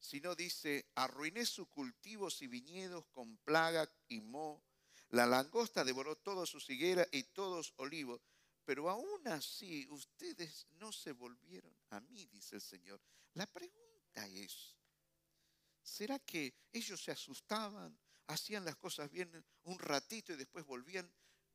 Sino 0.00 0.34
dice, 0.34 0.86
arruiné 0.94 1.44
sus 1.44 1.68
cultivos 1.68 2.42
y 2.42 2.46
viñedos 2.46 3.06
con 3.06 3.36
plaga 3.38 3.90
y 4.08 4.20
moho. 4.20 4.62
La 5.10 5.26
langosta 5.26 5.84
devoró 5.84 6.16
toda 6.16 6.46
su 6.46 6.58
higuera 6.70 7.06
y 7.10 7.24
todos 7.24 7.72
olivos. 7.76 8.20
Pero 8.64 8.90
aún 8.90 9.26
así 9.28 9.88
ustedes 9.90 10.66
no 10.72 10.92
se 10.92 11.12
volvieron 11.12 11.74
a 11.90 12.00
mí, 12.00 12.26
dice 12.26 12.56
el 12.56 12.60
Señor. 12.60 13.00
La 13.32 13.46
pregunta 13.46 14.26
es, 14.26 14.76
¿será 15.82 16.18
que 16.18 16.54
ellos 16.72 17.02
se 17.02 17.10
asustaban, 17.10 17.98
hacían 18.26 18.66
las 18.66 18.76
cosas 18.76 19.10
bien 19.10 19.44
un 19.64 19.78
ratito 19.78 20.34
y 20.34 20.36
después 20.36 20.66
volvían 20.66 21.10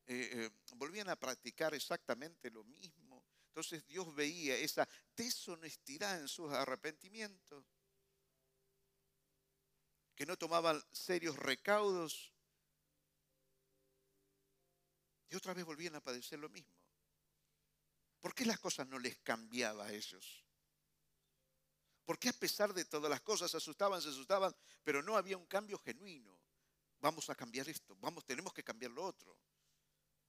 eh, 0.07 0.29
eh, 0.33 0.49
volvían 0.75 1.09
a 1.09 1.15
practicar 1.15 1.73
exactamente 1.73 2.49
lo 2.49 2.63
mismo. 2.63 3.23
Entonces 3.47 3.85
Dios 3.85 4.13
veía 4.15 4.57
esa 4.57 4.87
deshonestidad 5.15 6.19
en 6.19 6.27
sus 6.27 6.51
arrepentimientos, 6.51 7.65
que 10.15 10.25
no 10.25 10.37
tomaban 10.37 10.83
serios 10.91 11.35
recaudos 11.37 12.33
y 15.29 15.35
otra 15.35 15.53
vez 15.53 15.65
volvían 15.65 15.95
a 15.95 16.03
padecer 16.03 16.39
lo 16.39 16.49
mismo. 16.49 16.73
¿Por 18.19 18.33
qué 18.33 18.45
las 18.45 18.59
cosas 18.59 18.87
no 18.87 18.99
les 18.99 19.17
cambiaba 19.17 19.85
a 19.85 19.91
ellos? 19.91 20.45
¿Por 22.05 22.19
qué 22.19 22.29
a 22.29 22.33
pesar 22.33 22.73
de 22.73 22.85
todas 22.85 23.09
las 23.09 23.21
cosas 23.21 23.51
se 23.51 23.57
asustaban, 23.57 24.01
se 24.01 24.09
asustaban, 24.09 24.55
pero 24.83 25.01
no 25.01 25.17
había 25.17 25.37
un 25.37 25.45
cambio 25.45 25.77
genuino? 25.79 26.39
Vamos 26.99 27.29
a 27.29 27.35
cambiar 27.35 27.67
esto, 27.69 27.95
vamos, 27.97 28.25
tenemos 28.25 28.53
que 28.53 28.63
cambiar 28.63 28.91
lo 28.91 29.03
otro. 29.03 29.37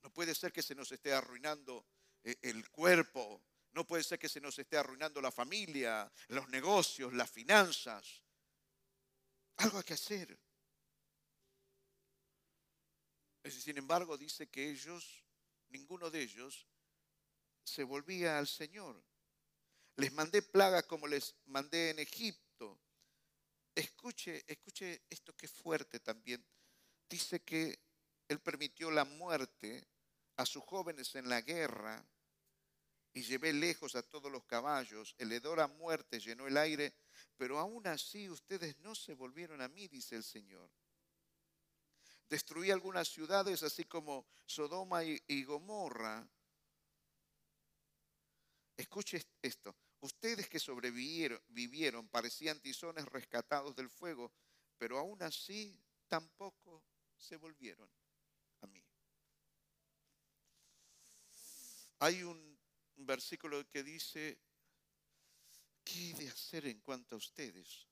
No 0.04 0.12
puede 0.12 0.34
ser 0.34 0.52
que 0.52 0.62
se 0.62 0.74
nos 0.74 0.92
esté 0.92 1.14
arruinando 1.14 1.86
eh, 2.22 2.36
el 2.42 2.68
cuerpo. 2.68 3.42
No 3.72 3.86
puede 3.86 4.04
ser 4.04 4.18
que 4.18 4.28
se 4.28 4.38
nos 4.38 4.58
esté 4.58 4.76
arruinando 4.76 5.20
la 5.22 5.32
familia, 5.32 6.12
los 6.28 6.46
negocios, 6.50 7.14
las 7.14 7.30
finanzas. 7.30 8.22
Algo 9.56 9.78
hay 9.78 9.84
que 9.84 9.94
hacer. 9.94 10.38
Sin 13.46 13.78
embargo, 13.78 14.18
dice 14.18 14.48
que 14.50 14.70
ellos, 14.70 15.24
ninguno 15.70 16.10
de 16.10 16.20
ellos, 16.20 16.66
se 17.64 17.82
volvía 17.82 18.38
al 18.38 18.46
Señor. 18.46 19.02
Les 19.96 20.12
mandé 20.12 20.42
plagas 20.42 20.84
como 20.84 21.06
les 21.06 21.34
mandé 21.46 21.90
en 21.90 21.98
Egipto. 21.98 22.78
Escuche, 23.74 24.44
escuche 24.46 25.02
esto 25.08 25.34
que 25.34 25.46
es 25.46 25.52
fuerte 25.52 25.98
también. 26.00 26.44
Dice 27.08 27.42
que 27.42 27.78
Él 28.28 28.38
permitió 28.40 28.90
la 28.90 29.06
muerte 29.06 29.93
a 30.36 30.46
sus 30.46 30.62
jóvenes 30.64 31.14
en 31.14 31.28
la 31.28 31.40
guerra 31.40 32.04
y 33.12 33.22
llevé 33.22 33.52
lejos 33.52 33.94
a 33.94 34.02
todos 34.02 34.30
los 34.30 34.44
caballos. 34.44 35.14
El 35.18 35.32
hedor 35.32 35.60
a 35.60 35.68
muerte 35.68 36.18
llenó 36.18 36.46
el 36.46 36.56
aire, 36.56 36.94
pero 37.36 37.58
aún 37.58 37.86
así 37.86 38.28
ustedes 38.28 38.76
no 38.78 38.94
se 38.94 39.14
volvieron 39.14 39.60
a 39.62 39.68
mí, 39.68 39.86
dice 39.86 40.16
el 40.16 40.24
Señor. 40.24 40.68
Destruí 42.28 42.70
algunas 42.70 43.08
ciudades, 43.08 43.62
así 43.62 43.84
como 43.84 44.26
Sodoma 44.46 45.04
y, 45.04 45.44
Gomorra. 45.44 46.28
Escuche 48.76 49.22
esto. 49.40 49.76
Ustedes 50.00 50.48
que 50.48 50.58
sobrevivieron 50.58 51.40
vivieron, 51.48 52.08
parecían 52.08 52.60
tizones 52.60 53.04
rescatados 53.06 53.76
del 53.76 53.88
fuego, 53.88 54.32
pero 54.76 54.98
aún 54.98 55.22
así 55.22 55.78
tampoco 56.08 56.82
se 57.16 57.36
volvieron 57.36 57.88
a 58.60 58.66
mí. 58.66 58.84
Hay 62.04 62.22
un 62.22 62.58
versículo 62.96 63.66
que 63.70 63.82
dice, 63.82 64.38
¿qué 65.82 66.10
he 66.10 66.14
de 66.14 66.28
hacer 66.28 66.66
en 66.66 66.80
cuanto 66.80 67.14
a 67.14 67.18
ustedes? 67.18 67.88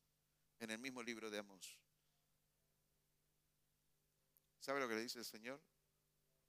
En 0.60 0.70
el 0.70 0.78
mismo 0.78 1.02
libro 1.02 1.30
de 1.30 1.38
Amós. 1.38 1.78
¿Sabe 4.60 4.80
lo 4.80 4.88
que 4.88 4.96
le 4.96 5.00
dice 5.00 5.18
el 5.18 5.24
Señor? 5.24 5.62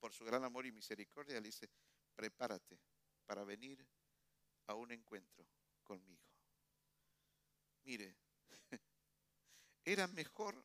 por 0.04 0.12
su 0.12 0.26
gran 0.26 0.44
amor 0.44 0.66
y 0.66 0.70
misericordia, 0.70 1.40
le 1.40 1.46
dice, 1.48 1.66
prepárate 2.14 2.78
para 3.24 3.42
venir 3.42 3.82
a 4.66 4.74
un 4.74 4.92
encuentro 4.92 5.48
conmigo. 5.82 6.28
Mire, 7.84 8.14
era 9.86 10.06
mejor 10.08 10.62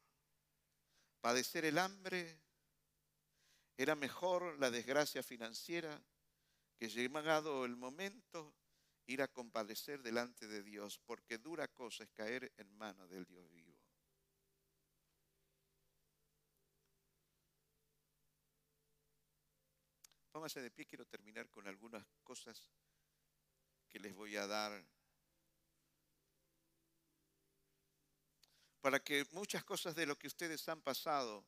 padecer 1.22 1.64
el 1.64 1.78
hambre, 1.78 2.38
era 3.78 3.96
mejor 3.96 4.60
la 4.60 4.70
desgracia 4.70 5.24
financiera, 5.24 6.04
que 6.80 6.88
llegado 6.88 7.66
el 7.66 7.76
momento 7.76 8.56
ir 9.06 9.22
a 9.22 9.28
compadecer 9.28 10.02
delante 10.02 10.48
de 10.48 10.64
Dios, 10.64 10.98
porque 11.06 11.38
dura 11.38 11.68
cosa 11.68 12.06
es 12.06 12.10
caer 12.12 12.54
en 12.56 12.72
manos 12.78 13.10
del 13.10 13.26
Dios 13.26 13.50
vivo. 13.50 13.78
Póngase 20.32 20.62
de 20.62 20.72
pie, 20.72 20.86
quiero 20.86 21.06
terminar 21.06 21.50
con 21.50 21.68
algunas 21.68 22.06
cosas 22.24 22.72
que 23.90 24.00
les 24.00 24.14
voy 24.14 24.38
a 24.38 24.48
dar 24.48 24.86
para 28.80 29.04
que 29.04 29.26
muchas 29.32 29.66
cosas 29.66 29.96
de 29.96 30.06
lo 30.06 30.18
que 30.18 30.28
ustedes 30.28 30.70
han 30.70 30.82
pasado 30.82 31.46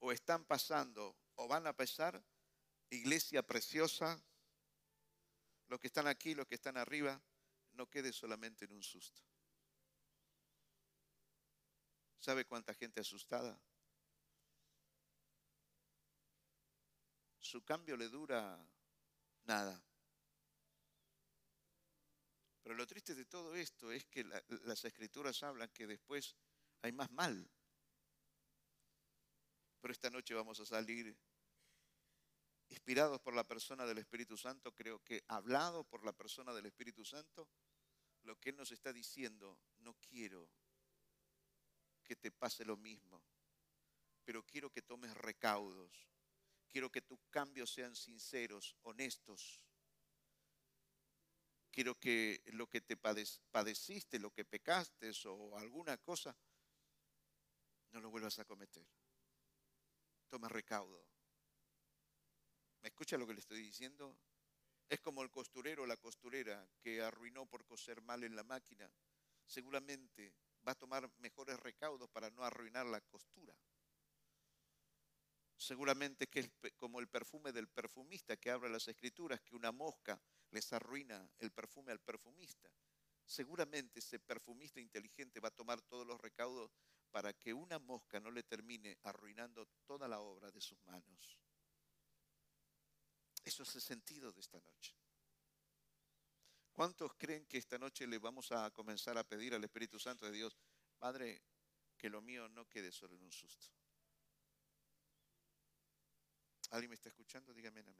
o 0.00 0.10
están 0.10 0.44
pasando 0.44 1.16
o 1.36 1.46
van 1.46 1.68
a 1.68 1.72
pasar, 1.72 2.20
iglesia 2.90 3.46
preciosa, 3.46 4.20
los 5.68 5.80
que 5.80 5.88
están 5.88 6.06
aquí, 6.06 6.34
los 6.34 6.46
que 6.46 6.54
están 6.54 6.76
arriba, 6.76 7.20
no 7.72 7.88
quede 7.90 8.12
solamente 8.12 8.64
en 8.64 8.72
un 8.72 8.82
susto. 8.82 9.22
¿Sabe 12.18 12.44
cuánta 12.44 12.74
gente 12.74 13.00
asustada? 13.00 13.60
Su 17.38 17.64
cambio 17.64 17.96
le 17.96 18.08
dura 18.08 18.58
nada. 19.44 19.80
Pero 22.62 22.74
lo 22.74 22.86
triste 22.86 23.14
de 23.14 23.26
todo 23.26 23.54
esto 23.54 23.92
es 23.92 24.06
que 24.06 24.24
las 24.24 24.84
escrituras 24.84 25.40
hablan 25.44 25.68
que 25.70 25.86
después 25.86 26.34
hay 26.82 26.90
más 26.90 27.10
mal. 27.12 27.48
Pero 29.80 29.92
esta 29.92 30.10
noche 30.10 30.34
vamos 30.34 30.58
a 30.58 30.66
salir 30.66 31.16
inspirados 32.68 33.20
por 33.20 33.34
la 33.34 33.44
persona 33.44 33.86
del 33.86 33.98
Espíritu 33.98 34.36
Santo, 34.36 34.74
creo 34.74 35.02
que 35.02 35.24
hablado 35.28 35.84
por 35.84 36.04
la 36.04 36.12
persona 36.12 36.52
del 36.52 36.66
Espíritu 36.66 37.04
Santo, 37.04 37.48
lo 38.22 38.38
que 38.38 38.50
Él 38.50 38.56
nos 38.56 38.72
está 38.72 38.92
diciendo, 38.92 39.58
no 39.78 39.94
quiero 39.94 40.48
que 42.02 42.16
te 42.16 42.30
pase 42.30 42.64
lo 42.64 42.76
mismo, 42.76 43.22
pero 44.24 44.44
quiero 44.44 44.70
que 44.70 44.82
tomes 44.82 45.16
recaudos, 45.16 46.08
quiero 46.68 46.90
que 46.90 47.02
tus 47.02 47.20
cambios 47.30 47.72
sean 47.72 47.94
sinceros, 47.94 48.76
honestos. 48.82 49.62
Quiero 51.70 51.98
que 51.98 52.42
lo 52.52 52.66
que 52.68 52.80
te 52.80 52.96
padeciste, 52.96 54.18
lo 54.18 54.30
que 54.30 54.46
pecaste 54.46 55.10
o 55.26 55.58
alguna 55.58 55.98
cosa, 55.98 56.34
no 57.92 58.00
lo 58.00 58.10
vuelvas 58.10 58.38
a 58.38 58.44
cometer. 58.44 58.86
Toma 60.28 60.48
recaudo. 60.48 61.15
¿Me 62.82 62.88
escucha 62.88 63.16
lo 63.16 63.26
que 63.26 63.34
le 63.34 63.40
estoy 63.40 63.60
diciendo? 63.60 64.16
Es 64.88 65.00
como 65.00 65.22
el 65.22 65.30
costurero 65.30 65.82
o 65.82 65.86
la 65.86 65.96
costurera 65.96 66.68
que 66.80 67.02
arruinó 67.02 67.46
por 67.46 67.64
coser 67.64 68.00
mal 68.02 68.22
en 68.24 68.36
la 68.36 68.44
máquina. 68.44 68.90
Seguramente 69.44 70.34
va 70.66 70.72
a 70.72 70.78
tomar 70.78 71.10
mejores 71.18 71.58
recaudos 71.58 72.08
para 72.10 72.30
no 72.30 72.44
arruinar 72.44 72.86
la 72.86 73.00
costura. 73.00 73.56
Seguramente 75.56 76.28
que 76.28 76.40
es 76.40 76.50
como 76.76 77.00
el 77.00 77.08
perfume 77.08 77.50
del 77.50 77.68
perfumista 77.68 78.36
que 78.36 78.50
abre 78.50 78.68
las 78.68 78.86
escrituras, 78.88 79.40
que 79.40 79.56
una 79.56 79.72
mosca 79.72 80.20
les 80.50 80.72
arruina 80.72 81.28
el 81.38 81.50
perfume 81.50 81.92
al 81.92 82.00
perfumista. 82.00 82.70
Seguramente 83.24 83.98
ese 83.98 84.20
perfumista 84.20 84.80
inteligente 84.80 85.40
va 85.40 85.48
a 85.48 85.56
tomar 85.56 85.80
todos 85.80 86.06
los 86.06 86.20
recaudos 86.20 86.70
para 87.10 87.32
que 87.32 87.52
una 87.52 87.78
mosca 87.78 88.20
no 88.20 88.30
le 88.30 88.42
termine 88.42 88.98
arruinando 89.02 89.66
toda 89.86 90.06
la 90.06 90.20
obra 90.20 90.50
de 90.50 90.60
sus 90.60 90.78
manos. 90.84 91.45
Eso 93.46 93.62
es 93.62 93.76
el 93.76 93.80
sentido 93.80 94.32
de 94.32 94.40
esta 94.40 94.60
noche. 94.60 94.92
¿Cuántos 96.72 97.14
creen 97.14 97.46
que 97.46 97.58
esta 97.58 97.78
noche 97.78 98.04
le 98.08 98.18
vamos 98.18 98.50
a 98.50 98.68
comenzar 98.72 99.16
a 99.16 99.22
pedir 99.22 99.54
al 99.54 99.62
Espíritu 99.62 100.00
Santo 100.00 100.26
de 100.26 100.32
Dios, 100.32 100.56
Padre, 100.98 101.40
que 101.96 102.10
lo 102.10 102.20
mío 102.20 102.48
no 102.48 102.68
quede 102.68 102.90
solo 102.90 103.14
en 103.14 103.22
un 103.22 103.30
susto? 103.30 103.68
¿Alguien 106.70 106.90
me 106.90 106.96
está 106.96 107.08
escuchando? 107.08 107.54
Dígame 107.54 107.78
amén. 107.78 107.96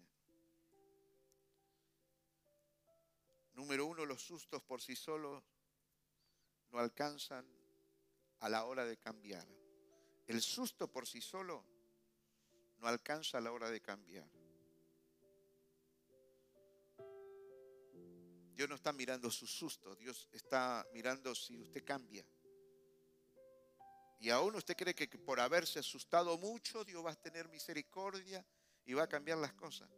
Número 3.52 3.86
uno, 3.86 4.04
los 4.04 4.20
sustos 4.20 4.64
por 4.64 4.82
sí 4.82 4.96
solos 4.96 5.44
no 6.70 6.80
alcanzan 6.80 7.46
a 8.40 8.48
la 8.48 8.64
hora 8.64 8.84
de 8.84 8.96
cambiar. 8.96 9.46
El 10.26 10.42
susto 10.42 10.90
por 10.90 11.06
sí 11.06 11.20
solo 11.20 11.64
no 12.78 12.88
alcanza 12.88 13.38
a 13.38 13.40
la 13.40 13.52
hora 13.52 13.70
de 13.70 13.80
cambiar. 13.80 14.28
Dios 18.56 18.70
no 18.70 18.74
está 18.76 18.90
mirando 18.90 19.30
su 19.30 19.46
susto, 19.46 19.94
Dios 19.94 20.30
está 20.32 20.86
mirando 20.94 21.34
si 21.34 21.60
usted 21.60 21.84
cambia. 21.84 22.24
Y 24.18 24.30
aún 24.30 24.54
usted 24.54 24.74
cree 24.74 24.94
que 24.94 25.06
por 25.18 25.38
haberse 25.38 25.78
asustado 25.78 26.38
mucho, 26.38 26.82
Dios 26.82 27.04
va 27.04 27.10
a 27.10 27.16
tener 27.16 27.50
misericordia 27.50 28.42
y 28.86 28.94
va 28.94 29.02
a 29.02 29.08
cambiar 29.08 29.36
las 29.36 29.52
cosas. 29.52 29.90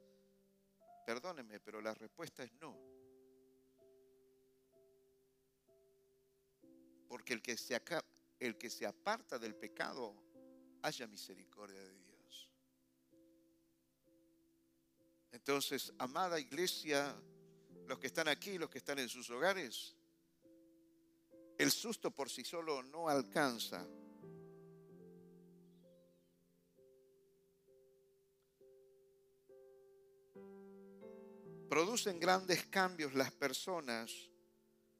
Perdóneme, 1.06 1.60
pero 1.60 1.80
la 1.80 1.94
respuesta 1.94 2.42
es 2.42 2.52
no. 2.54 2.76
Porque 7.06 7.34
el 7.34 7.40
que 7.40 7.56
se, 7.56 7.76
acaba, 7.76 8.04
el 8.40 8.58
que 8.58 8.70
se 8.70 8.84
aparta 8.84 9.38
del 9.38 9.54
pecado, 9.54 10.20
haya 10.82 11.06
misericordia 11.06 11.80
de 11.80 11.96
Dios. 12.00 12.50
Entonces, 15.30 15.92
amada 15.96 16.40
iglesia, 16.40 17.16
los 17.88 17.98
que 17.98 18.08
están 18.08 18.28
aquí, 18.28 18.58
los 18.58 18.68
que 18.68 18.78
están 18.78 18.98
en 18.98 19.08
sus 19.08 19.30
hogares, 19.30 19.96
el 21.56 21.70
susto 21.70 22.10
por 22.10 22.28
sí 22.28 22.44
solo 22.44 22.82
no 22.82 23.08
alcanza. 23.08 23.88
Producen 31.68 32.20
grandes 32.20 32.66
cambios 32.66 33.14
las 33.14 33.32
personas 33.32 34.12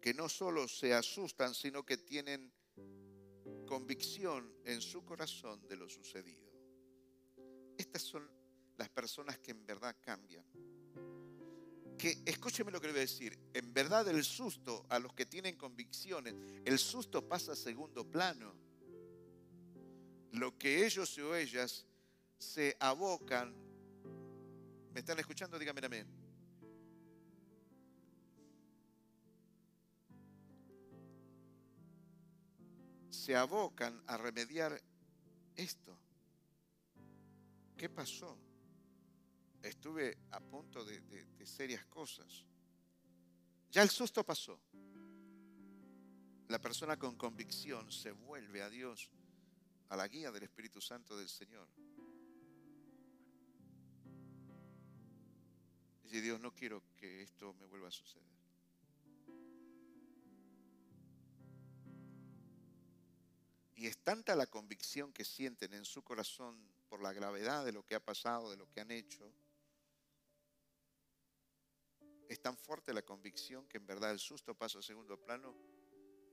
que 0.01 0.15
no 0.15 0.29
solo 0.29 0.67
se 0.67 0.95
asustan, 0.95 1.55
sino 1.55 1.85
que 1.85 1.99
tienen 1.99 2.53
convicción 3.67 4.55
en 4.65 4.81
su 4.81 5.05
corazón 5.05 5.67
de 5.67 5.77
lo 5.77 5.89
sucedido. 5.89 6.49
Estas 7.77 8.03
son 8.03 8.31
las 8.77 8.89
personas 8.89 9.39
que 9.39 9.51
en 9.51 9.67
verdad 9.67 9.95
cambian. 10.01 10.45
Que 11.99 12.23
escúcheme 12.25 12.71
lo 12.71 12.81
que 12.81 12.87
le 12.87 12.93
voy 12.93 13.01
a 13.01 13.03
decir. 13.03 13.39
En 13.53 13.75
verdad 13.75 14.07
el 14.09 14.25
susto 14.25 14.87
a 14.89 14.99
los 14.99 15.13
que 15.13 15.27
tienen 15.27 15.57
convicciones, 15.57 16.35
el 16.65 16.79
susto 16.79 17.27
pasa 17.29 17.53
a 17.53 17.57
segundo 17.57 18.09
plano. 18.09 18.55
Lo 20.33 20.57
que 20.57 20.87
ellos 20.87 21.19
o 21.19 21.35
ellas 21.35 21.85
se 22.39 22.77
abocan. 22.79 23.55
¿Me 24.93 25.01
están 25.01 25.19
escuchando? 25.19 25.59
Díganme 25.59 25.85
amén 25.85 26.29
se 33.29 33.37
abocan 33.37 34.03
a 34.07 34.17
remediar 34.17 34.81
esto. 35.55 35.95
¿Qué 37.77 37.91
pasó? 37.91 38.39
Estuve 39.63 40.17
a 40.31 40.41
punto 40.41 40.85
de, 40.85 41.03
serias 41.45 41.85
cosas. 41.87 42.45
Ya 43.71 43.83
el 43.83 43.91
susto 43.91 44.25
pasó. 44.25 44.59
La 46.49 46.59
persona 46.59 46.99
con 46.99 47.17
convicción 47.17 47.91
se 47.93 48.13
vuelve 48.13 48.63
a 48.63 48.71
Dios, 48.71 49.11
a 49.91 49.97
la 49.97 50.09
guía 50.09 50.31
del 50.31 50.45
Espíritu 50.45 50.81
Santo 50.81 51.17
del 51.17 51.29
Señor. 51.29 51.69
Dice 56.05 56.23
Dios, 56.23 56.41
no 56.41 56.55
quiero 56.55 56.83
que 56.97 57.23
esto 57.23 57.53
me 57.55 57.67
vuelva 57.67 57.89
a 57.89 57.91
suceder. 57.91 58.39
Y 63.77 63.87
es 63.87 63.99
tanta 63.99 64.35
la 64.35 64.47
convicción 64.47 65.13
que 65.13 65.25
sienten 65.25 65.75
en 65.75 65.85
su 65.85 66.03
corazón 66.03 66.57
por 66.89 67.03
la 67.03 67.13
gravedad 67.13 67.65
de 67.65 67.73
lo 67.73 67.85
que 67.85 67.95
ha 67.95 68.05
pasado, 68.05 68.51
de 68.51 68.57
lo 68.57 68.69
que 68.71 68.81
han 68.81 68.91
hecho. 68.91 69.33
Es 72.29 72.41
tan 72.43 72.59
fuerte 72.59 72.93
la 72.93 73.03
convicción 73.03 73.67
que 73.67 73.79
en 73.79 73.87
verdad 73.87 74.11
el 74.11 74.19
susto 74.19 74.55
pasa 74.55 74.79
a 74.79 74.83
segundo 74.83 75.19
plano 75.19 75.57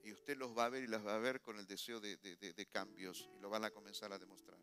y 0.04 0.12
usted 0.12 0.36
los 0.36 0.56
va 0.56 0.66
a 0.66 0.68
ver 0.68 0.84
y 0.84 0.86
las 0.86 1.04
va 1.04 1.14
a 1.14 1.18
ver 1.18 1.40
con 1.40 1.58
el 1.58 1.66
deseo 1.66 2.00
de, 2.00 2.68
cambios 2.70 3.30
y 3.34 3.40
lo 3.40 3.48
van 3.48 3.64
a 3.64 3.70
comenzar 3.70 4.12
a 4.12 4.18
demostrar. 4.18 4.58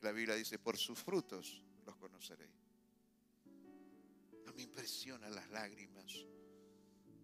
La 0.00 0.12
Biblia 0.12 0.34
dice, 0.34 0.58
por 0.58 0.76
sus 0.76 0.98
frutos 0.98 1.64
los 1.86 1.96
conoceréis. 1.96 2.54
No 4.44 4.52
me 4.52 4.62
impresionan 4.62 5.34
las 5.34 5.48
lágrimas 5.48 6.26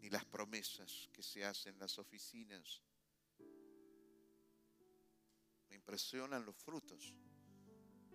ni 0.01 0.09
las 0.09 0.25
promesas 0.25 1.11
que 1.13 1.23
se 1.23 1.45
hacen 1.45 1.75
en 1.75 1.81
las 1.81 1.99
oficinas. 1.99 2.83
Me 5.69 5.77
impresionan 5.77 6.45
los 6.45 6.57
frutos, 6.57 7.15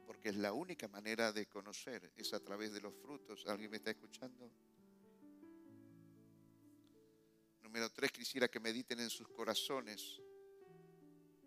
porque 0.06 0.30
es 0.30 0.36
la 0.36 0.54
única 0.54 0.88
manera 0.88 1.32
de 1.32 1.47
conocer, 1.47 2.12
es 2.16 2.34
a 2.34 2.39
través 2.39 2.74
de 2.74 2.82
los 2.82 2.93
frutos. 2.95 3.45
¿Alguien 3.47 3.72
me 3.72 3.78
está 3.78 3.91
escuchando? 3.91 4.52
Número 7.62 7.89
tres, 7.91 8.12
quisiera 8.12 8.49
que 8.49 8.60
mediten 8.60 8.99
en 8.99 9.10
sus 9.10 9.28
corazones. 9.30 10.20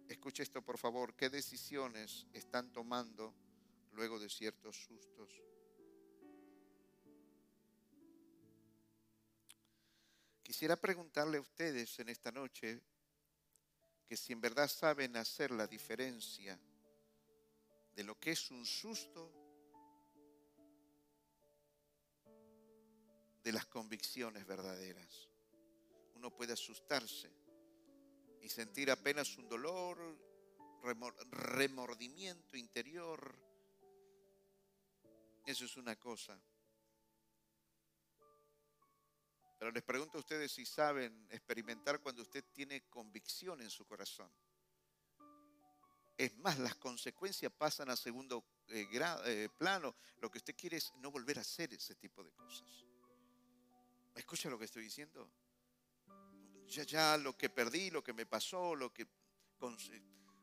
Escuche 0.08 0.42
esto, 0.42 0.62
por 0.62 0.78
favor. 0.78 1.14
¿Qué 1.14 1.28
decisiones 1.28 2.26
están 2.32 2.72
tomando 2.72 3.34
luego 3.92 4.18
de 4.18 4.28
ciertos 4.28 4.76
sustos? 4.76 5.42
Quisiera 10.42 10.76
preguntarle 10.76 11.38
a 11.38 11.40
ustedes 11.40 11.98
en 11.98 12.10
esta 12.10 12.30
noche 12.30 12.80
que 14.06 14.16
si 14.16 14.32
en 14.32 14.40
verdad 14.40 14.68
saben 14.68 15.16
hacer 15.16 15.50
la 15.50 15.66
diferencia 15.66 16.58
de 17.94 18.04
lo 18.04 18.18
que 18.18 18.32
es 18.32 18.50
un 18.50 18.64
susto 18.64 19.32
de 23.42 23.52
las 23.52 23.66
convicciones 23.66 24.46
verdaderas 24.46 25.28
uno 26.24 26.34
puede 26.34 26.54
asustarse 26.54 27.30
y 28.40 28.48
sentir 28.48 28.90
apenas 28.90 29.36
un 29.36 29.46
dolor, 29.46 30.18
remordimiento 31.30 32.56
interior. 32.56 33.38
Eso 35.44 35.66
es 35.66 35.76
una 35.76 35.96
cosa. 35.96 36.40
Pero 39.58 39.70
les 39.70 39.82
pregunto 39.82 40.16
a 40.16 40.20
ustedes 40.20 40.52
si 40.52 40.64
saben 40.64 41.26
experimentar 41.30 42.00
cuando 42.00 42.22
usted 42.22 42.42
tiene 42.52 42.88
convicción 42.88 43.60
en 43.60 43.68
su 43.68 43.84
corazón. 43.84 44.30
Es 46.16 46.36
más, 46.38 46.58
las 46.58 46.76
consecuencias 46.76 47.52
pasan 47.52 47.90
a 47.90 47.96
segundo 47.96 48.44
eh, 48.68 48.86
eh, 48.92 49.48
plano. 49.58 49.96
Lo 50.20 50.30
que 50.30 50.38
usted 50.38 50.54
quiere 50.56 50.76
es 50.76 50.92
no 50.96 51.10
volver 51.10 51.38
a 51.38 51.42
hacer 51.42 51.72
ese 51.74 51.94
tipo 51.96 52.22
de 52.22 52.30
cosas. 52.32 52.84
¿Me 54.14 54.20
escucha 54.20 54.48
lo 54.48 54.58
que 54.58 54.66
estoy 54.66 54.84
diciendo? 54.84 55.28
ya, 56.68 56.82
ya 56.84 57.16
lo 57.16 57.36
que 57.36 57.50
perdí, 57.50 57.90
lo 57.90 58.02
que 58.02 58.12
me 58.12 58.26
pasó, 58.26 58.74
lo 58.74 58.92
que 58.92 59.06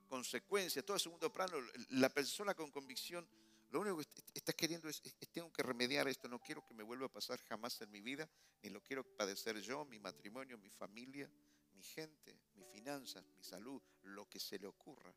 consecuencias, 0.07 0.84
todo 0.84 0.95
el 0.95 1.01
segundo 1.01 1.32
plano, 1.32 1.57
la 1.89 2.09
persona 2.09 2.53
con 2.53 2.72
convicción, 2.72 3.28
lo 3.69 3.82
único 3.82 3.97
que 3.97 4.07
está 4.34 4.51
queriendo 4.53 4.89
es, 4.89 5.01
tengo 5.32 5.51
que 5.51 5.63
remediar 5.63 6.07
esto, 6.07 6.28
no 6.28 6.39
quiero 6.39 6.65
que 6.65 6.74
me 6.74 6.84
vuelva 6.84 7.05
a 7.05 7.11
pasar 7.11 7.39
jamás 7.41 7.80
en 7.82 7.91
mi 7.91 8.01
vida, 8.01 8.28
ni 8.61 8.69
lo 8.69 8.82
quiero 8.82 9.03
padecer 9.03 9.59
yo, 9.61 9.86
mi 9.86 9.99
matrimonio, 9.99 10.57
mi 10.57 10.69
familia, 10.69 11.30
mi 11.74 11.84
gente, 11.84 12.36
mis 12.55 12.67
finanzas, 12.67 13.24
mi 13.38 13.43
salud, 13.43 13.82
lo 14.03 14.28
que 14.28 14.39
se 14.39 14.57
le 14.59 14.67
ocurra. 14.67 15.13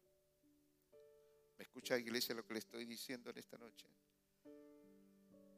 ¿Me 1.57 1.65
escucha 1.65 1.99
iglesia 1.99 2.35
lo 2.35 2.45
que 2.47 2.55
le 2.55 2.59
estoy 2.59 2.85
diciendo 2.85 3.31
en 3.31 3.39
esta 3.39 3.57
noche? 3.59 3.87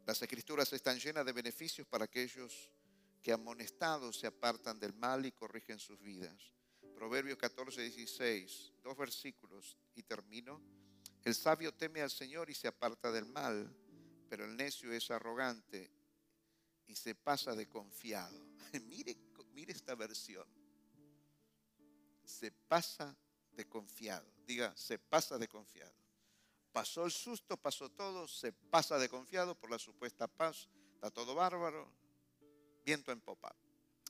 Las 0.06 0.20
escrituras 0.22 0.72
están 0.72 0.98
llenas 0.98 1.24
de 1.24 1.32
beneficios 1.32 1.86
para 1.86 2.04
aquellos 2.04 2.70
que 3.22 3.32
amonestados 3.32 4.20
se 4.20 4.26
apartan 4.26 4.78
del 4.78 4.94
mal 4.94 5.26
y 5.26 5.32
corrigen 5.32 5.78
sus 5.78 6.00
vidas. 6.00 6.54
Proverbios 6.94 7.36
14, 7.38 7.82
16, 7.82 8.72
dos 8.82 8.96
versículos 8.96 9.76
y 9.94 10.02
termino. 10.04 10.62
El 11.24 11.34
sabio 11.34 11.74
teme 11.74 12.02
al 12.02 12.10
Señor 12.10 12.48
y 12.50 12.54
se 12.54 12.68
aparta 12.68 13.10
del 13.10 13.26
mal, 13.26 13.74
pero 14.28 14.44
el 14.44 14.56
necio 14.56 14.92
es 14.92 15.10
arrogante 15.10 15.90
y 16.86 16.94
se 16.94 17.14
pasa 17.14 17.54
de 17.56 17.68
confiado. 17.68 18.46
mire, 18.84 19.16
mire 19.52 19.72
esta 19.72 19.94
versión. 19.94 20.46
Se 22.24 22.52
pasa 22.52 23.16
de 23.56 23.66
confiado. 23.66 24.30
Diga, 24.46 24.76
se 24.76 24.98
pasa 24.98 25.38
de 25.38 25.48
confiado. 25.48 25.94
Pasó 26.72 27.06
el 27.06 27.10
susto, 27.10 27.56
pasó 27.56 27.88
todo, 27.88 28.28
se 28.28 28.52
pasa 28.52 28.98
de 28.98 29.08
confiado 29.08 29.58
por 29.58 29.70
la 29.70 29.78
supuesta 29.78 30.28
paz. 30.28 30.68
Está 30.94 31.10
todo 31.10 31.34
bárbaro, 31.34 31.90
viento 32.84 33.10
en 33.10 33.20
popa. 33.20 33.56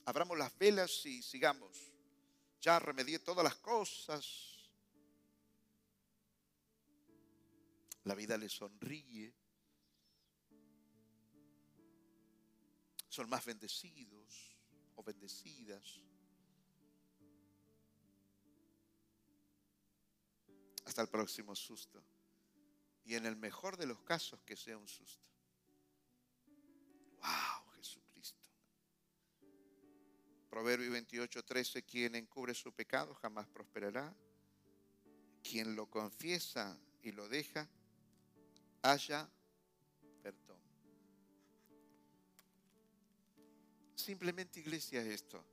Abramos 0.05 0.37
las 0.37 0.55
velas 0.57 1.05
y 1.05 1.21
sigamos. 1.21 1.93
Ya 2.61 2.79
remedié 2.79 3.19
todas 3.19 3.43
las 3.43 3.55
cosas. 3.55 4.69
La 8.03 8.15
vida 8.15 8.37
le 8.37 8.49
sonríe. 8.49 9.33
Son 13.09 13.29
más 13.29 13.45
bendecidos 13.45 14.55
o 14.95 15.03
bendecidas. 15.03 16.01
Hasta 20.87 21.03
el 21.03 21.09
próximo 21.09 21.55
susto. 21.55 22.01
Y 23.03 23.15
en 23.15 23.25
el 23.25 23.35
mejor 23.35 23.77
de 23.77 23.85
los 23.85 24.01
casos 24.01 24.41
que 24.41 24.55
sea 24.55 24.77
un 24.77 24.87
susto. 24.87 25.27
¡Wow! 27.21 27.67
Proverbio 30.57 30.89
28, 30.89 31.43
13, 31.43 31.83
quien 31.83 32.15
encubre 32.15 32.51
su 32.55 32.73
pecado 32.73 33.13
jamás 33.13 33.45
prosperará. 33.47 34.11
Quien 35.43 35.75
lo 35.75 35.85
confiesa 35.85 36.75
y 37.03 37.11
lo 37.11 37.29
deja, 37.29 37.69
haya 38.81 39.29
perdón. 40.23 40.59
Simplemente 43.93 44.59
iglesia 44.59 45.01
es 45.01 45.07
esto. 45.07 45.45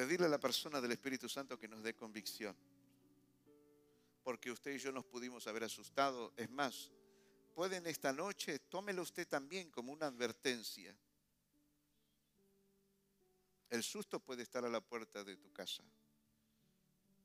Pedirle 0.00 0.26
a 0.26 0.30
la 0.30 0.40
persona 0.40 0.80
del 0.80 0.92
Espíritu 0.92 1.28
Santo 1.28 1.58
que 1.58 1.68
nos 1.68 1.82
dé 1.82 1.94
convicción. 1.94 2.56
Porque 4.22 4.50
usted 4.50 4.74
y 4.74 4.78
yo 4.78 4.92
nos 4.92 5.04
pudimos 5.04 5.46
haber 5.46 5.64
asustado. 5.64 6.32
Es 6.36 6.48
más, 6.48 6.90
pueden 7.54 7.86
esta 7.86 8.12
noche, 8.12 8.60
tómelo 8.60 9.02
usted 9.02 9.28
también 9.28 9.70
como 9.70 9.92
una 9.92 10.06
advertencia 10.06 10.96
el 13.70 13.84
susto 13.84 14.18
puede 14.18 14.42
estar 14.42 14.64
a 14.64 14.68
la 14.68 14.80
puerta 14.80 15.22
de 15.22 15.36
tu 15.36 15.52
casa. 15.52 15.84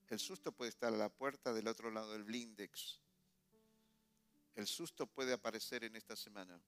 El 0.07 0.19
susto 0.19 0.51
puede 0.51 0.69
estar 0.69 0.93
a 0.93 0.97
la 0.97 1.09
puerta 1.09 1.51
del 1.51 1.67
otro 1.67 1.89
lado 1.89 2.11
del 2.11 2.23
blindex. 2.23 2.99
El 4.53 4.67
susto 4.67 5.07
puede 5.07 5.33
aparecer 5.33 5.83
en 5.83 5.95
esta 5.95 6.15
semana. 6.15 6.61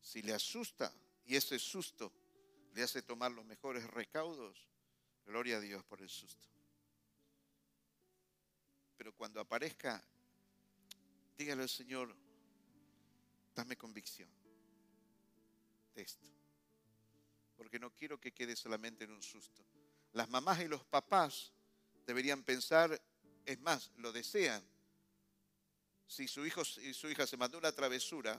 Si 0.00 0.20
le 0.20 0.34
asusta 0.34 0.92
y 1.24 1.36
ese 1.36 1.60
susto 1.60 2.12
le 2.76 2.82
hace 2.82 3.00
tomar 3.00 3.32
los 3.32 3.46
mejores 3.46 3.84
recaudos, 3.90 4.68
gloria 5.24 5.56
a 5.56 5.60
Dios 5.60 5.82
por 5.84 6.02
el 6.02 6.10
susto. 6.10 6.46
Pero 8.98 9.14
cuando 9.14 9.40
aparezca, 9.40 10.04
dígale 11.38 11.62
al 11.62 11.70
Señor, 11.70 12.14
dame 13.54 13.78
convicción 13.78 14.28
de 15.94 16.02
esto 16.02 16.26
porque 17.56 17.78
no 17.78 17.94
quiero 17.94 18.20
que 18.20 18.34
quede 18.34 18.54
solamente 18.54 19.04
en 19.04 19.12
un 19.12 19.22
susto. 19.22 19.64
Las 20.12 20.28
mamás 20.28 20.60
y 20.60 20.68
los 20.68 20.84
papás 20.84 21.50
deberían 22.06 22.42
pensar, 22.42 23.00
es 23.46 23.58
más, 23.60 23.90
lo 23.96 24.12
desean. 24.12 24.62
Si 26.06 26.28
su 26.28 26.44
hijo 26.44 26.60
y 26.82 26.92
su 26.92 27.08
hija 27.08 27.26
se 27.26 27.38
mandó 27.38 27.56
una 27.56 27.72
travesura, 27.72 28.38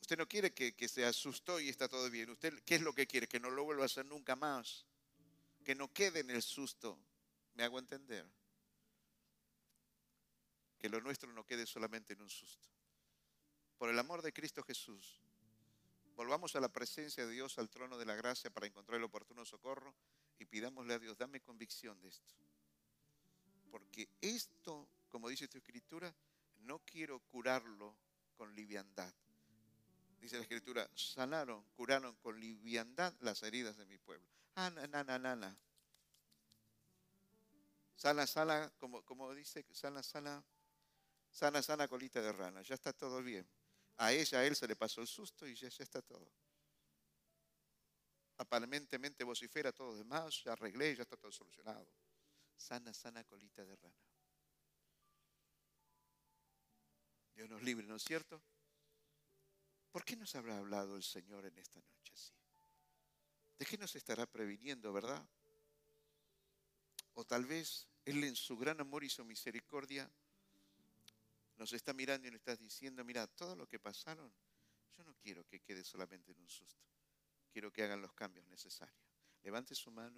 usted 0.00 0.16
no 0.16 0.28
quiere 0.28 0.52
que, 0.52 0.88
se 0.88 1.04
asustó 1.04 1.60
y 1.60 1.68
está 1.68 1.88
todo 1.88 2.10
bien. 2.10 2.30
¿Usted 2.30 2.62
qué 2.64 2.76
es 2.76 2.82
lo 2.82 2.92
que 2.92 3.06
quiere? 3.06 3.26
Que 3.26 3.40
no 3.40 3.50
lo 3.50 3.64
vuelva 3.64 3.82
a 3.82 3.86
hacer 3.86 4.06
nunca 4.06 4.36
más. 4.36 4.86
Que 5.64 5.74
no 5.74 5.92
quede 5.92 6.20
en 6.20 6.30
el 6.30 6.42
susto. 6.42 6.98
¿Me 7.54 7.64
hago 7.64 7.78
entender? 7.78 8.26
Que 10.78 10.88
lo 10.88 11.00
nuestro 11.00 11.32
no 11.32 11.44
quede 11.44 11.66
solamente 11.66 12.12
en 12.12 12.22
un 12.22 12.30
susto. 12.30 12.68
Por 13.76 13.90
el 13.90 13.98
amor 13.98 14.22
de 14.22 14.32
Cristo 14.32 14.62
Jesús, 14.62 15.20
Volvamos 16.18 16.56
a 16.56 16.60
la 16.60 16.68
presencia 16.68 17.24
de 17.24 17.32
Dios, 17.32 17.58
al 17.58 17.70
trono 17.70 17.96
de 17.96 18.04
la 18.04 18.16
gracia 18.16 18.50
para 18.50 18.66
encontrar 18.66 18.98
el 18.98 19.04
oportuno 19.04 19.44
socorro 19.44 19.94
y 20.40 20.46
pidámosle 20.46 20.94
a 20.94 20.98
Dios, 20.98 21.16
dame 21.16 21.40
convicción 21.40 22.00
de 22.00 22.08
esto. 22.08 22.34
Porque 23.70 24.08
esto, 24.20 24.88
como 25.10 25.28
dice 25.28 25.46
tu 25.46 25.58
escritura, 25.58 26.12
no 26.62 26.80
quiero 26.80 27.20
curarlo 27.20 27.96
con 28.34 28.52
liviandad. 28.52 29.14
Dice 30.18 30.36
la 30.36 30.42
escritura, 30.42 30.90
sanaron, 30.94 31.64
curaron 31.76 32.16
con 32.16 32.38
liviandad 32.38 33.14
las 33.20 33.42
heridas 33.42 33.76
de 33.76 33.86
mi 33.86 33.98
pueblo. 33.98 34.26
Ah, 34.56 34.70
na, 34.70 35.04
na, 35.04 35.18
na, 35.18 35.56
Sana, 37.94 38.26
sana, 38.26 38.72
como, 38.78 39.04
como 39.04 39.32
dice, 39.34 39.64
sana, 39.72 40.02
sana, 40.02 40.44
sana, 41.30 41.62
sana 41.62 41.88
colita 41.88 42.20
de 42.20 42.32
rana. 42.32 42.62
Ya 42.62 42.74
está 42.74 42.92
todo 42.92 43.22
bien. 43.22 43.48
A 43.96 44.12
ella, 44.12 44.38
a 44.38 44.44
él 44.44 44.54
se 44.54 44.68
le 44.68 44.76
pasó 44.76 45.00
el 45.00 45.08
susto 45.08 45.46
y 45.46 45.54
ya, 45.54 45.68
está 45.68 46.02
todo. 46.02 46.32
Aparentemente 48.36 49.24
vocifera 49.24 49.72
todo 49.72 49.96
demás, 49.96 50.42
ya 50.44 50.52
arreglé, 50.52 50.94
ya 50.94 51.02
está 51.02 51.16
todo 51.16 51.32
solucionado. 51.32 51.88
Sana, 52.56 52.92
sana 52.94 53.24
colita 53.24 53.64
de 53.64 53.74
rana. 53.74 53.96
Dios 57.34 57.48
nos 57.48 57.62
libre, 57.62 57.86
¿no 57.86 57.96
es 57.96 58.02
cierto? 58.02 58.40
¿Por 59.90 60.04
qué 60.04 60.16
nos 60.16 60.34
habrá 60.34 60.58
hablado 60.58 60.96
el 60.96 61.02
Señor 61.02 61.46
en 61.46 61.58
esta 61.58 61.80
noche 61.80 62.12
así? 62.12 62.32
¿De 63.58 63.66
qué 63.66 63.76
nos 63.76 63.94
estará 63.96 64.26
previniendo, 64.26 64.92
verdad? 64.92 65.26
O 67.14 67.24
tal 67.24 67.44
vez 67.46 67.88
Él 68.04 68.22
en 68.24 68.36
su 68.36 68.56
gran 68.56 68.80
amor 68.80 69.02
y 69.02 69.08
su 69.08 69.24
misericordia 69.24 70.10
nos 71.56 71.72
está 71.72 71.92
mirando 71.92 72.28
y 72.28 72.30
nos 72.30 72.38
está 72.38 72.54
diciendo, 72.54 73.04
mira, 73.04 73.26
todo 73.26 73.56
lo 73.56 73.66
que 73.66 73.80
pasaron, 73.80 74.32
yo 74.96 75.02
no 75.02 75.14
quiero 75.16 75.44
que 75.44 75.60
quede 75.60 75.82
solamente 75.82 76.30
en 76.30 76.40
un 76.40 76.48
susto. 76.48 76.86
Quiero 77.52 77.72
que 77.72 77.82
hagan 77.82 78.00
los 78.00 78.12
cambios 78.12 78.46
necesarios. 78.46 79.02
Levante 79.42 79.74
su 79.74 79.90
mano. 79.90 80.16